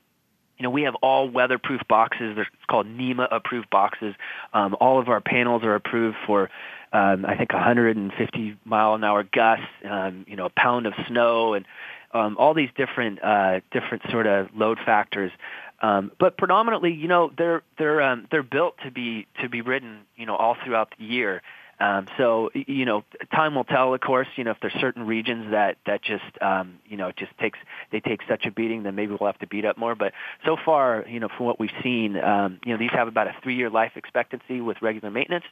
You 0.58 0.64
know, 0.64 0.70
we 0.70 0.82
have 0.82 0.96
all 0.96 1.28
weatherproof 1.28 1.82
boxes. 1.88 2.36
It's 2.36 2.48
called 2.68 2.86
NEMA 2.86 3.28
approved 3.30 3.70
boxes. 3.70 4.14
Um, 4.52 4.76
all 4.80 4.98
of 4.98 5.08
our 5.08 5.20
panels 5.20 5.62
are 5.62 5.76
approved 5.76 6.16
for, 6.26 6.50
um, 6.92 7.24
I 7.24 7.36
think, 7.36 7.52
150 7.52 8.56
mile 8.64 8.94
an 8.94 9.04
hour 9.04 9.22
gusts. 9.22 9.66
Um, 9.88 10.24
you 10.26 10.34
know, 10.34 10.46
a 10.46 10.50
pound 10.50 10.86
of 10.86 10.94
snow 11.06 11.54
and 11.54 11.64
um, 12.12 12.36
all 12.38 12.54
these 12.54 12.70
different 12.76 13.22
uh, 13.22 13.60
different 13.70 14.10
sort 14.10 14.26
of 14.26 14.48
load 14.54 14.78
factors. 14.84 15.30
Um, 15.80 16.10
but 16.18 16.36
predominantly, 16.36 16.92
you 16.92 17.08
know, 17.08 17.30
they're 17.36 17.62
they're 17.78 18.02
um, 18.02 18.26
they're 18.30 18.42
built 18.42 18.78
to 18.84 18.90
be 18.90 19.26
to 19.40 19.48
be 19.48 19.60
ridden, 19.60 20.00
you 20.16 20.26
know, 20.26 20.34
all 20.34 20.56
throughout 20.64 20.92
the 20.98 21.04
year. 21.04 21.42
Um, 21.80 22.06
so 22.16 22.50
you 22.54 22.84
know, 22.84 23.04
time 23.32 23.54
will 23.54 23.64
tell. 23.64 23.94
Of 23.94 24.00
course, 24.00 24.26
you 24.36 24.44
know 24.44 24.50
if 24.50 24.58
there's 24.60 24.74
certain 24.80 25.06
regions 25.06 25.52
that 25.52 25.76
that 25.86 26.02
just 26.02 26.24
um, 26.40 26.78
you 26.86 26.96
know 26.96 27.12
just 27.12 27.36
takes 27.38 27.58
they 27.92 28.00
take 28.00 28.20
such 28.28 28.46
a 28.46 28.50
beating, 28.50 28.82
then 28.82 28.96
maybe 28.96 29.14
we'll 29.18 29.30
have 29.30 29.38
to 29.40 29.46
beat 29.46 29.64
up 29.64 29.78
more. 29.78 29.94
But 29.94 30.12
so 30.44 30.56
far, 30.64 31.04
you 31.08 31.20
know, 31.20 31.28
from 31.36 31.46
what 31.46 31.60
we've 31.60 31.70
seen, 31.82 32.16
um, 32.16 32.58
you 32.64 32.72
know 32.72 32.78
these 32.78 32.90
have 32.90 33.06
about 33.06 33.28
a 33.28 33.34
three-year 33.42 33.70
life 33.70 33.92
expectancy 33.94 34.60
with 34.60 34.82
regular 34.82 35.10
maintenance, 35.10 35.44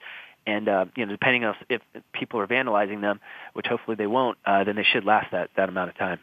and 0.47 0.69
uh, 0.69 0.87
you 0.97 1.07
know 1.07 1.13
depending 1.13 1.45
on 1.45 1.55
if 1.69 1.81
people 2.13 2.41
are 2.41 2.47
vandalizing 2.49 3.01
them, 3.01 3.21
which 3.53 3.67
hopefully 3.67 3.97
they 3.97 4.09
won't, 4.09 4.37
uh, 4.45 4.65
then 4.65 4.75
they 4.75 4.85
should 4.85 5.05
last 5.05 5.31
that 5.31 5.51
that 5.57 5.69
amount 5.69 5.91
of 5.91 5.97
time. 5.97 6.19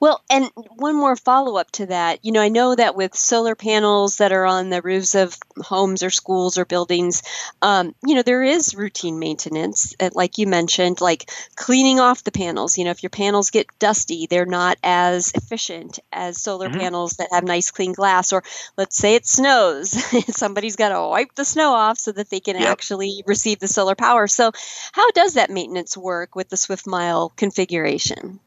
Well, 0.00 0.22
and 0.30 0.50
one 0.54 0.96
more 0.96 1.14
follow 1.14 1.56
up 1.56 1.70
to 1.72 1.86
that. 1.86 2.24
You 2.24 2.32
know, 2.32 2.40
I 2.40 2.48
know 2.48 2.74
that 2.74 2.96
with 2.96 3.14
solar 3.14 3.54
panels 3.54 4.16
that 4.16 4.32
are 4.32 4.46
on 4.46 4.70
the 4.70 4.82
roofs 4.82 5.14
of 5.14 5.36
homes 5.58 6.02
or 6.02 6.10
schools 6.10 6.58
or 6.58 6.64
buildings, 6.64 7.22
um, 7.60 7.94
you 8.04 8.14
know, 8.14 8.22
there 8.22 8.42
is 8.42 8.74
routine 8.74 9.18
maintenance, 9.18 9.94
uh, 10.00 10.10
like 10.14 10.38
you 10.38 10.46
mentioned, 10.46 11.00
like 11.00 11.30
cleaning 11.56 12.00
off 12.00 12.24
the 12.24 12.32
panels. 12.32 12.78
You 12.78 12.84
know, 12.84 12.90
if 12.90 13.02
your 13.02 13.10
panels 13.10 13.50
get 13.50 13.66
dusty, 13.78 14.26
they're 14.26 14.46
not 14.46 14.78
as 14.82 15.32
efficient 15.34 15.98
as 16.12 16.40
solar 16.40 16.68
mm-hmm. 16.68 16.80
panels 16.80 17.14
that 17.14 17.28
have 17.30 17.44
nice 17.44 17.70
clean 17.70 17.92
glass. 17.92 18.32
Or 18.32 18.42
let's 18.76 18.96
say 18.96 19.14
it 19.14 19.26
snows, 19.26 19.90
somebody's 20.34 20.76
got 20.76 20.88
to 20.88 21.08
wipe 21.08 21.34
the 21.34 21.44
snow 21.44 21.74
off 21.74 21.98
so 21.98 22.12
that 22.12 22.30
they 22.30 22.40
can 22.40 22.56
yep. 22.58 22.68
actually 22.68 23.22
receive 23.26 23.58
the 23.58 23.68
solar 23.68 23.94
power. 23.94 24.26
So, 24.26 24.50
how 24.92 25.10
does 25.12 25.34
that 25.34 25.50
maintenance 25.50 25.96
work 25.96 26.34
with 26.34 26.48
the 26.48 26.56
Swift 26.56 26.86
Mile 26.86 27.28
configuration? 27.36 28.40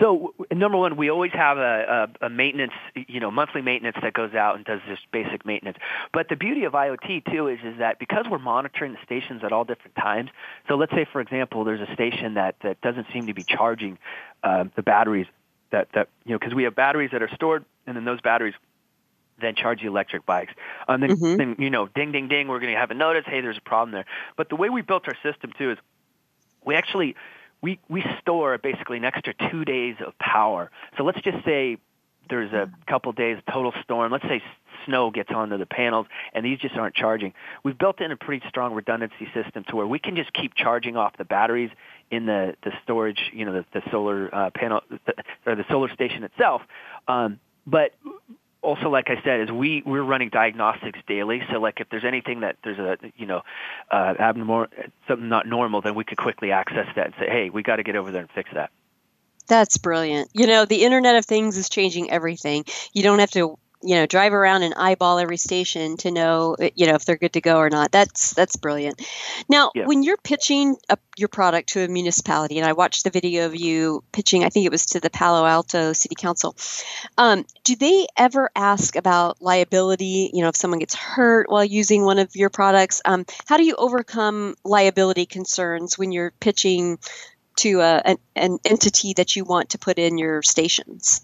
So 0.00 0.34
number 0.50 0.76
one, 0.76 0.96
we 0.96 1.08
always 1.08 1.30
have 1.32 1.56
a, 1.58 2.08
a, 2.20 2.26
a, 2.26 2.28
maintenance, 2.28 2.72
you 2.94 3.20
know, 3.20 3.30
monthly 3.30 3.62
maintenance 3.62 3.96
that 4.02 4.12
goes 4.12 4.34
out 4.34 4.56
and 4.56 4.64
does 4.64 4.80
this 4.88 4.98
basic 5.12 5.46
maintenance. 5.46 5.78
But 6.12 6.28
the 6.28 6.34
beauty 6.36 6.64
of 6.64 6.72
IoT 6.72 7.32
too 7.32 7.46
is 7.46 7.60
is 7.62 7.78
that 7.78 8.00
because 8.00 8.26
we're 8.28 8.40
monitoring 8.40 8.92
the 8.92 8.98
stations 9.04 9.44
at 9.44 9.52
all 9.52 9.64
different 9.64 9.94
times. 9.94 10.30
So 10.66 10.74
let's 10.74 10.92
say, 10.92 11.06
for 11.10 11.20
example, 11.20 11.62
there's 11.62 11.80
a 11.80 11.92
station 11.94 12.34
that 12.34 12.56
that 12.62 12.80
doesn't 12.80 13.06
seem 13.12 13.28
to 13.28 13.34
be 13.34 13.44
charging 13.44 13.98
uh, 14.42 14.64
the 14.74 14.82
batteries 14.82 15.26
that 15.70 15.88
that 15.94 16.08
you 16.24 16.32
know 16.32 16.38
because 16.38 16.54
we 16.54 16.64
have 16.64 16.74
batteries 16.74 17.10
that 17.12 17.22
are 17.22 17.32
stored, 17.34 17.64
and 17.86 17.96
then 17.96 18.04
those 18.04 18.20
batteries 18.20 18.54
then 19.40 19.54
charge 19.54 19.80
the 19.80 19.86
electric 19.86 20.24
bikes. 20.26 20.52
Um, 20.88 21.00
then, 21.00 21.10
mm-hmm. 21.10 21.36
then 21.36 21.56
you 21.58 21.70
know, 21.70 21.88
ding, 21.88 22.12
ding, 22.12 22.28
ding, 22.28 22.48
we're 22.48 22.60
going 22.60 22.72
to 22.72 22.78
have 22.78 22.90
a 22.90 22.94
notice. 22.94 23.24
Hey, 23.26 23.40
there's 23.40 23.58
a 23.58 23.68
problem 23.68 23.92
there. 23.92 24.06
But 24.36 24.48
the 24.48 24.56
way 24.56 24.70
we 24.70 24.82
built 24.82 25.06
our 25.08 25.16
system 25.22 25.52
too 25.56 25.72
is 25.72 25.78
we 26.64 26.74
actually 26.74 27.16
we, 27.64 27.80
we 27.88 28.04
store 28.20 28.58
basically 28.58 28.98
an 28.98 29.06
extra 29.06 29.32
two 29.50 29.64
days 29.64 29.96
of 30.06 30.16
power. 30.18 30.70
So 30.98 31.02
let's 31.02 31.18
just 31.22 31.42
say 31.46 31.78
there's 32.28 32.52
a 32.52 32.70
couple 32.86 33.10
days 33.12 33.38
total 33.50 33.72
storm. 33.82 34.12
Let's 34.12 34.24
say 34.24 34.42
snow 34.84 35.10
gets 35.10 35.30
onto 35.30 35.56
the 35.56 35.64
panels 35.64 36.06
and 36.34 36.44
these 36.44 36.58
just 36.58 36.74
aren't 36.76 36.94
charging. 36.94 37.32
We've 37.62 37.78
built 37.78 38.02
in 38.02 38.12
a 38.12 38.16
pretty 38.18 38.46
strong 38.50 38.74
redundancy 38.74 39.28
system 39.32 39.64
to 39.70 39.76
where 39.76 39.86
we 39.86 39.98
can 39.98 40.14
just 40.14 40.30
keep 40.34 40.54
charging 40.54 40.98
off 40.98 41.16
the 41.16 41.24
batteries 41.24 41.70
in 42.10 42.26
the, 42.26 42.54
the 42.64 42.72
storage, 42.82 43.30
you 43.32 43.46
know, 43.46 43.54
the, 43.54 43.64
the 43.72 43.82
solar 43.90 44.34
uh, 44.34 44.50
panel 44.50 44.82
the, 44.90 45.14
or 45.46 45.54
the 45.54 45.64
solar 45.70 45.90
station 45.94 46.22
itself. 46.22 46.60
Um, 47.08 47.40
but 47.66 47.92
also, 48.64 48.88
like 48.88 49.10
I 49.10 49.22
said, 49.22 49.42
is 49.42 49.52
we 49.52 49.82
we're 49.84 50.02
running 50.02 50.30
diagnostics 50.30 50.98
daily. 51.06 51.42
So, 51.52 51.60
like 51.60 51.80
if 51.80 51.88
there's 51.90 52.04
anything 52.04 52.40
that 52.40 52.56
there's 52.64 52.78
a 52.78 52.98
you 53.16 53.26
know 53.26 53.42
uh, 53.90 54.14
abnormal 54.18 54.66
something 55.06 55.28
not 55.28 55.46
normal, 55.46 55.82
then 55.82 55.94
we 55.94 56.04
could 56.04 56.18
quickly 56.18 56.50
access 56.50 56.86
that 56.96 57.06
and 57.06 57.14
say, 57.18 57.28
hey, 57.28 57.50
we 57.50 57.62
got 57.62 57.76
to 57.76 57.82
get 57.82 57.96
over 57.96 58.10
there 58.10 58.22
and 58.22 58.30
fix 58.30 58.50
that. 58.54 58.70
That's 59.46 59.76
brilliant. 59.76 60.30
You 60.32 60.46
know, 60.46 60.64
the 60.64 60.84
Internet 60.84 61.16
of 61.16 61.26
Things 61.26 61.56
is 61.56 61.68
changing 61.68 62.10
everything. 62.10 62.64
You 62.94 63.02
don't 63.02 63.18
have 63.18 63.30
to 63.32 63.58
you 63.84 63.94
know 63.96 64.06
drive 64.06 64.32
around 64.32 64.62
and 64.62 64.74
eyeball 64.74 65.18
every 65.18 65.36
station 65.36 65.96
to 65.98 66.10
know 66.10 66.56
uh, 66.60 66.70
you 66.74 66.86
know 66.86 66.94
if 66.94 67.04
they're 67.04 67.16
good 67.16 67.34
to 67.34 67.40
go 67.40 67.58
or 67.58 67.70
not. 67.70 67.92
That's 67.92 68.34
that's 68.34 68.56
brilliant. 68.56 69.00
Now 69.48 69.70
yeah. 69.74 69.86
when 69.86 70.02
you're 70.02 70.16
pitching 70.16 70.76
a, 70.88 70.98
your 71.16 71.28
product 71.28 71.70
to 71.70 71.84
a 71.84 71.88
municipality 71.88 72.58
and 72.58 72.66
i 72.66 72.72
watched 72.72 73.04
the 73.04 73.10
video 73.10 73.46
of 73.46 73.54
you 73.54 74.02
pitching 74.12 74.42
i 74.42 74.48
think 74.48 74.66
it 74.66 74.72
was 74.72 74.86
to 74.86 75.00
the 75.00 75.10
palo 75.10 75.46
alto 75.46 75.92
city 75.92 76.16
council 76.16 76.56
um, 77.18 77.44
do 77.62 77.76
they 77.76 78.06
ever 78.16 78.50
ask 78.56 78.96
about 78.96 79.40
liability 79.40 80.30
you 80.32 80.42
know 80.42 80.48
if 80.48 80.56
someone 80.56 80.80
gets 80.80 80.94
hurt 80.94 81.50
while 81.50 81.64
using 81.64 82.04
one 82.04 82.18
of 82.18 82.34
your 82.34 82.50
products? 82.50 83.02
Um, 83.04 83.26
how 83.46 83.56
do 83.56 83.64
you 83.64 83.74
overcome 83.76 84.54
liability 84.64 85.26
concerns 85.26 85.98
when 85.98 86.12
you're 86.12 86.32
pitching 86.40 86.98
to 87.56 87.80
a, 87.80 88.02
an, 88.04 88.16
an 88.34 88.58
entity 88.64 89.14
that 89.14 89.36
you 89.36 89.44
want 89.44 89.70
to 89.70 89.78
put 89.78 89.98
in 89.98 90.18
your 90.18 90.42
stations 90.42 91.20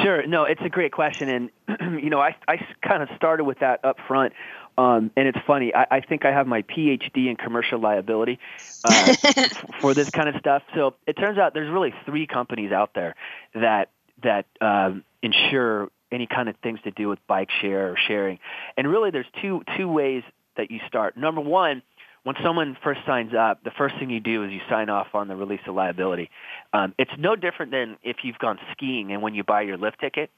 Sure. 0.00 0.26
No, 0.26 0.44
it's 0.44 0.60
a 0.64 0.68
great 0.68 0.92
question, 0.92 1.28
and 1.28 1.50
you 2.02 2.10
know, 2.10 2.20
I 2.20 2.34
I 2.48 2.56
kind 2.86 3.02
of 3.02 3.10
started 3.16 3.44
with 3.44 3.58
that 3.60 3.84
up 3.84 3.98
front. 4.06 4.32
Um, 4.78 5.10
and 5.16 5.28
it's 5.28 5.38
funny. 5.46 5.74
I, 5.74 5.86
I 5.90 6.00
think 6.00 6.24
I 6.24 6.32
have 6.32 6.46
my 6.46 6.62
PhD 6.62 7.28
in 7.28 7.36
commercial 7.36 7.78
liability 7.78 8.38
uh, 8.84 9.14
for 9.80 9.92
this 9.92 10.08
kind 10.08 10.30
of 10.30 10.36
stuff. 10.36 10.62
So 10.74 10.94
it 11.06 11.12
turns 11.12 11.36
out 11.36 11.52
there's 11.52 11.70
really 11.70 11.92
three 12.06 12.26
companies 12.26 12.72
out 12.72 12.94
there 12.94 13.14
that 13.54 13.90
that 14.22 14.46
um, 14.62 15.04
insure 15.22 15.90
any 16.10 16.26
kind 16.26 16.48
of 16.48 16.56
things 16.62 16.80
to 16.84 16.90
do 16.90 17.08
with 17.08 17.18
bike 17.26 17.50
share 17.60 17.92
or 17.92 17.96
sharing. 17.96 18.38
And 18.76 18.88
really, 18.88 19.10
there's 19.10 19.26
two 19.42 19.62
two 19.76 19.88
ways 19.88 20.22
that 20.56 20.70
you 20.70 20.80
start. 20.86 21.16
Number 21.16 21.40
one 21.40 21.82
when 22.24 22.36
someone 22.42 22.76
first 22.82 23.00
signs 23.04 23.34
up, 23.34 23.64
the 23.64 23.72
first 23.72 23.96
thing 23.98 24.10
you 24.10 24.20
do 24.20 24.44
is 24.44 24.52
you 24.52 24.60
sign 24.68 24.88
off 24.88 25.08
on 25.14 25.28
the 25.28 25.36
release 25.36 25.60
of 25.66 25.74
liability. 25.74 26.30
Um, 26.72 26.94
it's 26.98 27.10
no 27.18 27.34
different 27.36 27.72
than 27.72 27.96
if 28.02 28.18
you've 28.22 28.38
gone 28.38 28.58
skiing 28.72 29.12
and 29.12 29.22
when 29.22 29.34
you 29.34 29.42
buy 29.42 29.62
your 29.62 29.76
lift 29.76 30.00
ticket, 30.00 30.30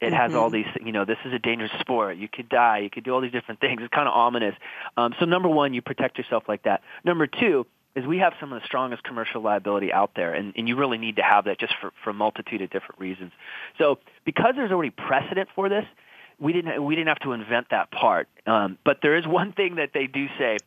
it 0.00 0.06
mm-hmm. 0.06 0.14
has 0.14 0.34
all 0.34 0.50
mm-hmm. 0.50 0.68
these, 0.78 0.86
you 0.86 0.92
know, 0.92 1.04
this 1.04 1.18
is 1.24 1.32
a 1.32 1.38
dangerous 1.38 1.72
sport. 1.80 2.16
You 2.16 2.28
could 2.28 2.48
die. 2.48 2.78
You 2.78 2.90
could 2.90 3.04
do 3.04 3.12
all 3.12 3.20
these 3.20 3.32
different 3.32 3.60
things. 3.60 3.80
It's 3.82 3.92
kind 3.92 4.08
of 4.08 4.14
ominous. 4.14 4.54
Um, 4.96 5.14
so 5.18 5.24
number 5.24 5.48
one, 5.48 5.74
you 5.74 5.82
protect 5.82 6.18
yourself 6.18 6.44
like 6.48 6.62
that. 6.64 6.82
Number 7.04 7.26
two 7.26 7.66
is 7.94 8.06
we 8.06 8.18
have 8.18 8.32
some 8.40 8.52
of 8.52 8.60
the 8.60 8.66
strongest 8.66 9.02
commercial 9.04 9.42
liability 9.42 9.92
out 9.92 10.12
there, 10.16 10.32
and, 10.32 10.54
and 10.56 10.66
you 10.66 10.76
really 10.76 10.96
need 10.96 11.16
to 11.16 11.22
have 11.22 11.44
that 11.44 11.58
just 11.58 11.74
for, 11.80 11.92
for 12.02 12.10
a 12.10 12.14
multitude 12.14 12.62
of 12.62 12.70
different 12.70 13.00
reasons. 13.00 13.32
So 13.78 13.98
because 14.24 14.54
there's 14.56 14.72
already 14.72 14.90
precedent 14.90 15.50
for 15.54 15.68
this, 15.68 15.84
we 16.38 16.52
didn't 16.52 16.82
we 16.82 16.96
didn't 16.96 17.08
have 17.08 17.20
to 17.20 17.32
invent 17.32 17.68
that 17.70 17.90
part. 17.90 18.28
Um, 18.46 18.78
but 18.84 18.98
there 19.02 19.16
is 19.16 19.26
one 19.40 19.52
thing 19.52 19.76
that 19.76 19.90
they 19.92 20.06
do 20.06 20.26
say 20.38 20.58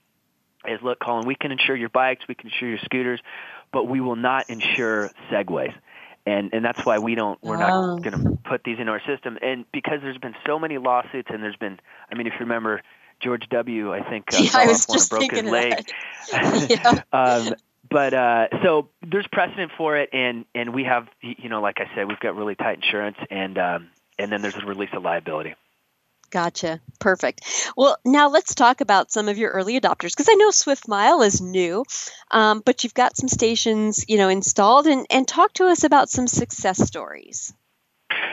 is 0.70 0.82
look, 0.82 1.00
Colin, 1.00 1.26
we 1.26 1.36
can 1.36 1.52
insure 1.52 1.76
your 1.76 1.90
bikes, 1.90 2.28
we 2.28 2.36
can 2.36 2.50
insure 2.50 2.70
your 2.70 2.80
scooters, 2.80 3.20
but 3.72 3.88
we 3.88 4.02
will 4.02 4.16
not 4.16 4.50
insure 4.50 5.10
segways. 5.32 5.74
And 6.26 6.54
and 6.54 6.66
that's 6.66 6.84
why 6.86 7.00
we 7.00 7.14
don't 7.16 7.42
we're 7.44 7.58
not 7.58 7.72
oh. 7.74 7.98
going 7.98 8.24
to 8.24 8.38
put 8.44 8.64
these 8.64 8.80
in 8.80 8.90
our 8.90 9.02
system. 9.06 9.38
And 9.42 9.66
because 9.72 10.00
there's 10.02 10.18
been 10.18 10.36
so 10.46 10.58
many 10.58 10.78
lawsuits, 10.78 11.30
and 11.32 11.44
there's 11.44 11.58
been, 11.58 11.80
I 12.12 12.16
mean, 12.16 12.28
if 12.28 12.34
you 12.34 12.40
remember. 12.42 12.82
George 13.22 13.48
W. 13.50 13.94
I 13.94 14.02
think 14.10 14.26
uh, 14.34 14.38
yeah, 14.42 14.50
I 14.56 14.66
was 14.66 14.86
just 14.86 15.10
broke 15.10 15.32
his 15.32 15.44
leg. 15.44 15.90
yeah. 16.70 17.02
um, 17.14 17.54
but 17.90 18.14
uh, 18.14 18.48
so 18.62 18.90
there's 19.08 19.26
precedent 19.32 19.72
for 19.78 19.96
it, 19.96 20.10
and 20.12 20.44
and 20.54 20.74
we 20.74 20.84
have 20.84 21.08
you 21.22 21.48
know, 21.48 21.62
like 21.62 21.78
I 21.80 21.90
said, 21.96 22.10
we've 22.10 22.20
got 22.20 22.36
really 22.36 22.56
tight 22.56 22.84
insurance, 22.84 23.16
and 23.32 23.58
um, 23.58 23.88
and 24.20 24.30
then 24.30 24.42
there's 24.42 24.58
a 24.58 24.66
release 24.66 24.90
of 24.92 25.04
liability. 25.04 25.56
Gotcha. 26.36 26.82
Perfect. 27.00 27.72
Well, 27.78 27.98
now 28.04 28.28
let's 28.30 28.56
talk 28.56 28.82
about 28.82 29.10
some 29.10 29.30
of 29.30 29.38
your 29.38 29.52
early 29.52 29.80
adopters 29.80 30.12
because 30.12 30.28
I 30.30 30.34
know 30.34 30.52
Swift 30.52 30.86
Mile 30.86 31.22
is 31.22 31.40
new, 31.40 31.86
um, 32.30 32.62
but 32.66 32.84
you've 32.84 32.94
got 32.94 33.16
some 33.16 33.30
stations, 33.30 34.04
you 34.10 34.18
know, 34.18 34.28
installed, 34.28 34.86
and 34.86 35.08
and 35.10 35.26
talk 35.26 35.54
to 35.54 35.66
us 35.68 35.86
about 35.86 36.10
some 36.10 36.28
success 36.28 36.86
stories. 36.86 37.54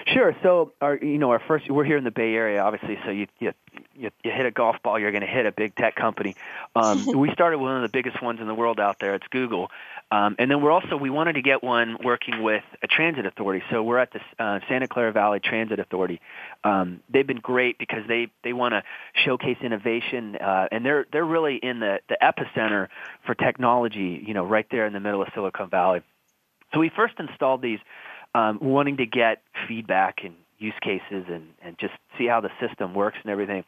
Sure. 0.06 0.36
So, 0.42 0.72
our 0.80 0.96
you 0.96 1.18
know 1.18 1.30
our 1.30 1.40
first 1.46 1.70
we're 1.70 1.84
here 1.84 1.96
in 1.96 2.04
the 2.04 2.10
Bay 2.10 2.34
Area, 2.34 2.62
obviously. 2.62 2.98
So 3.04 3.10
you 3.10 3.26
you 3.38 3.52
you, 3.94 4.10
you 4.22 4.30
hit 4.30 4.46
a 4.46 4.50
golf 4.50 4.76
ball, 4.82 4.98
you're 4.98 5.12
going 5.12 5.22
to 5.22 5.26
hit 5.26 5.46
a 5.46 5.52
big 5.52 5.74
tech 5.74 5.94
company. 5.94 6.34
Um, 6.74 7.06
we 7.16 7.32
started 7.32 7.58
with 7.58 7.66
one 7.66 7.76
of 7.76 7.82
the 7.82 7.96
biggest 7.96 8.22
ones 8.22 8.40
in 8.40 8.46
the 8.46 8.54
world 8.54 8.80
out 8.80 8.98
there. 9.00 9.14
It's 9.14 9.26
Google, 9.30 9.70
um, 10.10 10.36
and 10.38 10.50
then 10.50 10.60
we're 10.60 10.70
also 10.70 10.96
we 10.96 11.08
wanted 11.08 11.34
to 11.34 11.42
get 11.42 11.62
one 11.62 11.96
working 12.04 12.42
with 12.42 12.64
a 12.82 12.86
transit 12.86 13.26
authority. 13.26 13.64
So 13.70 13.82
we're 13.82 13.98
at 13.98 14.12
the 14.12 14.20
uh, 14.42 14.60
Santa 14.68 14.88
Clara 14.88 15.12
Valley 15.12 15.40
Transit 15.40 15.78
Authority. 15.78 16.20
Um, 16.64 17.00
they've 17.08 17.26
been 17.26 17.40
great 17.40 17.78
because 17.78 18.02
they 18.08 18.28
they 18.44 18.52
want 18.52 18.72
to 18.72 18.82
showcase 19.24 19.58
innovation, 19.62 20.36
uh, 20.36 20.68
and 20.70 20.84
they're 20.84 21.06
they're 21.12 21.24
really 21.24 21.56
in 21.56 21.80
the 21.80 22.00
the 22.08 22.18
epicenter 22.20 22.88
for 23.24 23.34
technology. 23.34 24.22
You 24.26 24.34
know, 24.34 24.44
right 24.44 24.66
there 24.70 24.86
in 24.86 24.92
the 24.92 25.00
middle 25.00 25.22
of 25.22 25.28
Silicon 25.34 25.70
Valley. 25.70 26.02
So 26.72 26.80
we 26.80 26.90
first 26.94 27.14
installed 27.18 27.62
these, 27.62 27.78
um, 28.34 28.58
wanting 28.60 28.96
to 28.98 29.06
get 29.06 29.42
feedback 29.68 30.24
and 30.24 30.34
use 30.58 30.74
cases 30.80 31.24
and, 31.28 31.48
and 31.62 31.76
just 31.78 31.92
see 32.16 32.26
how 32.26 32.40
the 32.40 32.50
system 32.60 32.94
works 32.94 33.18
and 33.22 33.30
everything. 33.30 33.64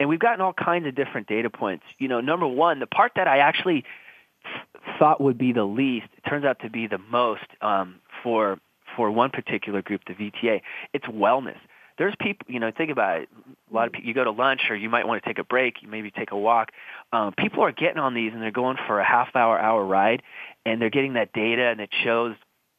And 0.00 0.08
we've 0.08 0.18
gotten 0.18 0.40
all 0.40 0.54
kinds 0.54 0.86
of 0.86 0.94
different 0.94 1.26
data 1.26 1.50
points. 1.50 1.84
You 1.98 2.08
know, 2.08 2.20
number 2.20 2.46
one, 2.46 2.80
the 2.80 2.86
part 2.86 3.12
that 3.16 3.28
I 3.28 3.38
actually 3.38 3.84
thought 4.98 5.20
would 5.20 5.38
be 5.38 5.52
the 5.52 5.64
least, 5.64 6.06
it 6.16 6.28
turns 6.28 6.44
out 6.44 6.60
to 6.60 6.70
be 6.70 6.86
the 6.86 6.98
most 6.98 7.46
um, 7.60 7.96
for 8.22 8.58
for 8.96 9.10
one 9.10 9.30
particular 9.30 9.82
group, 9.82 10.00
the 10.06 10.14
VTA. 10.14 10.62
It's 10.92 11.04
wellness. 11.06 11.58
There's 11.98 12.14
people, 12.20 12.46
you 12.48 12.58
know, 12.58 12.72
think 12.76 12.90
about 12.90 13.22
it. 13.22 13.28
A 13.70 13.74
lot 13.74 13.86
of 13.86 13.92
people, 13.92 14.08
you 14.08 14.14
go 14.14 14.24
to 14.24 14.30
lunch 14.30 14.62
or 14.70 14.76
you 14.76 14.88
might 14.88 15.06
want 15.06 15.22
to 15.22 15.28
take 15.28 15.38
a 15.38 15.44
break, 15.44 15.82
you 15.82 15.88
maybe 15.88 16.10
take 16.10 16.30
a 16.30 16.38
walk. 16.38 16.70
Um, 17.12 17.32
people 17.36 17.62
are 17.62 17.72
getting 17.72 17.98
on 17.98 18.14
these 18.14 18.32
and 18.32 18.40
they're 18.40 18.50
going 18.50 18.76
for 18.86 18.98
a 18.98 19.04
half 19.04 19.34
hour, 19.34 19.58
hour 19.58 19.84
ride, 19.84 20.22
and 20.64 20.80
they're 20.80 20.90
getting 20.90 21.14
that 21.14 21.32
data 21.32 21.62
and 21.62 21.80
it 21.80 21.90
shows 22.04 22.34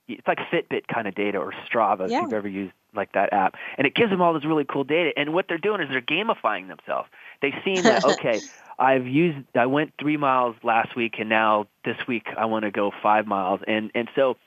it's 0.10 0.28
like 0.28 0.40
Fitbit 0.52 0.88
kind 0.88 1.08
of 1.08 1.16
data 1.16 1.38
or 1.38 1.54
Strava 1.70 2.10
yeah. 2.10 2.18
if 2.18 2.24
you've 2.24 2.34
ever 2.34 2.48
used 2.48 2.74
like 2.96 3.12
that 3.14 3.32
app. 3.32 3.56
And 3.78 3.86
it 3.86 3.94
gives 3.94 4.10
them 4.10 4.22
all 4.22 4.34
this 4.34 4.46
really 4.46 4.66
cool 4.66 4.84
data. 4.84 5.12
And 5.16 5.34
what 5.34 5.48
they're 5.48 5.58
doing 5.58 5.82
is 5.82 5.90
they're 5.90 6.02
gamifying 6.02 6.68
themselves. 6.68 7.10
They've 7.42 7.54
seen 7.64 7.84
that, 7.84 8.04
okay, 8.14 8.42
I've 8.78 9.08
used, 9.08 9.38
I 9.56 9.68
went 9.68 9.94
three 10.00 10.18
miles 10.18 10.56
last 10.64 10.96
week 10.96 11.16
and 11.20 11.30
now 11.30 11.68
this 11.86 11.98
week 12.08 12.28
I 12.36 12.46
want 12.46 12.66
to 12.66 12.72
go 12.72 12.92
five 13.04 13.28
miles. 13.28 13.62
And, 13.68 13.92
and 13.94 14.10
so, 14.16 14.38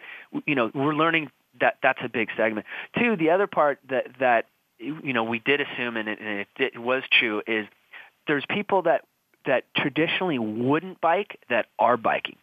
you 0.47 0.55
know, 0.55 0.71
we're 0.75 0.95
learning 0.95 1.31
that 1.61 1.79
that's 1.83 2.01
a 2.03 2.09
big 2.09 2.31
segment. 2.37 2.67
Two, 2.99 3.17
the 3.17 3.31
other 3.31 3.47
part 3.47 3.79
that, 3.89 4.07
that, 4.19 4.47
you 4.79 5.13
know, 5.13 5.25
we 5.25 5.39
did 5.39 5.61
assume 5.61 5.97
and 5.97 6.09
it, 6.09 6.19
and 6.21 6.41
it, 6.41 6.49
it 6.59 6.79
was 6.79 7.05
true 7.13 7.43
is 7.47 7.67
there's 8.27 8.45
people 8.49 8.83
that, 8.83 9.05
that 9.47 9.65
traditionally 9.77 10.39
wouldn't 10.39 11.01
bike 11.01 11.39
that 11.49 11.67
are 11.79 11.97
biking. 11.97 12.37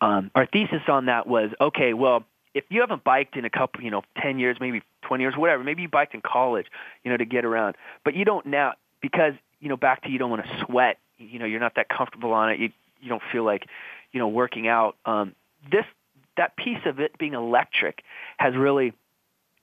Um, 0.00 0.30
our 0.34 0.46
thesis 0.46 0.82
on 0.88 1.06
that 1.06 1.26
was, 1.26 1.50
okay, 1.60 1.92
well, 1.92 2.24
if 2.54 2.64
you 2.68 2.80
haven't 2.80 3.04
biked 3.04 3.36
in 3.36 3.44
a 3.44 3.50
couple, 3.50 3.82
you 3.82 3.90
know, 3.90 4.02
10 4.20 4.38
years, 4.38 4.56
maybe 4.60 4.82
20 5.02 5.22
years, 5.22 5.34
whatever, 5.36 5.62
maybe 5.62 5.82
you 5.82 5.88
biked 5.88 6.14
in 6.14 6.20
college, 6.20 6.66
you 7.04 7.10
know, 7.10 7.16
to 7.16 7.24
get 7.24 7.44
around, 7.44 7.76
but 8.04 8.14
you 8.14 8.24
don't 8.24 8.46
now 8.46 8.74
because, 9.00 9.34
you 9.60 9.68
know, 9.68 9.76
back 9.76 10.02
to 10.02 10.10
you 10.10 10.18
don't 10.18 10.30
want 10.30 10.44
to 10.44 10.64
sweat, 10.64 10.98
you 11.18 11.38
know, 11.38 11.44
you're 11.44 11.60
not 11.60 11.74
that 11.76 11.88
comfortable 11.88 12.32
on 12.32 12.50
it. 12.50 12.58
You, 12.58 12.70
you 13.00 13.08
don't 13.08 13.22
feel 13.30 13.44
like, 13.44 13.66
you 14.12 14.18
know, 14.18 14.28
working 14.28 14.68
out. 14.68 14.96
Um, 15.04 15.34
this, 15.70 15.84
that 16.36 16.56
piece 16.56 16.78
of 16.86 17.00
it 17.00 17.16
being 17.18 17.34
electric 17.34 18.02
has 18.38 18.54
really 18.56 18.92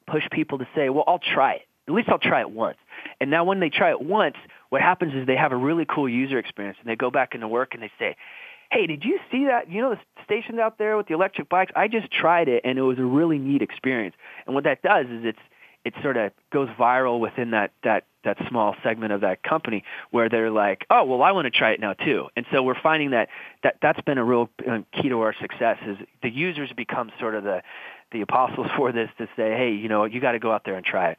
pushed 0.06 0.32
people 0.32 0.60
to 0.60 0.68
say, 0.76 0.90
well, 0.90 1.04
I'll 1.08 1.20
try 1.20 1.54
it. 1.54 1.62
At 1.88 1.94
least 1.94 2.10
I'll 2.10 2.20
try 2.20 2.42
it 2.42 2.50
once. 2.50 2.78
And 3.20 3.32
now 3.32 3.44
when 3.44 3.60
they 3.60 3.70
try 3.70 3.92
it 3.92 4.02
once, 4.02 4.36
what 4.70 4.82
happens 4.82 5.14
is 5.14 5.26
they 5.26 5.38
have 5.38 5.52
a 5.52 5.56
really 5.56 5.86
cool 5.86 6.10
user 6.10 6.38
experience 6.38 6.78
and 6.82 6.90
they 6.90 6.96
go 6.96 7.10
back 7.10 7.34
into 7.34 7.48
work 7.48 7.74
and 7.74 7.82
they 7.82 7.92
say, 7.98 8.16
hey, 8.72 8.88
did 8.88 9.04
you 9.04 9.20
see 9.32 9.46
that? 9.46 9.72
You 9.72 9.82
know 9.82 9.96
the 9.96 10.24
stations 10.24 10.60
out 10.60 10.78
there 10.78 10.98
with 10.98 11.08
the 11.08 11.14
electric 11.14 11.50
bikes? 11.50 11.72
I 11.76 11.88
just 11.88 12.12
tried 12.12 12.48
it, 12.48 12.62
and 12.64 12.78
it 12.78 12.82
was 12.82 13.00
a 13.00 13.06
really 13.06 13.38
neat 13.38 13.62
experience. 13.62 14.16
And 14.46 14.56
what 14.56 14.64
that 14.66 14.82
does 14.82 15.06
is 15.08 15.26
it's 15.26 15.40
it 15.86 15.94
sort 16.02 16.18
of 16.18 16.34
goes 16.52 16.68
viral 16.78 17.20
within 17.20 17.52
that 17.52 17.72
that 17.84 18.06
that 18.24 18.38
small 18.50 18.76
segment 18.84 19.14
of 19.14 19.22
that 19.22 19.42
company 19.42 19.84
where 20.12 20.28
they're 20.28 20.52
like, 20.52 20.86
oh, 20.90 21.06
well, 21.06 21.22
I 21.22 21.32
want 21.32 21.46
to 21.46 21.50
try 21.50 21.72
it 21.72 21.80
now 21.80 21.94
too. 21.94 22.28
And 22.36 22.46
so 22.52 22.62
we're 22.62 22.80
finding 22.82 23.12
that 23.12 23.30
that 23.64 23.78
that's 23.82 24.02
been 24.02 24.18
a 24.18 24.24
real 24.24 24.50
uh, 24.70 24.80
key 24.92 25.10
to 25.10 25.22
our 25.22 25.34
success 25.40 25.78
is 25.86 25.98
the 26.22 26.30
users 26.30 26.72
become 26.74 27.12
sort 27.20 27.36
of 27.36 27.44
the 27.44 27.64
the 28.12 28.22
apostles 28.22 28.68
for 28.78 28.92
this 28.92 29.10
to 29.18 29.28
say, 29.38 29.52
hey, 29.56 29.72
you 29.72 29.88
know, 29.88 30.06
you 30.06 30.20
got 30.20 30.34
to 30.34 30.40
go 30.40 30.52
out 30.52 30.64
there 30.66 30.76
and 30.76 30.86
try 30.86 31.12
it. 31.12 31.18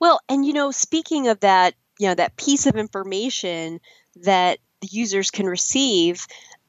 Well, 0.00 0.20
and 0.28 0.46
you 0.46 0.54
know, 0.54 0.70
speaking 0.70 1.28
of 1.28 1.40
that, 1.40 1.74
you 1.98 2.08
know, 2.08 2.14
that 2.14 2.36
piece 2.36 2.66
of 2.66 2.76
information 2.76 3.80
that 4.22 4.58
the 4.82 4.88
users 4.90 5.30
can 5.30 5.46
receive 5.46 6.26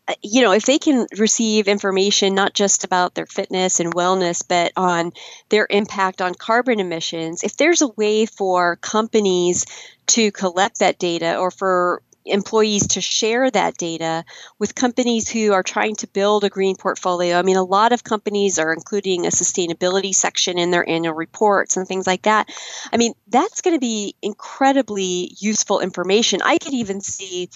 uh, 0.07 0.13
you 0.21 0.41
know, 0.41 0.51
if 0.51 0.65
they 0.65 0.77
can 0.77 1.07
receive 1.17 1.67
information 1.67 2.35
not 2.35 2.53
just 2.53 2.83
about 2.83 3.15
their 3.15 3.25
fitness 3.25 3.79
and 3.79 3.93
wellness, 3.93 4.43
but 4.45 4.73
on 4.75 5.13
their 5.47 5.65
impact 5.69 6.21
on 6.21 6.35
carbon 6.35 6.81
emissions, 6.81 7.41
if 7.43 7.55
there's 7.55 7.81
a 7.81 7.87
way 7.87 8.25
for 8.25 8.75
companies 8.77 9.65
to 10.07 10.29
collect 10.31 10.79
that 10.79 10.99
data 10.99 11.37
or 11.37 11.51
for 11.51 12.01
employees 12.25 12.87
to 12.87 13.01
share 13.01 13.49
that 13.51 13.77
data 13.77 14.23
with 14.59 14.75
companies 14.75 15.29
who 15.29 15.53
are 15.53 15.63
trying 15.63 15.95
to 15.97 16.07
build 16.07 16.43
a 16.43 16.49
green 16.49 16.75
portfolio. 16.75 17.37
I 17.37 17.41
mean, 17.41 17.57
a 17.57 17.63
lot 17.63 17.91
of 17.91 18.03
companies 18.03 18.59
are 18.59 18.73
including 18.73 19.25
a 19.25 19.29
sustainability 19.29 20.13
section 20.13 20.57
in 20.57 20.71
their 20.71 20.87
annual 20.87 21.13
reports 21.13 21.77
and 21.77 21.87
things 21.87 22.07
like 22.07 22.23
that. 22.23 22.49
I 22.91 22.97
mean, 22.97 23.13
that's 23.27 23.61
going 23.61 23.75
to 23.75 23.79
be 23.81 24.15
incredibly 24.21 25.35
useful 25.39 25.79
information. 25.79 26.41
I 26.43 26.57
could 26.57 26.73
even 26.73 27.01
see 27.01 27.49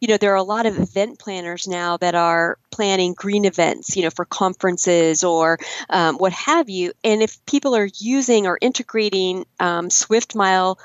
you 0.00 0.08
know, 0.08 0.16
there 0.16 0.32
are 0.32 0.36
a 0.36 0.42
lot 0.42 0.66
of 0.66 0.78
event 0.78 1.18
planners 1.18 1.68
now 1.68 1.98
that 1.98 2.14
are 2.14 2.58
planning 2.70 3.12
green 3.12 3.44
events, 3.44 3.96
you 3.96 4.02
know, 4.02 4.10
for 4.10 4.24
conferences 4.24 5.22
or 5.22 5.58
um, 5.90 6.16
what 6.16 6.32
have 6.32 6.70
you. 6.70 6.92
And 7.04 7.22
if 7.22 7.44
people 7.44 7.76
are 7.76 7.88
using 7.98 8.46
or 8.46 8.58
integrating 8.60 9.44
um, 9.60 9.90
Swift 9.90 10.34
Mile 10.34 10.78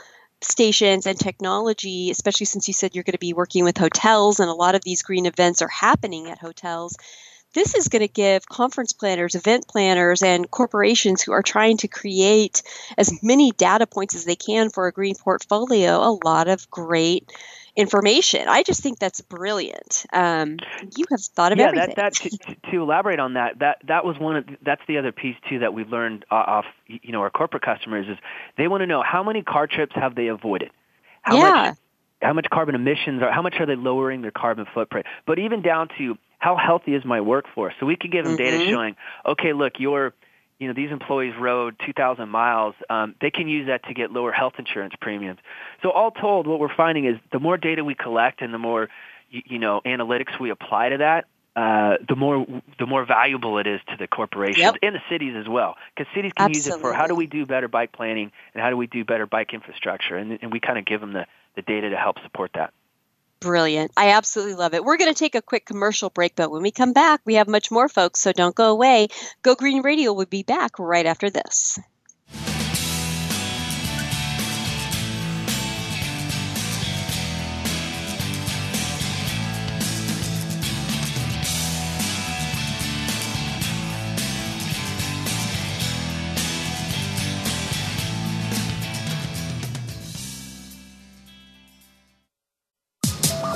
stations 0.46 1.06
and 1.06 1.20
technology, 1.20 2.12
especially 2.12 2.46
since 2.46 2.68
you 2.68 2.74
said 2.74 2.96
you're 2.96 3.04
going 3.04 3.14
to 3.14 3.20
be 3.20 3.34
working 3.34 3.64
with 3.64 3.78
hotels 3.78 4.40
and 4.40 4.50
a 4.50 4.54
lot 4.54 4.76
of 4.76 4.84
these 4.84 5.04
green 5.04 5.26
events 5.26 5.62
are 5.62 5.68
happening 5.68 6.30
at 6.30 6.40
hotels, 6.40 6.96
this 7.56 7.74
is 7.74 7.88
going 7.88 8.02
to 8.02 8.08
give 8.08 8.48
conference 8.48 8.92
planners, 8.92 9.34
event 9.34 9.68
planners, 9.68 10.22
and 10.22 10.52
corporations 10.52 11.22
who 11.22 11.32
are 11.32 11.42
trying 11.42 11.78
to 11.78 11.88
create 11.88 12.62
as 12.98 13.24
many 13.24 13.52
data 13.52 13.88
points 13.88 14.14
as 14.14 14.26
they 14.26 14.36
can 14.36 14.70
for 14.70 14.88
a 14.88 14.92
green 14.92 15.16
portfolio 15.16 16.02
a 16.02 16.20
lot 16.26 16.48
of 16.50 16.70
great 16.70 17.32
information. 17.76 18.48
I 18.48 18.64
just 18.64 18.82
think 18.82 19.00
that's 19.00 19.22
brilliant. 19.22 20.06
Um, 20.14 20.58
you 20.96 21.06
have 21.10 21.22
thought 21.22 21.52
of 21.52 21.58
yeah, 21.58 21.68
everything. 21.68 21.94
that, 21.98 22.14
that 22.14 22.14
to, 22.14 22.72
to, 22.72 22.82
elaborate 22.82 23.20
on 23.20 23.34
that, 23.34 23.60
that 23.60 23.80
that 23.88 24.06
was 24.06 24.18
one 24.18 24.38
of 24.38 24.46
that's 24.64 24.82
the 24.88 24.98
other 24.98 25.12
piece 25.12 25.36
too 25.50 25.60
that 25.60 25.74
we've 25.74 25.90
learned 25.90 26.26
off 26.32 26.66
you 26.88 27.12
know 27.12 27.22
our 27.22 27.30
corporate 27.30 27.64
customers 27.64 28.08
is 28.08 28.18
they 28.58 28.68
want 28.68 28.82
to 28.82 28.88
know 28.88 29.04
how 29.04 29.24
many 29.24 29.42
car 29.42 29.68
trips 29.68 29.94
have 29.96 30.16
they 30.16 30.28
avoided, 30.28 30.72
how 31.22 31.36
yeah. 31.36 31.52
much 31.52 31.78
how 32.22 32.34
much 32.34 32.48
carbon 32.52 32.76
emissions 32.76 33.22
are 33.22 33.32
how 33.32 33.42
much 33.42 33.56
are 33.60 33.66
they 33.66 33.76
lowering 33.76 34.22
their 34.22 34.32
carbon 34.32 34.66
footprint, 34.74 35.06
but 35.26 35.40
even 35.40 35.62
down 35.62 35.90
to 35.98 36.18
how 36.40 36.56
healthy 36.56 36.94
is 36.94 37.04
my 37.04 37.22
workforce. 37.22 37.74
So 37.80 37.86
we 37.86 37.96
could 37.96 38.12
give 38.12 38.26
them 38.26 38.38
mm-hmm. 38.38 38.58
data 38.58 38.70
showing, 38.70 38.96
okay, 39.26 39.54
look, 39.54 39.74
you're 39.80 40.14
you 40.60 40.68
know 40.68 40.74
these 40.74 40.92
employees 40.92 41.34
rode 41.40 41.76
2,000 41.86 42.30
miles. 42.30 42.76
Um, 42.90 43.16
they 43.20 43.32
can 43.32 43.48
use 43.48 43.68
that 43.68 43.84
to 43.86 43.94
get 43.94 44.12
lower 44.12 44.32
health 44.32 44.54
insurance 44.58 44.94
premiums. 45.00 45.40
So 45.82 45.92
all 45.92 46.12
told, 46.12 46.48
what 46.48 46.60
we're 46.60 46.76
finding 46.76 47.06
is 47.06 47.18
the 47.32 47.40
more 47.40 47.58
data 47.58 47.84
we 47.84 47.96
collect 47.96 48.42
and 48.42 48.54
the 48.54 48.58
more 48.58 48.90
you, 49.30 49.42
you 49.46 49.60
know 49.60 49.82
analytics 49.86 50.40
we 50.40 50.50
apply 50.50 50.90
to 50.90 50.98
that, 50.98 51.26
uh, 51.56 51.98
the 52.08 52.16
more 52.16 52.46
the 52.80 52.86
more 52.86 53.06
valuable 53.06 53.58
it 53.58 53.68
is 53.68 53.80
to 53.88 53.96
the 53.98 54.08
corporations 54.08 54.58
yep. 54.58 54.76
and 54.82 54.96
the 54.96 55.02
cities 55.10 55.36
as 55.38 55.48
well. 55.48 55.76
Because 55.96 56.12
cities 56.14 56.34
can 56.34 56.48
Absolutely. 56.48 56.72
use 56.72 56.78
it 56.78 56.82
for 56.82 56.94
how 56.94 57.08
do 57.08 57.16
we 57.16 57.28
do 57.28 57.46
better 57.46 57.68
bike 57.68 57.92
planning 57.92 58.32
and 58.54 58.62
how 58.62 58.70
do 58.70 58.78
we 58.78 58.88
do 58.88 59.06
better 59.06 59.26
bike 59.26 59.54
infrastructure, 59.54 60.16
and, 60.16 60.40
and 60.42 60.52
we 60.52 60.60
kind 60.60 60.78
of 60.78 60.86
give 60.86 61.02
them 61.02 61.14
the, 61.14 61.26
the 61.56 61.62
data 61.62 61.90
to 61.90 61.98
help 61.98 62.18
support 62.24 62.52
that. 62.56 62.74
Brilliant. 63.40 63.92
I 63.96 64.12
absolutely 64.12 64.56
love 64.56 64.74
it. 64.74 64.84
We're 64.84 64.98
going 64.98 65.14
to 65.14 65.18
take 65.18 65.36
a 65.36 65.42
quick 65.42 65.66
commercial 65.66 66.10
break, 66.10 66.36
but 66.36 66.52
when 66.52 66.62
we 66.62 66.72
come 66.72 66.94
back, 66.94 67.22
we 67.26 67.36
have 67.36 67.48
much 67.48 67.72
more, 67.72 67.88
folks, 67.88 68.20
so 68.22 68.34
don't 68.34 68.56
go 68.56 68.72
away. 68.72 69.08
Go 69.42 69.56
Green 69.56 69.82
Radio 69.84 70.14
will 70.14 70.26
be 70.26 70.44
back 70.44 70.80
right 70.80 71.06
after 71.06 71.30
this. 71.30 71.80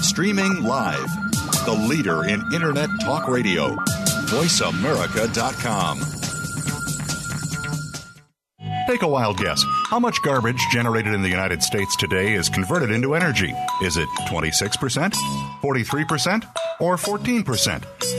Streaming 0.10 0.64
live. 0.64 1.08
The 1.66 1.86
leader 1.88 2.28
in 2.28 2.42
Internet 2.52 2.90
talk 3.00 3.28
radio. 3.28 3.76
VoiceAmerica.com. 4.26 6.00
Take 8.88 9.04
a 9.04 9.08
wild 9.08 9.38
guess. 9.38 9.64
How 9.92 10.00
much 10.00 10.20
garbage 10.24 10.60
generated 10.72 11.14
in 11.14 11.22
the 11.22 11.30
United 11.30 11.62
States 11.62 11.96
today 11.96 12.34
is 12.34 12.50
converted 12.50 12.90
into 12.90 13.14
energy? 13.14 13.54
Is 13.84 13.98
it 13.98 14.10
26%, 14.28 15.14
43%, 15.62 16.44
or 16.80 16.96
14%? 16.98 18.19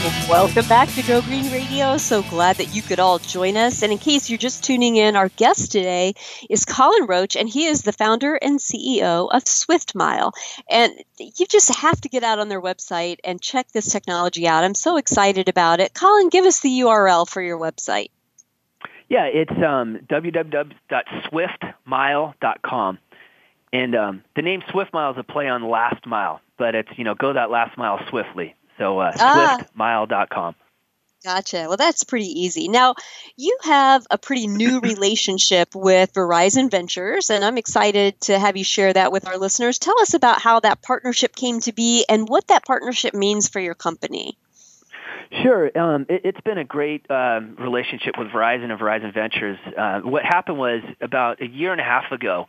Welcome 0.00 0.66
back 0.66 0.88
to 0.94 1.02
Go 1.02 1.20
Green 1.20 1.52
Radio. 1.52 1.98
So 1.98 2.22
glad 2.22 2.56
that 2.56 2.74
you 2.74 2.80
could 2.80 2.98
all 2.98 3.18
join 3.18 3.58
us. 3.58 3.82
And 3.82 3.92
in 3.92 3.98
case 3.98 4.30
you're 4.30 4.38
just 4.38 4.64
tuning 4.64 4.96
in, 4.96 5.14
our 5.14 5.28
guest 5.28 5.72
today 5.72 6.14
is 6.48 6.64
Colin 6.64 7.06
Roach, 7.06 7.36
and 7.36 7.46
he 7.46 7.66
is 7.66 7.82
the 7.82 7.92
founder 7.92 8.36
and 8.36 8.58
CEO 8.58 9.28
of 9.30 9.46
Swift 9.46 9.94
Mile. 9.94 10.32
And 10.70 10.94
you 11.18 11.44
just 11.44 11.74
have 11.74 12.00
to 12.00 12.08
get 12.08 12.22
out 12.22 12.38
on 12.38 12.48
their 12.48 12.62
website 12.62 13.18
and 13.24 13.42
check 13.42 13.72
this 13.72 13.92
technology 13.92 14.48
out. 14.48 14.64
I'm 14.64 14.74
so 14.74 14.96
excited 14.96 15.50
about 15.50 15.80
it. 15.80 15.92
Colin, 15.92 16.30
give 16.30 16.46
us 16.46 16.60
the 16.60 16.80
URL 16.80 17.28
for 17.28 17.42
your 17.42 17.58
website. 17.58 18.08
Yeah, 19.10 19.26
it's 19.26 19.52
um, 19.62 19.98
www.swiftmile.com. 20.08 22.98
And 23.72 23.94
um, 23.94 24.24
the 24.34 24.42
name 24.42 24.62
Swift 24.70 24.92
Mile 24.94 25.12
is 25.12 25.18
a 25.18 25.24
play 25.24 25.48
on 25.48 25.68
last 25.68 26.06
mile, 26.06 26.40
but 26.56 26.74
it's, 26.74 26.88
you 26.96 27.04
know, 27.04 27.14
go 27.14 27.34
that 27.34 27.50
last 27.50 27.76
mile 27.76 28.00
swiftly. 28.08 28.54
So 28.80 28.98
uh, 28.98 29.12
Ah. 29.20 29.58
swiftmile.com. 29.76 30.54
Gotcha. 31.22 31.66
Well, 31.68 31.76
that's 31.76 32.02
pretty 32.02 32.28
easy. 32.28 32.68
Now, 32.68 32.94
you 33.36 33.58
have 33.64 34.06
a 34.10 34.16
pretty 34.16 34.46
new 34.46 34.80
relationship 34.92 35.74
with 35.74 36.14
Verizon 36.14 36.70
Ventures, 36.70 37.28
and 37.28 37.44
I'm 37.44 37.58
excited 37.58 38.18
to 38.22 38.38
have 38.38 38.56
you 38.56 38.64
share 38.64 38.90
that 38.94 39.12
with 39.12 39.26
our 39.28 39.36
listeners. 39.36 39.78
Tell 39.78 40.00
us 40.00 40.14
about 40.14 40.40
how 40.40 40.60
that 40.60 40.80
partnership 40.80 41.36
came 41.36 41.60
to 41.60 41.72
be 41.72 42.06
and 42.08 42.26
what 42.26 42.46
that 42.48 42.64
partnership 42.64 43.12
means 43.12 43.48
for 43.50 43.60
your 43.60 43.74
company. 43.74 44.38
Sure. 45.42 45.70
Um, 45.78 46.06
it, 46.08 46.22
it's 46.24 46.40
been 46.40 46.56
a 46.56 46.64
great 46.64 47.08
um, 47.10 47.54
relationship 47.60 48.14
with 48.16 48.28
Verizon 48.28 48.70
and 48.70 48.80
Verizon 48.80 49.12
Ventures. 49.12 49.58
Uh, 49.76 50.00
what 50.00 50.24
happened 50.24 50.56
was 50.58 50.80
about 51.02 51.42
a 51.42 51.46
year 51.46 51.72
and 51.72 51.82
a 51.82 51.84
half 51.84 52.10
ago, 52.12 52.46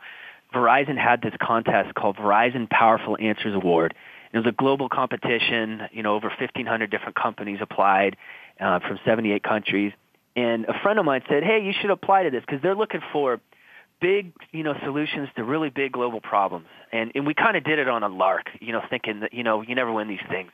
Verizon 0.54 0.96
had 0.96 1.20
this 1.20 1.34
contest 1.42 1.94
called 1.94 2.16
Verizon 2.16 2.70
Powerful 2.70 3.18
Answers 3.20 3.54
Award. 3.54 3.92
It 4.32 4.38
was 4.38 4.46
a 4.46 4.52
global 4.52 4.88
competition. 4.88 5.82
You 5.92 6.02
know, 6.02 6.14
over 6.14 6.28
1,500 6.28 6.90
different 6.90 7.16
companies 7.16 7.58
applied 7.60 8.16
uh, 8.60 8.80
from 8.80 8.98
78 9.04 9.42
countries. 9.42 9.92
And 10.34 10.64
a 10.64 10.78
friend 10.82 10.98
of 10.98 11.04
mine 11.04 11.22
said, 11.28 11.42
"Hey, 11.42 11.62
you 11.64 11.72
should 11.78 11.90
apply 11.90 12.24
to 12.24 12.30
this 12.30 12.42
because 12.46 12.62
they're 12.62 12.74
looking 12.74 13.02
for 13.12 13.40
big, 14.00 14.32
you 14.50 14.62
know, 14.62 14.74
solutions 14.82 15.28
to 15.36 15.44
really 15.44 15.68
big 15.68 15.92
global 15.92 16.20
problems." 16.20 16.66
And 16.90 17.12
and 17.14 17.26
we 17.26 17.34
kind 17.34 17.56
of 17.56 17.64
did 17.64 17.78
it 17.78 17.88
on 17.88 18.02
a 18.02 18.08
lark, 18.08 18.48
you 18.60 18.72
know, 18.72 18.82
thinking 18.88 19.20
that 19.20 19.34
you 19.34 19.42
know 19.42 19.60
you 19.60 19.74
never 19.74 19.92
win 19.92 20.08
these 20.08 20.24
things. 20.30 20.50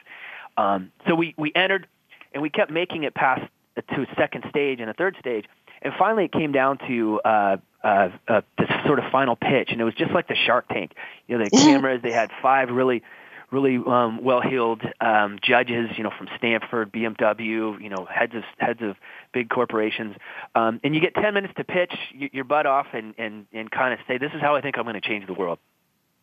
Um, 0.57 0.91
so 1.07 1.15
we 1.15 1.35
we 1.37 1.53
entered, 1.55 1.87
and 2.35 2.43
we 2.43 2.51
kept 2.51 2.73
making 2.73 3.05
it 3.05 3.15
past 3.15 3.43
to 3.77 4.03
a 4.03 4.07
second 4.17 4.45
stage 4.51 4.81
and 4.81 4.91
a 4.91 4.95
third 4.95 5.17
stage, 5.21 5.45
and 5.83 5.93
finally 5.97 6.25
it 6.25 6.33
came 6.33 6.51
down 6.51 6.79
to 6.89 7.21
uh, 7.25 7.57
uh, 7.85 8.09
uh, 8.27 8.41
this 8.59 8.69
sort 8.85 8.99
of 8.99 9.05
final 9.13 9.37
pitch, 9.37 9.69
and 9.71 9.81
it 9.81 9.85
was 9.85 9.95
just 9.95 10.11
like 10.11 10.27
the 10.27 10.35
Shark 10.35 10.67
Tank. 10.69 10.93
You 11.29 11.39
know, 11.39 11.45
the 11.45 11.51
cameras. 11.57 12.01
They 12.03 12.13
had 12.13 12.31
five 12.43 12.71
really 12.71 13.05
really 13.51 13.79
um, 13.87 14.23
well-heeled 14.23 14.83
um, 15.01 15.39
judges, 15.43 15.91
you 15.97 16.05
know, 16.05 16.13
from 16.17 16.29
Stanford, 16.37 16.93
BMW, 16.93 17.81
you 17.81 17.89
know, 17.89 18.07
heads 18.11 18.35
of 18.35 18.45
heads 18.59 18.81
of 18.83 18.97
big 19.33 19.49
corporations, 19.49 20.17
um, 20.55 20.81
and 20.85 20.95
you 20.95 21.01
get 21.01 21.15
10 21.15 21.35
minutes 21.35 21.55
to 21.57 21.65
pitch 21.65 21.95
your 22.13 22.45
butt 22.45 22.67
off 22.67 22.87
and 22.93 23.15
and 23.19 23.47
and 23.53 23.71
kind 23.71 23.95
of 23.95 24.01
say, 24.07 24.19
this 24.19 24.33
is 24.35 24.41
how 24.41 24.57
I 24.57 24.61
think 24.61 24.77
I'm 24.77 24.85
going 24.85 24.95
to 24.95 25.01
change 25.01 25.27
the 25.27 25.35
world. 25.35 25.59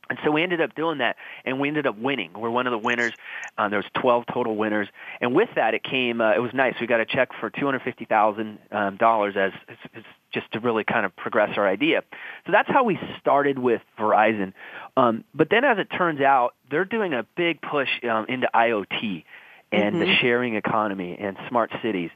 And 0.09 0.19
so 0.23 0.31
we 0.31 0.43
ended 0.43 0.61
up 0.61 0.75
doing 0.75 0.99
that, 0.99 1.15
and 1.45 1.59
we 1.59 1.67
ended 1.67 1.87
up 1.87 1.97
winning. 1.97 2.31
We're 2.33 2.49
one 2.49 2.67
of 2.67 2.71
the 2.71 2.77
winners. 2.77 3.13
Um, 3.57 3.71
there 3.71 3.79
was 3.79 3.89
12 4.01 4.25
total 4.31 4.55
winners, 4.55 4.87
and 5.19 5.33
with 5.33 5.49
that, 5.55 5.73
it 5.73 5.83
came. 5.83 6.21
Uh, 6.21 6.33
it 6.33 6.39
was 6.39 6.53
nice. 6.53 6.75
We 6.79 6.87
got 6.87 6.99
a 6.99 7.05
check 7.05 7.29
for 7.39 7.49
250 7.49 8.05
thousand 8.05 8.59
um, 8.71 8.97
dollars 8.97 9.35
as, 9.37 9.51
as, 9.67 9.77
as 9.95 10.03
just 10.31 10.51
to 10.51 10.59
really 10.59 10.83
kind 10.83 11.05
of 11.05 11.15
progress 11.15 11.57
our 11.57 11.67
idea. 11.67 12.03
So 12.45 12.51
that's 12.51 12.69
how 12.69 12.83
we 12.83 12.99
started 13.19 13.57
with 13.57 13.81
Verizon. 13.97 14.53
Um, 14.97 15.23
but 15.33 15.49
then, 15.49 15.63
as 15.63 15.77
it 15.79 15.85
turns 15.85 16.21
out, 16.21 16.53
they're 16.69 16.85
doing 16.85 17.13
a 17.13 17.25
big 17.35 17.61
push 17.61 17.89
um, 18.03 18.25
into 18.27 18.47
IoT 18.53 19.23
and 19.71 19.99
the 19.99 20.05
Mhm. 20.05 20.19
sharing 20.19 20.55
economy 20.55 21.17
and 21.19 21.37
smart 21.49 21.71
cities. 21.81 22.11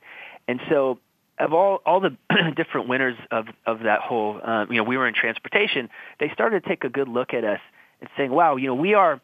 And 0.48 0.62
so, 0.70 1.00
of 1.40 1.54
all 1.54 1.82
all 1.86 2.00
the 2.02 2.16
different 2.56 2.88
winners 2.88 3.18
of 3.32 3.48
of 3.66 3.80
that 3.82 4.02
whole, 4.02 4.40
um, 4.44 4.72
you 4.72 4.78
know, 4.78 4.84
we 4.84 4.98
were 4.98 5.08
in 5.08 5.14
transportation. 5.14 5.90
They 6.20 6.30
started 6.30 6.64
to 6.64 6.70
take 6.70 6.84
a 6.84 6.90
good 6.90 7.08
look 7.08 7.34
at 7.34 7.44
us 7.44 7.60
and 8.02 8.10
saying, 8.18 8.32
"Wow, 8.32 8.56
you 8.56 8.68
know, 8.68 8.76
we 8.76 8.94
are." 8.94 9.22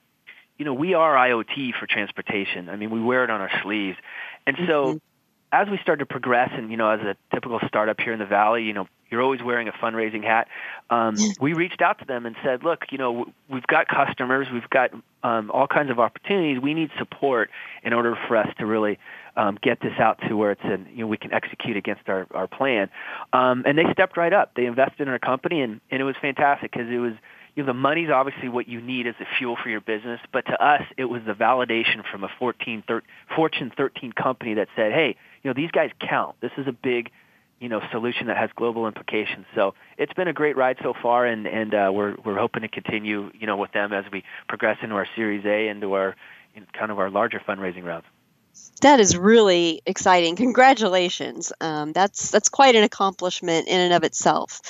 You 0.57 0.63
know, 0.63 0.73
we 0.73 0.93
are 0.93 1.15
IoT 1.15 1.73
for 1.77 1.85
transportation. 1.85 2.69
I 2.69 2.77
mean, 2.77 2.89
we 2.89 3.01
wear 3.01 3.25
it 3.25 3.29
on 3.29 3.41
our 3.41 3.51
sleeves. 3.61 3.97
And 4.47 4.55
so 4.67 4.93
Mhm. 4.93 5.01
as 5.51 5.69
we 5.69 5.77
started 5.77 5.99
to 5.99 6.05
progress, 6.05 6.49
and 6.53 6.71
you 6.71 6.77
know, 6.77 6.89
as 6.89 7.01
a 7.01 7.15
typical 7.33 7.59
startup 7.67 7.99
here 7.99 8.13
in 8.13 8.19
the 8.19 8.25
valley, 8.25 8.63
you 8.63 8.73
know, 8.73 8.87
you're 9.09 9.21
always 9.21 9.41
wearing 9.41 9.67
a 9.67 9.71
fundraising 9.71 10.23
hat. 10.23 10.47
Um, 10.89 11.35
we 11.39 11.53
reached 11.53 11.81
out 11.81 11.99
to 11.99 12.05
them 12.05 12.25
and 12.25 12.35
said, 12.43 12.63
"Look, 12.63 12.85
you 12.91 12.97
know, 12.97 13.27
we've 13.49 13.67
got 13.67 13.87
customers, 13.87 14.47
we've 14.51 14.69
got 14.69 14.91
um, 15.23 15.51
all 15.51 15.67
kinds 15.67 15.89
of 15.91 15.99
opportunities. 15.99 16.61
We 16.61 16.73
need 16.73 16.89
support 16.97 17.51
in 17.83 17.93
order 17.93 18.17
for 18.27 18.35
us 18.37 18.49
to 18.57 18.65
really 18.65 18.99
um, 19.37 19.57
get 19.61 19.79
this 19.79 19.97
out 19.99 20.19
to 20.27 20.35
where 20.35 20.51
it's 20.51 20.61
and 20.63 20.87
you 20.91 20.99
know, 20.99 21.07
we 21.07 21.17
can 21.17 21.33
execute 21.33 21.77
against 21.77 22.09
our 22.09 22.27
our 22.33 22.47
plan." 22.47 22.89
Um, 23.31 23.63
and 23.65 23.77
they 23.77 23.85
stepped 23.91 24.17
right 24.17 24.33
up. 24.33 24.55
They 24.55 24.65
invested 24.65 25.01
in 25.01 25.09
our 25.09 25.19
company, 25.19 25.61
and 25.61 25.79
and 25.91 26.01
it 26.01 26.05
was 26.05 26.15
fantastic 26.21 26.71
because 26.71 26.89
it 26.89 26.97
was 26.99 27.13
you 27.55 27.63
know, 27.63 27.67
the 27.67 27.73
money's 27.73 28.09
obviously 28.09 28.49
what 28.49 28.67
you 28.67 28.81
need 28.81 29.07
as 29.07 29.15
the 29.17 29.25
fuel 29.37 29.55
for 29.61 29.69
your 29.69 29.81
business, 29.81 30.19
but 30.33 30.45
to 30.47 30.63
us, 30.63 30.81
it 30.97 31.05
was 31.05 31.21
the 31.25 31.33
validation 31.33 32.03
from 32.11 32.23
a 32.23 32.29
14, 32.37 32.83
thir- 32.85 33.03
Fortune 33.35 33.71
13 33.75 34.11
company 34.11 34.55
that 34.55 34.67
said, 34.75 34.91
hey, 34.91 35.15
you 35.41 35.49
know, 35.49 35.53
these 35.53 35.71
guys 35.71 35.89
count. 35.99 36.35
This 36.41 36.51
is 36.57 36.67
a 36.67 36.73
big, 36.73 37.11
you 37.61 37.69
know, 37.69 37.81
solution 37.91 38.27
that 38.27 38.35
has 38.35 38.49
global 38.55 38.87
implications. 38.87 39.45
So 39.55 39.73
it's 39.97 40.13
been 40.13 40.27
a 40.27 40.33
great 40.33 40.57
ride 40.57 40.77
so 40.83 40.93
far, 41.01 41.25
and, 41.25 41.47
and 41.47 41.73
uh, 41.73 41.91
we're, 41.93 42.15
we're 42.25 42.37
hoping 42.37 42.63
to 42.63 42.67
continue, 42.67 43.31
you 43.39 43.47
know, 43.47 43.55
with 43.55 43.71
them 43.71 43.93
as 43.93 44.03
we 44.11 44.23
progress 44.49 44.77
into 44.83 44.95
our 44.95 45.07
Series 45.15 45.45
A, 45.45 45.69
and 45.69 45.77
into 45.77 45.93
our, 45.93 46.15
in 46.55 46.65
kind 46.77 46.91
of 46.91 46.99
our 46.99 47.09
larger 47.09 47.41
fundraising 47.47 47.85
rounds. 47.85 48.05
That 48.81 48.99
is 48.99 49.17
really 49.17 49.81
exciting. 49.85 50.35
Congratulations. 50.35 51.51
Um, 51.61 51.93
that's 51.93 52.29
that's 52.29 52.49
quite 52.49 52.75
an 52.75 52.83
accomplishment 52.83 53.67
in 53.67 53.79
and 53.79 53.93
of 53.93 54.03
itself. 54.03 54.61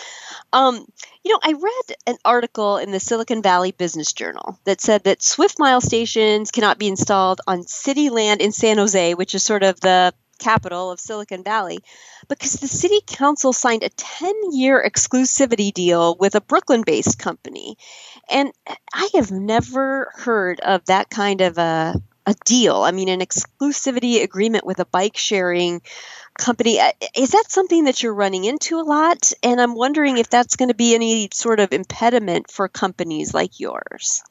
Um, 0.54 0.86
you 1.24 1.32
know, 1.32 1.40
I 1.44 1.54
read 1.54 1.98
an 2.08 2.18
article 2.24 2.78
in 2.78 2.92
the 2.92 3.00
Silicon 3.00 3.42
Valley 3.42 3.72
Business 3.72 4.14
Journal 4.14 4.60
that 4.64 4.80
said 4.80 5.04
that 5.04 5.24
Swift 5.24 5.58
Mile 5.60 5.82
stations 5.82 6.52
cannot 6.52 6.78
be 6.78 6.88
installed 6.88 7.42
on 7.48 7.64
city 7.64 8.10
land 8.10 8.42
in 8.42 8.52
San 8.52 8.78
Jose, 8.78 9.16
which 9.16 9.34
is 9.34 9.44
sort 9.44 9.64
of 9.64 9.80
the 9.82 10.14
capital 10.38 10.92
of 10.92 11.00
Silicon 11.00 11.44
Valley, 11.44 11.80
because 12.28 12.54
the 12.54 12.68
city 12.68 13.00
council 13.06 13.54
signed 13.54 13.84
a 13.84 13.90
10 13.90 14.34
year 14.52 14.84
exclusivity 14.86 15.74
deal 15.74 16.16
with 16.20 16.36
a 16.36 16.42
Brooklyn 16.42 16.84
based 16.86 17.18
company. 17.20 17.78
And 18.30 18.52
I 18.94 19.10
have 19.16 19.32
never 19.32 20.12
heard 20.16 20.60
of 20.60 20.86
that 20.86 21.10
kind 21.10 21.42
of 21.42 21.58
a, 21.58 21.96
a 22.26 22.36
deal. 22.46 22.78
I 22.78 22.92
mean, 22.92 23.10
an 23.10 23.20
exclusivity 23.20 24.24
agreement 24.24 24.66
with 24.66 24.80
a 24.80 24.86
bike 24.86 25.18
sharing 25.18 25.82
company. 26.38 26.80
Uh, 26.80 26.92
is 27.16 27.32
that 27.32 27.46
something 27.50 27.86
that 27.86 28.04
you're 28.04 28.14
running 28.14 28.46
into 28.46 28.80
a 28.80 28.84
lot? 28.84 29.32
And 29.44 29.62
I'm 29.62 29.76
wondering 29.76 30.18
if 30.18 30.30
that's 30.30 30.56
going 30.56 30.70
to 30.70 30.76
be 30.76 30.96
any 30.96 31.30
sort 31.34 31.60
of 31.60 31.72
impediment 31.72 32.52
for 32.52 32.68
companies 32.68 33.34
like 33.34 33.60
yours. 33.60 34.24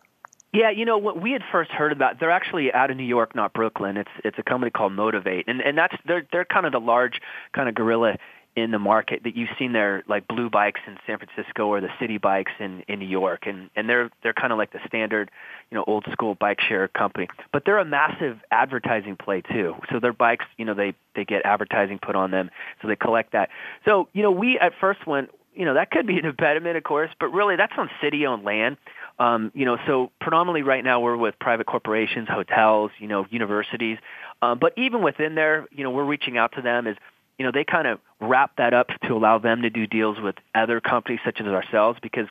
Yeah, 0.53 0.70
you 0.70 0.84
know 0.84 0.99
what 0.99 1.20
we 1.20 1.32
had 1.32 1.42
first 1.51 1.72
heard 1.72 1.90
about. 1.90 2.20
They're 2.20 2.30
actually 2.30 2.72
out 2.72 2.92
of 2.92 2.97
New 2.97 3.03
York, 3.03 3.34
not 3.34 3.53
Brooklyn. 3.53 3.97
It's 3.97 4.11
it's 4.22 4.38
a 4.38 4.45
company 4.45 4.70
called 4.70 4.92
Motivate, 4.92 5.49
and 5.49 5.61
and 5.61 5.76
that's 5.76 5.97
they're 6.07 6.24
they're 6.30 6.45
kind 6.45 6.64
of 6.64 6.70
the 6.70 6.78
large 6.78 7.20
kind 7.53 7.68
of 7.68 7.74
gorilla 7.74 8.18
in 8.57 8.70
the 8.70 8.78
market 8.78 9.22
that 9.24 9.36
you've 9.36 9.50
seen 9.59 9.72
there, 9.72 10.05
like 10.09 10.28
blue 10.28 10.48
bikes 10.48 10.80
in 10.86 10.96
San 11.07 11.18
Francisco 11.18 11.66
or 11.66 11.80
the 11.80 11.88
Citi 12.00 12.20
Bikes 12.20 12.52
in 12.61 12.84
in 12.86 13.00
New 13.00 13.09
York, 13.09 13.46
and 13.46 13.68
and 13.74 13.88
they're 13.88 14.11
they're 14.22 14.32
kind 14.32 14.52
of 14.52 14.59
like 14.59 14.72
the 14.72 14.78
standard, 14.86 15.30
you 15.70 15.76
know, 15.76 15.84
old 15.86 16.07
school 16.12 16.36
bike 16.36 16.61
share 16.61 16.86
company. 16.88 17.28
But 17.52 17.64
they're 17.64 17.78
a 17.78 17.84
massive 17.84 18.38
advertising 18.50 19.16
play 19.16 19.40
too. 19.40 19.74
So 19.90 19.98
their 19.98 20.12
bikes, 20.12 20.44
you 20.57 20.64
know, 20.64 20.74
they 20.74 20.94
they 21.16 21.24
get 21.24 21.44
advertising 21.44 21.98
put 21.98 22.14
on 22.14 22.30
them, 22.30 22.50
so 22.80 22.88
they 22.88 22.96
collect 22.96 23.32
that. 23.32 23.48
So 23.84 24.09
you 24.12 24.22
know, 24.22 24.30
we 24.30 24.59
at 24.59 24.72
first 24.80 25.05
went, 25.05 25.30
you 25.55 25.64
know, 25.64 25.74
that 25.74 25.90
could 25.90 26.07
be 26.07 26.18
an 26.18 26.24
impediment, 26.24 26.76
of 26.76 26.84
course, 26.84 27.11
but 27.18 27.28
really 27.28 27.57
that's 27.57 27.72
on 27.76 27.90
city-owned 28.00 28.44
land. 28.44 28.76
Um, 29.18 29.52
you 29.55 29.64
know, 29.64 29.78
so 29.86 30.11
predominantly 30.20 30.62
right 30.62 30.82
now 30.82 31.00
we're 31.00 31.16
with 31.16 31.38
private 31.40 31.66
corporations, 31.66 32.28
hotels, 32.28 32.90
you 32.98 33.07
know, 33.07 33.26
universities. 33.30 33.98
Um, 34.42 34.59
but 34.59 34.72
even 34.76 35.02
within 35.02 35.36
there, 35.36 35.66
you 35.70 35.84
know, 35.84 35.90
we're 35.90 36.05
reaching 36.05 36.36
out 36.36 36.52
to 36.57 36.62
them 36.62 36.88
as, 36.88 36.96
you 37.39 37.45
know, 37.45 37.53
they 37.53 37.64
kind 37.64 37.87
of 37.87 38.01
wrap 38.20 38.57
that 38.57 38.74
up 38.74 38.89
to 39.03 39.14
allow 39.14 39.39
them 39.39 39.62
to 39.62 39.70
do 39.70 39.87
deals 39.87 40.18
with 40.20 40.37
other 40.55 40.80
companies 40.80 41.20
such 41.24 41.41
as 41.41 41.47
ourselves 41.47 41.99
because 42.03 42.28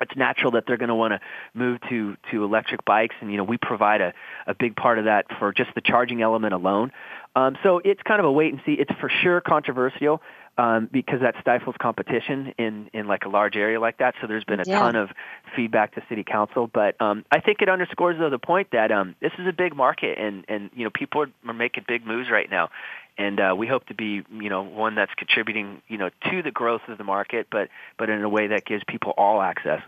it's 0.00 0.16
natural 0.16 0.52
that 0.52 0.64
they're 0.66 0.76
going 0.76 0.88
to 0.88 0.94
want 0.94 1.12
to 1.12 1.20
move 1.54 1.80
to 1.88 2.16
to 2.30 2.44
electric 2.44 2.84
bikes 2.84 3.14
and 3.20 3.30
you 3.30 3.36
know 3.36 3.44
we 3.44 3.56
provide 3.56 4.00
a 4.00 4.12
a 4.46 4.54
big 4.54 4.74
part 4.76 4.98
of 4.98 5.04
that 5.04 5.24
for 5.38 5.52
just 5.52 5.70
the 5.74 5.80
charging 5.80 6.20
element 6.20 6.52
alone 6.52 6.90
um, 7.36 7.56
so 7.62 7.80
it's 7.84 8.02
kind 8.02 8.20
of 8.20 8.26
a 8.26 8.32
wait 8.32 8.52
and 8.52 8.60
see 8.66 8.72
it's 8.72 8.92
for 9.00 9.08
sure 9.08 9.40
controversial 9.40 10.20
um, 10.56 10.88
because 10.92 11.20
that 11.20 11.34
stifles 11.40 11.74
competition 11.80 12.54
in 12.58 12.88
in 12.92 13.06
like 13.06 13.24
a 13.24 13.28
large 13.28 13.56
area 13.56 13.80
like 13.80 13.98
that. 13.98 14.14
So 14.20 14.26
there's 14.26 14.44
been 14.44 14.60
a 14.60 14.64
yeah. 14.66 14.78
ton 14.78 14.96
of 14.96 15.10
feedback 15.56 15.94
to 15.94 16.02
city 16.08 16.22
council, 16.24 16.70
but 16.72 17.00
um, 17.00 17.24
I 17.30 17.40
think 17.40 17.60
it 17.60 17.68
underscores 17.68 18.18
though 18.18 18.30
the 18.30 18.38
point 18.38 18.68
that 18.72 18.92
um, 18.92 19.16
this 19.20 19.32
is 19.38 19.46
a 19.46 19.52
big 19.52 19.74
market, 19.74 20.18
and 20.18 20.44
and 20.48 20.70
you 20.74 20.84
know 20.84 20.90
people 20.90 21.22
are, 21.22 21.30
are 21.46 21.54
making 21.54 21.84
big 21.88 22.06
moves 22.06 22.30
right 22.30 22.48
now, 22.48 22.70
and 23.16 23.40
uh, 23.40 23.54
we 23.56 23.66
hope 23.66 23.86
to 23.86 23.94
be 23.94 24.22
you 24.30 24.48
know 24.48 24.62
one 24.62 24.94
that's 24.94 25.14
contributing 25.14 25.82
you 25.88 25.98
know 25.98 26.10
to 26.30 26.42
the 26.42 26.50
growth 26.50 26.82
of 26.88 26.98
the 26.98 27.04
market, 27.04 27.46
but 27.50 27.68
but 27.98 28.10
in 28.10 28.22
a 28.22 28.28
way 28.28 28.48
that 28.48 28.64
gives 28.64 28.82
people 28.84 29.12
all 29.16 29.40
access. 29.40 29.82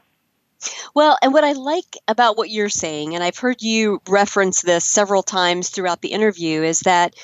Well, 0.94 1.18
and 1.20 1.34
what 1.34 1.44
I 1.44 1.52
like 1.52 1.98
about 2.08 2.38
what 2.38 2.48
you're 2.48 2.70
saying, 2.70 3.14
and 3.14 3.22
I've 3.22 3.38
heard 3.38 3.60
you 3.60 4.00
reference 4.08 4.62
this 4.62 4.86
several 4.86 5.22
times 5.22 5.68
throughout 5.68 6.00
the 6.00 6.12
interview, 6.12 6.62
is 6.62 6.80
that 6.80 7.14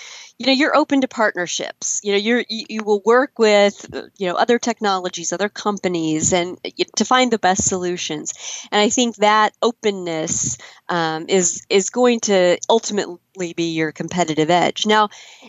you 0.43 0.47
know 0.47 0.53
you're 0.53 0.77
open 0.77 1.03
to 1.03 1.09
partnerships 1.09 2.01
you 2.03 2.11
know 2.11 2.19
you're 2.19 2.45
you, 2.49 2.83
will 2.83 3.01
work 3.05 3.39
with 3.39 3.87
you 4.19 4.27
know 4.27 4.35
other 4.35 4.59
technologies 4.59 5.33
other 5.33 5.49
companies 5.49 6.33
and 6.33 6.59
to 6.97 7.05
find 7.05 7.31
the 7.31 7.39
best 7.39 7.65
solutions 7.65 8.35
and 8.73 8.81
i 8.81 8.89
think 8.89 9.15
that 9.17 9.55
openness 9.63 10.59
um, 10.89 11.27
is 11.29 11.65
is 11.71 11.91
going 11.91 12.19
to 12.21 12.59
ultimately 12.69 13.19
be 13.39 13.73
your 13.73 13.93
competitive 13.93 14.51
edge 14.51 14.87
now 14.87 15.09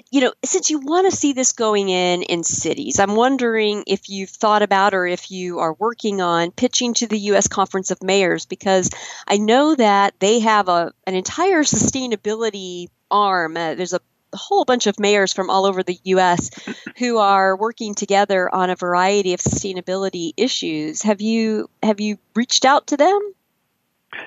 you 0.10 0.22
know 0.22 0.32
since 0.44 0.70
you 0.70 0.80
want 0.80 1.10
to 1.10 1.16
see 1.16 1.34
this 1.34 1.52
going 1.52 1.90
in 1.90 2.22
in 2.24 2.44
cities 2.44 3.00
i'm 3.00 3.16
wondering 3.16 3.84
if 3.88 4.10
you've 4.10 4.30
thought 4.30 4.62
about 4.62 4.94
or 4.94 5.06
if 5.06 5.30
you 5.30 5.60
are 5.60 5.74
working 5.74 6.22
on 6.22 6.52
pitching 6.52 6.94
to 6.94 7.08
the 7.08 7.18
us 7.18 7.48
conference 7.48 7.92
of 7.92 8.02
mayors 8.02 8.46
because 8.46 8.90
i 9.28 9.38
know 9.38 9.76
that 9.76 10.14
they 10.20 10.40
have 10.40 10.70
a 10.70 10.94
an 11.06 11.14
entire 11.14 11.64
sustainability 11.64 12.88
arm 13.12 13.58
uh, 13.58 13.76
there's 13.76 13.94
a 13.94 14.00
a 14.34 14.38
whole 14.38 14.66
bunch 14.66 14.88
of 14.88 15.00
mayors 15.00 15.32
from 15.32 15.50
all 15.50 15.66
over 15.66 15.84
the 15.84 15.98
U.S. 16.06 16.50
who 16.98 17.20
are 17.20 17.56
working 17.56 17.94
together 17.94 18.54
on 18.54 18.70
a 18.70 18.76
variety 18.76 19.34
of 19.34 19.40
sustainability 19.40 20.34
issues. 20.36 21.04
Have 21.04 21.22
you 21.22 21.70
have 21.82 22.00
you 22.00 22.18
reached 22.36 22.66
out 22.66 22.88
to 22.88 22.98
them? 22.98 23.20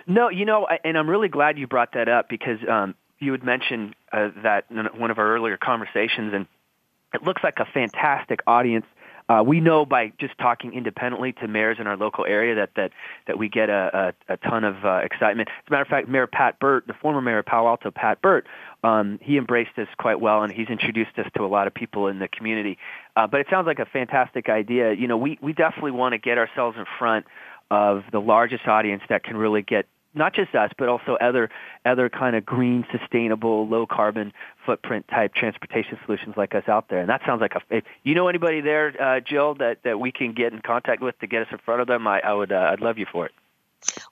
No, 0.07 0.29
you 0.29 0.45
know, 0.45 0.67
and 0.85 0.97
I'm 0.97 1.09
really 1.09 1.29
glad 1.29 1.59
you 1.59 1.67
brought 1.67 1.93
that 1.93 2.09
up 2.09 2.29
because 2.29 2.59
um, 2.69 2.95
you 3.19 3.33
had 3.33 3.45
mentioned 3.45 3.95
uh, 4.13 4.31
that 4.43 4.67
in 4.71 4.87
one 4.99 5.11
of 5.11 5.19
our 5.19 5.35
earlier 5.35 5.57
conversations, 5.57 6.33
and 6.35 6.47
it 7.15 7.23
looks 7.23 7.43
like 7.43 7.59
a 7.59 7.67
fantastic 7.67 8.41
audience 8.47 8.87
uh, 9.29 9.43
we 9.45 9.61
know 9.61 9.85
by 9.85 10.13
just 10.19 10.39
talking 10.39 10.73
independently 10.73 11.33
to 11.33 11.49
mayors 11.49 11.79
in 11.81 11.87
our 11.87 11.97
local 11.97 12.25
area 12.25 12.55
that 12.55 12.71
that 12.77 12.93
that 13.27 13.39
we 13.39 13.49
get 13.49 13.69
a, 13.69 14.15
a, 14.29 14.35
a 14.35 14.37
ton 14.37 14.63
of 14.63 14.85
uh, 14.85 15.01
excitement. 15.03 15.49
As 15.49 15.65
a 15.67 15.71
matter 15.71 15.83
of 15.83 15.89
fact, 15.89 16.09
Mayor 16.09 16.29
Pat 16.29 16.61
Burt, 16.61 16.87
the 16.87 16.95
former 16.95 17.21
mayor 17.21 17.39
of 17.39 17.47
Palo 17.47 17.69
Alto, 17.69 17.91
Pat 17.91 18.23
Burt, 18.23 18.47
um, 18.85 19.19
he 19.21 19.37
embraced 19.37 19.77
us 19.79 19.89
quite 19.99 20.21
well, 20.21 20.45
and 20.45 20.53
he's 20.53 20.69
introduced 20.69 21.19
us 21.19 21.27
to 21.35 21.45
a 21.45 21.49
lot 21.49 21.67
of 21.67 21.75
people 21.75 22.07
in 22.07 22.21
the 22.21 22.29
community. 22.29 22.79
Uh, 23.17 23.27
but 23.27 23.41
it 23.41 23.49
sounds 23.51 23.67
like 23.67 23.81
a 23.81 23.87
fantastic 23.87 24.49
idea. 24.49 24.93
You 24.93 25.09
know, 25.09 25.17
we 25.17 25.39
we 25.43 25.53
definitely 25.53 25.93
want 25.93 26.13
to 26.13 26.19
get 26.19 26.39
ourselves 26.39 26.77
in 26.79 26.85
front 26.99 27.27
of 27.69 28.05
the 28.13 28.21
largest 28.21 28.69
audience 28.69 29.03
that 29.09 29.25
can 29.25 29.37
really 29.37 29.63
get 29.63 29.87
not 30.17 30.35
just 30.35 30.55
us, 30.55 30.71
but 30.79 30.89
also 30.89 31.17
other 31.21 31.51
other 31.85 32.09
kind 32.09 32.35
of 32.35 32.45
green, 32.45 32.85
sustainable, 32.91 33.69
low 33.69 33.87
carbon 33.87 34.33
footprint 34.65 35.07
type 35.09 35.35
transportation 35.35 35.99
solutions 36.05 36.35
like 36.37 36.55
us 36.55 36.65
out 36.69 36.89
there. 36.89 37.01
And 37.01 37.09
that 37.09 37.21
sounds 37.27 37.41
like 37.41 37.55
a. 37.55 37.61
If 37.71 37.85
you 38.03 38.15
know 38.15 38.29
anybody 38.29 38.61
there, 38.61 38.95
uh, 39.01 39.21
Jill, 39.21 39.55
that 39.57 39.83
that 39.85 40.01
we 40.01 40.13
can 40.13 40.33
get 40.33 40.53
in 40.53 40.61
contact 40.63 41.03
with 41.03 41.19
to 41.21 41.27
get 41.27 41.43
us 41.43 41.49
in 41.53 41.59
front 41.59 41.81
of 41.81 41.87
them, 41.87 42.07
I, 42.07 42.21
I 42.21 42.33
would 42.33 42.53
uh, 42.53 42.71
I'd 42.73 42.81
love 42.81 42.99
you 42.99 43.07
for 43.11 43.27
it. 43.27 43.33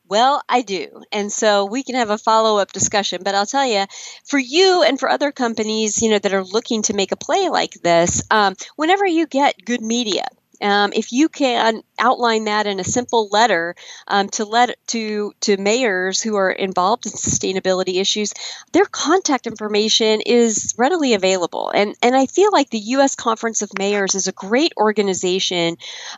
Well, 0.08 0.42
I 0.48 0.62
do. 0.62 1.02
And 1.10 1.32
so 1.32 1.64
we 1.64 1.82
can 1.82 1.94
have 1.94 2.10
a 2.10 2.18
follow 2.18 2.58
up 2.58 2.72
discussion. 2.72 3.22
But 3.24 3.34
I'll 3.34 3.46
tell 3.46 3.66
you, 3.66 3.86
for 4.24 4.38
you 4.38 4.82
and 4.82 5.00
for 5.00 5.08
other 5.08 5.32
companies, 5.32 6.02
you 6.02 6.10
know, 6.10 6.18
that 6.18 6.32
are 6.32 6.44
looking 6.44 6.82
to 6.82 6.94
make 6.94 7.12
a 7.12 7.16
play 7.16 7.48
like 7.48 7.72
this, 7.82 8.22
um, 8.30 8.54
whenever 8.76 9.06
you 9.06 9.26
get 9.26 9.64
good 9.64 9.80
media, 9.80 10.26
um, 10.64 10.92
if 10.94 11.12
you 11.12 11.28
can 11.28 11.82
outline 11.98 12.44
that 12.44 12.66
in 12.66 12.80
a 12.80 12.84
simple 12.84 13.28
letter 13.30 13.76
um, 14.08 14.28
to 14.30 14.44
let 14.44 14.76
to 14.88 15.32
to 15.40 15.56
mayors 15.58 16.22
who 16.22 16.36
are 16.36 16.50
involved 16.50 17.04
in 17.06 17.12
sustainability 17.12 18.00
issues, 18.00 18.32
their 18.72 18.86
contact 18.86 19.46
information 19.46 20.22
is 20.22 20.74
readily 20.78 21.12
available. 21.12 21.70
And 21.70 21.94
and 22.02 22.16
I 22.16 22.26
feel 22.26 22.50
like 22.50 22.70
the 22.70 22.78
U.S. 22.78 23.14
Conference 23.14 23.60
of 23.60 23.70
Mayors 23.78 24.14
is 24.14 24.26
a 24.26 24.32
great 24.32 24.72
organization 24.78 25.76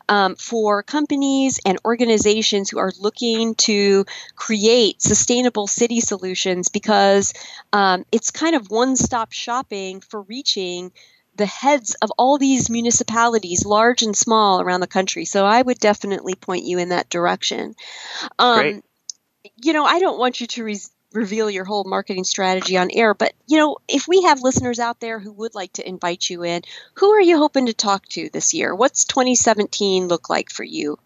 um, 0.09 0.37
for 0.37 0.83
companies 0.85 1.59
and 1.67 1.79
organizations 1.85 2.71
who 2.71 2.79
are 2.79 2.93
looking 3.01 3.57
to 3.57 4.05
create 4.37 5.03
sustainable 5.03 5.67
city 5.67 6.01
solutions 6.01 6.69
because 6.69 7.33
um, 7.73 8.05
it's 8.13 8.31
kind 8.31 8.55
of 8.55 8.71
one 8.71 8.95
stop 8.95 9.33
shopping 9.33 10.01
for 10.01 10.23
reaching 10.23 10.93
the 11.37 11.47
heads 11.47 11.95
of 12.03 12.11
all 12.19 12.39
these 12.39 12.71
municipalities, 12.71 13.65
large 13.65 14.03
and 14.03 14.17
small, 14.17 14.61
around 14.61 14.81
the 14.81 14.87
country. 14.87 15.25
So 15.25 15.45
I 15.45 15.63
would 15.63 15.79
definitely 15.79 16.35
point 16.35 16.65
you 16.65 16.79
in 16.79 16.91
that 16.91 17.09
direction. 17.11 17.75
Um, 18.39 18.61
Great. 18.61 18.85
You 19.63 19.73
know, 19.73 19.85
I 19.85 20.01
don't 20.01 20.19
want 20.19 20.41
you 20.41 20.47
to 20.49 20.65
re- 20.65 20.81
reveal 21.13 21.49
your 21.49 21.65
whole 21.65 21.85
marketing 21.85 22.25
strategy 22.25 22.77
on 22.77 22.91
air, 22.91 23.15
but 23.15 23.33
you 23.47 23.59
know, 23.59 23.77
if 23.89 24.09
we 24.09 24.23
have 24.23 24.43
listeners 24.43 24.79
out 24.79 25.01
there 25.01 25.19
who 25.19 25.33
would 25.33 25.55
like 25.55 25.73
to 25.75 25.89
invite 25.89 26.29
you 26.29 26.43
in, 26.43 26.63
who 26.95 27.11
are 27.11 27.21
you 27.21 27.39
hoping 27.39 27.67
to 27.67 27.75
talk 27.75 28.07
to 28.11 28.29
this 28.33 28.55
year? 28.55 28.75
What's 28.75 29.05
2017 29.05 30.09
look 30.09 30.29
like 30.29 30.51
for 30.51 30.65
you? 30.65 30.99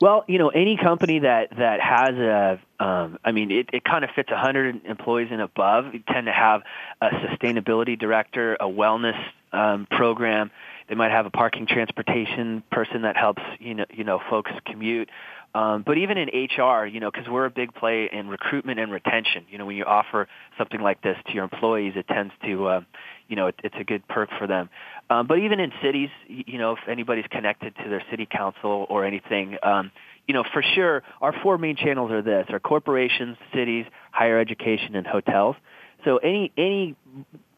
Well, 0.00 0.24
you 0.28 0.38
know, 0.38 0.48
any 0.48 0.76
company 0.76 1.20
that 1.20 1.50
that 1.58 1.80
has 1.80 2.14
a, 2.14 2.60
um, 2.78 3.18
I 3.24 3.32
mean, 3.32 3.50
it, 3.50 3.70
it 3.72 3.84
kind 3.84 4.04
of 4.04 4.10
fits 4.14 4.30
100 4.30 4.84
employees 4.86 5.28
and 5.32 5.40
above. 5.40 5.86
Tend 6.08 6.26
to 6.26 6.32
have 6.32 6.62
a 7.00 7.08
sustainability 7.08 7.98
director, 7.98 8.54
a 8.54 8.66
wellness 8.66 9.18
um, 9.52 9.88
program. 9.90 10.52
They 10.88 10.94
might 10.94 11.10
have 11.10 11.26
a 11.26 11.30
parking 11.30 11.66
transportation 11.66 12.62
person 12.70 13.02
that 13.02 13.16
helps 13.16 13.42
you 13.58 13.74
know 13.74 13.86
you 13.90 14.04
know 14.04 14.20
folks 14.30 14.52
commute. 14.64 15.10
Um, 15.54 15.82
but 15.84 15.98
even 15.98 16.18
in 16.18 16.28
HR, 16.28 16.86
you 16.86 17.00
know, 17.00 17.10
because 17.10 17.26
we're 17.28 17.46
a 17.46 17.50
big 17.50 17.74
play 17.74 18.08
in 18.12 18.28
recruitment 18.28 18.78
and 18.78 18.92
retention. 18.92 19.46
You 19.50 19.58
know, 19.58 19.66
when 19.66 19.76
you 19.76 19.84
offer 19.84 20.28
something 20.58 20.80
like 20.80 21.02
this 21.02 21.16
to 21.26 21.32
your 21.32 21.44
employees, 21.44 21.94
it 21.96 22.06
tends 22.06 22.32
to, 22.44 22.66
uh, 22.66 22.80
you 23.28 23.36
know, 23.36 23.48
it, 23.48 23.54
it's 23.62 23.74
a 23.78 23.84
good 23.84 24.06
perk 24.08 24.30
for 24.38 24.46
them. 24.46 24.68
Um, 25.10 25.26
but 25.26 25.38
even 25.38 25.60
in 25.60 25.72
cities, 25.82 26.10
you 26.28 26.58
know, 26.58 26.72
if 26.72 26.88
anybody's 26.88 27.26
connected 27.30 27.74
to 27.76 27.88
their 27.88 28.02
city 28.10 28.26
council 28.30 28.86
or 28.88 29.04
anything, 29.04 29.56
um, 29.62 29.90
you 30.26 30.34
know, 30.34 30.44
for 30.52 30.62
sure, 30.62 31.02
our 31.20 31.34
four 31.42 31.56
main 31.58 31.76
channels 31.76 32.10
are 32.10 32.22
this: 32.22 32.46
our 32.50 32.60
corporations, 32.60 33.36
cities, 33.54 33.86
higher 34.10 34.38
education, 34.38 34.96
and 34.96 35.06
hotels. 35.06 35.56
So 36.04 36.18
any 36.18 36.52
any 36.56 36.96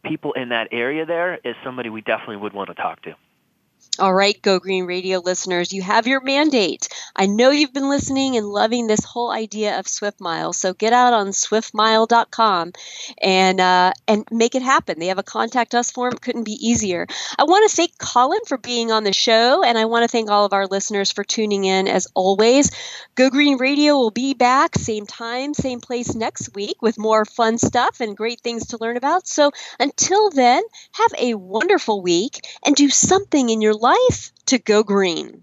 people 0.04 0.32
in 0.32 0.50
that 0.50 0.68
area 0.72 1.04
there 1.06 1.38
is 1.44 1.54
somebody 1.64 1.90
we 1.90 2.00
definitely 2.00 2.36
would 2.36 2.52
want 2.52 2.68
to 2.68 2.74
talk 2.74 3.02
to. 3.02 3.14
All 4.01 4.14
right, 4.14 4.40
Go 4.40 4.59
Green 4.59 4.86
Radio 4.86 5.18
listeners, 5.18 5.74
you 5.74 5.82
have 5.82 6.07
your 6.07 6.22
mandate. 6.22 6.88
I 7.14 7.26
know 7.26 7.51
you've 7.51 7.74
been 7.74 7.90
listening 7.90 8.38
and 8.38 8.46
loving 8.46 8.86
this 8.86 9.05
whole 9.05 9.30
idea 9.30 9.78
of 9.78 9.86
Swift 9.86 10.22
Mile, 10.22 10.55
so 10.55 10.72
get 10.72 10.94
out 10.94 11.12
on 11.12 11.28
swiftmile.com 11.28 12.72
and 13.20 13.61
uh, 13.61 13.92
and 14.09 14.24
make 14.30 14.55
it 14.55 14.62
happen. 14.62 14.98
They 14.98 15.09
have 15.09 15.18
a 15.18 15.22
contact 15.22 15.74
us 15.74 15.90
form; 15.90 16.14
couldn't 16.14 16.44
be 16.44 16.66
easier. 16.66 17.07
I 17.38 17.44
want 17.44 17.68
to 17.68 17.76
thank 17.76 17.98
Colin 17.98 18.40
for 18.46 18.57
being 18.57 18.90
on 18.90 19.05
the 19.05 19.12
show, 19.12 19.62
and 19.62 19.76
I 19.76 19.84
want 19.84 20.05
to 20.05 20.09
thank 20.09 20.30
all 20.30 20.46
of 20.46 20.55
our 20.55 20.66
listeners 20.66 21.12
for 21.12 21.22
tuning 21.22 21.64
in. 21.64 21.86
As 21.86 22.07
always, 22.14 22.70
Go 23.16 23.28
Green 23.28 23.59
Radio 23.59 23.96
will 23.96 24.11
be 24.11 24.32
back 24.32 24.76
same 24.78 25.05
time, 25.05 25.53
same 25.53 25.80
place 25.80 26.14
next 26.14 26.55
week 26.55 26.80
with 26.80 26.96
more 26.96 27.26
fun 27.26 27.59
stuff 27.59 28.01
and 28.01 28.16
great 28.16 28.40
things 28.40 28.68
to 28.68 28.78
learn 28.80 28.96
about. 28.96 29.26
So 29.26 29.51
until 29.78 30.30
then, 30.30 30.62
have 30.92 31.12
a 31.18 31.34
wonderful 31.34 32.01
week 32.01 32.40
and 32.64 32.74
do 32.74 32.88
something 32.88 33.51
in 33.51 33.61
your 33.61 33.74
life 33.91 34.32
to 34.47 34.59
go 34.59 34.82
green. 34.82 35.43